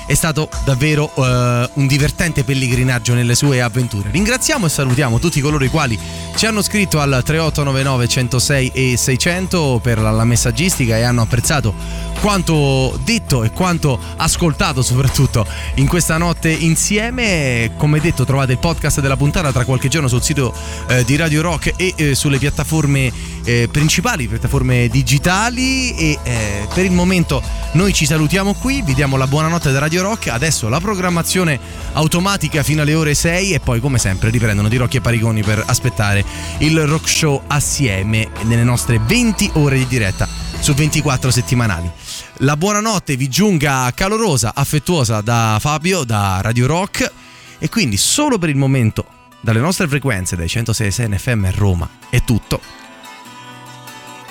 È 0.07 0.15
stato 0.15 0.49
davvero 0.65 1.11
eh, 1.17 1.71
un 1.75 1.87
divertente 1.89 2.45
pellegrinaggio 2.45 3.13
nelle 3.13 3.35
sue 3.35 3.61
avventure. 3.61 4.11
Ringraziamo 4.11 4.67
e 4.67 4.69
salutiamo 4.69 5.19
tutti 5.19 5.41
coloro 5.41 5.65
i 5.65 5.69
quali 5.69 5.99
ci 6.37 6.47
hanno 6.47 6.63
scritto 6.63 7.01
al 7.01 7.23
3899 7.25 8.07
106 8.07 8.71
e 8.73 8.97
600 8.97 9.81
per 9.83 9.99
la 9.99 10.25
messaggistica 10.25 10.97
e 10.97 11.03
hanno 11.03 11.23
apprezzato 11.23 11.75
quanto 12.21 12.99
detto 13.05 13.45
e 13.45 13.51
quanto 13.51 13.99
ascoltato 14.17 14.83
soprattutto 14.83 15.47
in 15.75 15.87
questa 15.87 16.19
notte 16.19 16.51
insieme. 16.51 17.73
Come 17.77 18.01
detto 18.01 18.25
trovate 18.25 18.53
il 18.53 18.59
podcast 18.59 19.01
della 19.01 19.17
puntata 19.17 19.53
tra 19.53 19.65
qualche 19.65 19.89
giorno 19.89 20.09
sul 20.09 20.23
sito 20.23 20.55
eh, 20.89 21.05
di 21.05 21.17
Radio 21.17 21.43
Rock 21.43 21.75
e 21.77 21.95
eh, 21.97 22.15
sulle 22.15 22.39
piattaforme 22.39 23.13
eh, 23.45 23.69
principali, 23.71 24.27
piattaforme 24.27 24.89
digitali 24.89 25.95
e 25.97 26.19
eh, 26.23 26.69
per 26.73 26.85
il 26.85 26.93
momento 26.93 27.43
noi 27.73 27.93
ci 27.93 28.07
salutiamo 28.07 28.55
qui, 28.55 28.83
vi 28.83 28.95
diamo 28.95 29.17
la 29.17 29.27
buonanotte 29.27 29.71
da 29.71 29.79
Radio 29.79 30.03
Rock, 30.03 30.29
adesso 30.29 30.69
la 30.69 30.81
programmazione 30.81 31.59
automatica 31.93 32.63
fino 32.63 32.83
alle 32.83 32.95
ore 32.95 33.15
6 33.15 33.53
e 33.53 33.61
poi 33.61 33.81
come 33.81 33.99
sempre 33.99 34.31
riprendono 34.31 34.69
di 34.69 34.77
Rocchi 34.77 34.97
e 34.97 35.01
Parigoni 35.01 35.43
per 35.43 35.63
aspettare 35.65 36.25
il 36.59 36.87
rock 36.87 37.09
show 37.09 37.43
assieme 37.47 38.29
nelle 38.43 38.65
nostre 38.65 38.99
20 38.99 39.51
ore 39.55 39.79
di 39.79 39.87
diretta 39.87 40.29
su 40.59 40.75
24 40.75 41.31
settimanali. 41.31 41.91
La 42.39 42.57
buonanotte 42.57 43.17
vi 43.17 43.29
giunga 43.29 43.91
calorosa, 43.95 44.53
affettuosa 44.55 45.21
da 45.21 45.59
Fabio, 45.61 46.05
da 46.05 46.41
Radio 46.43 46.67
Rock 46.67 47.13
e 47.59 47.69
quindi 47.69 47.97
solo 47.97 48.39
per 48.39 48.49
il 48.49 48.57
momento 48.57 49.07
dalle 49.41 49.61
nostre 49.61 49.89
frequenze, 49.89 50.37
dai 50.37 50.49
106 50.49 51.09
NFM 51.09 51.45
a 51.45 51.51
Roma, 51.51 51.89
è 52.11 52.23
tutto. 52.25 52.61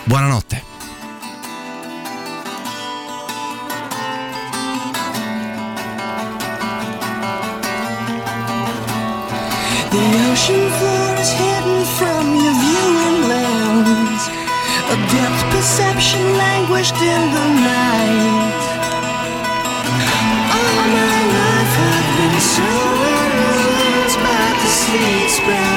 Buonanotte. 0.04 0.74
The 9.90 9.98
ocean 9.98 10.70
floor 10.78 11.20
is 11.20 11.32
hidden 11.32 11.86
from 11.86 12.36
your 12.36 12.54
lens. 12.54 13.05
A 14.96 14.98
depth 14.98 15.44
perception 15.52 16.22
languished 16.38 16.96
in 16.96 17.22
the 17.36 17.48
night. 17.68 18.62
All 20.56 20.84
my 21.00 21.20
life 21.38 21.74
I've 21.92 22.10
been 22.18 22.40
so 22.56 22.70
amused 23.26 24.20
by 24.24 24.46
the 24.62 24.70
sea 24.80 25.28
spread 25.28 25.75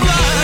blood. 0.00 0.43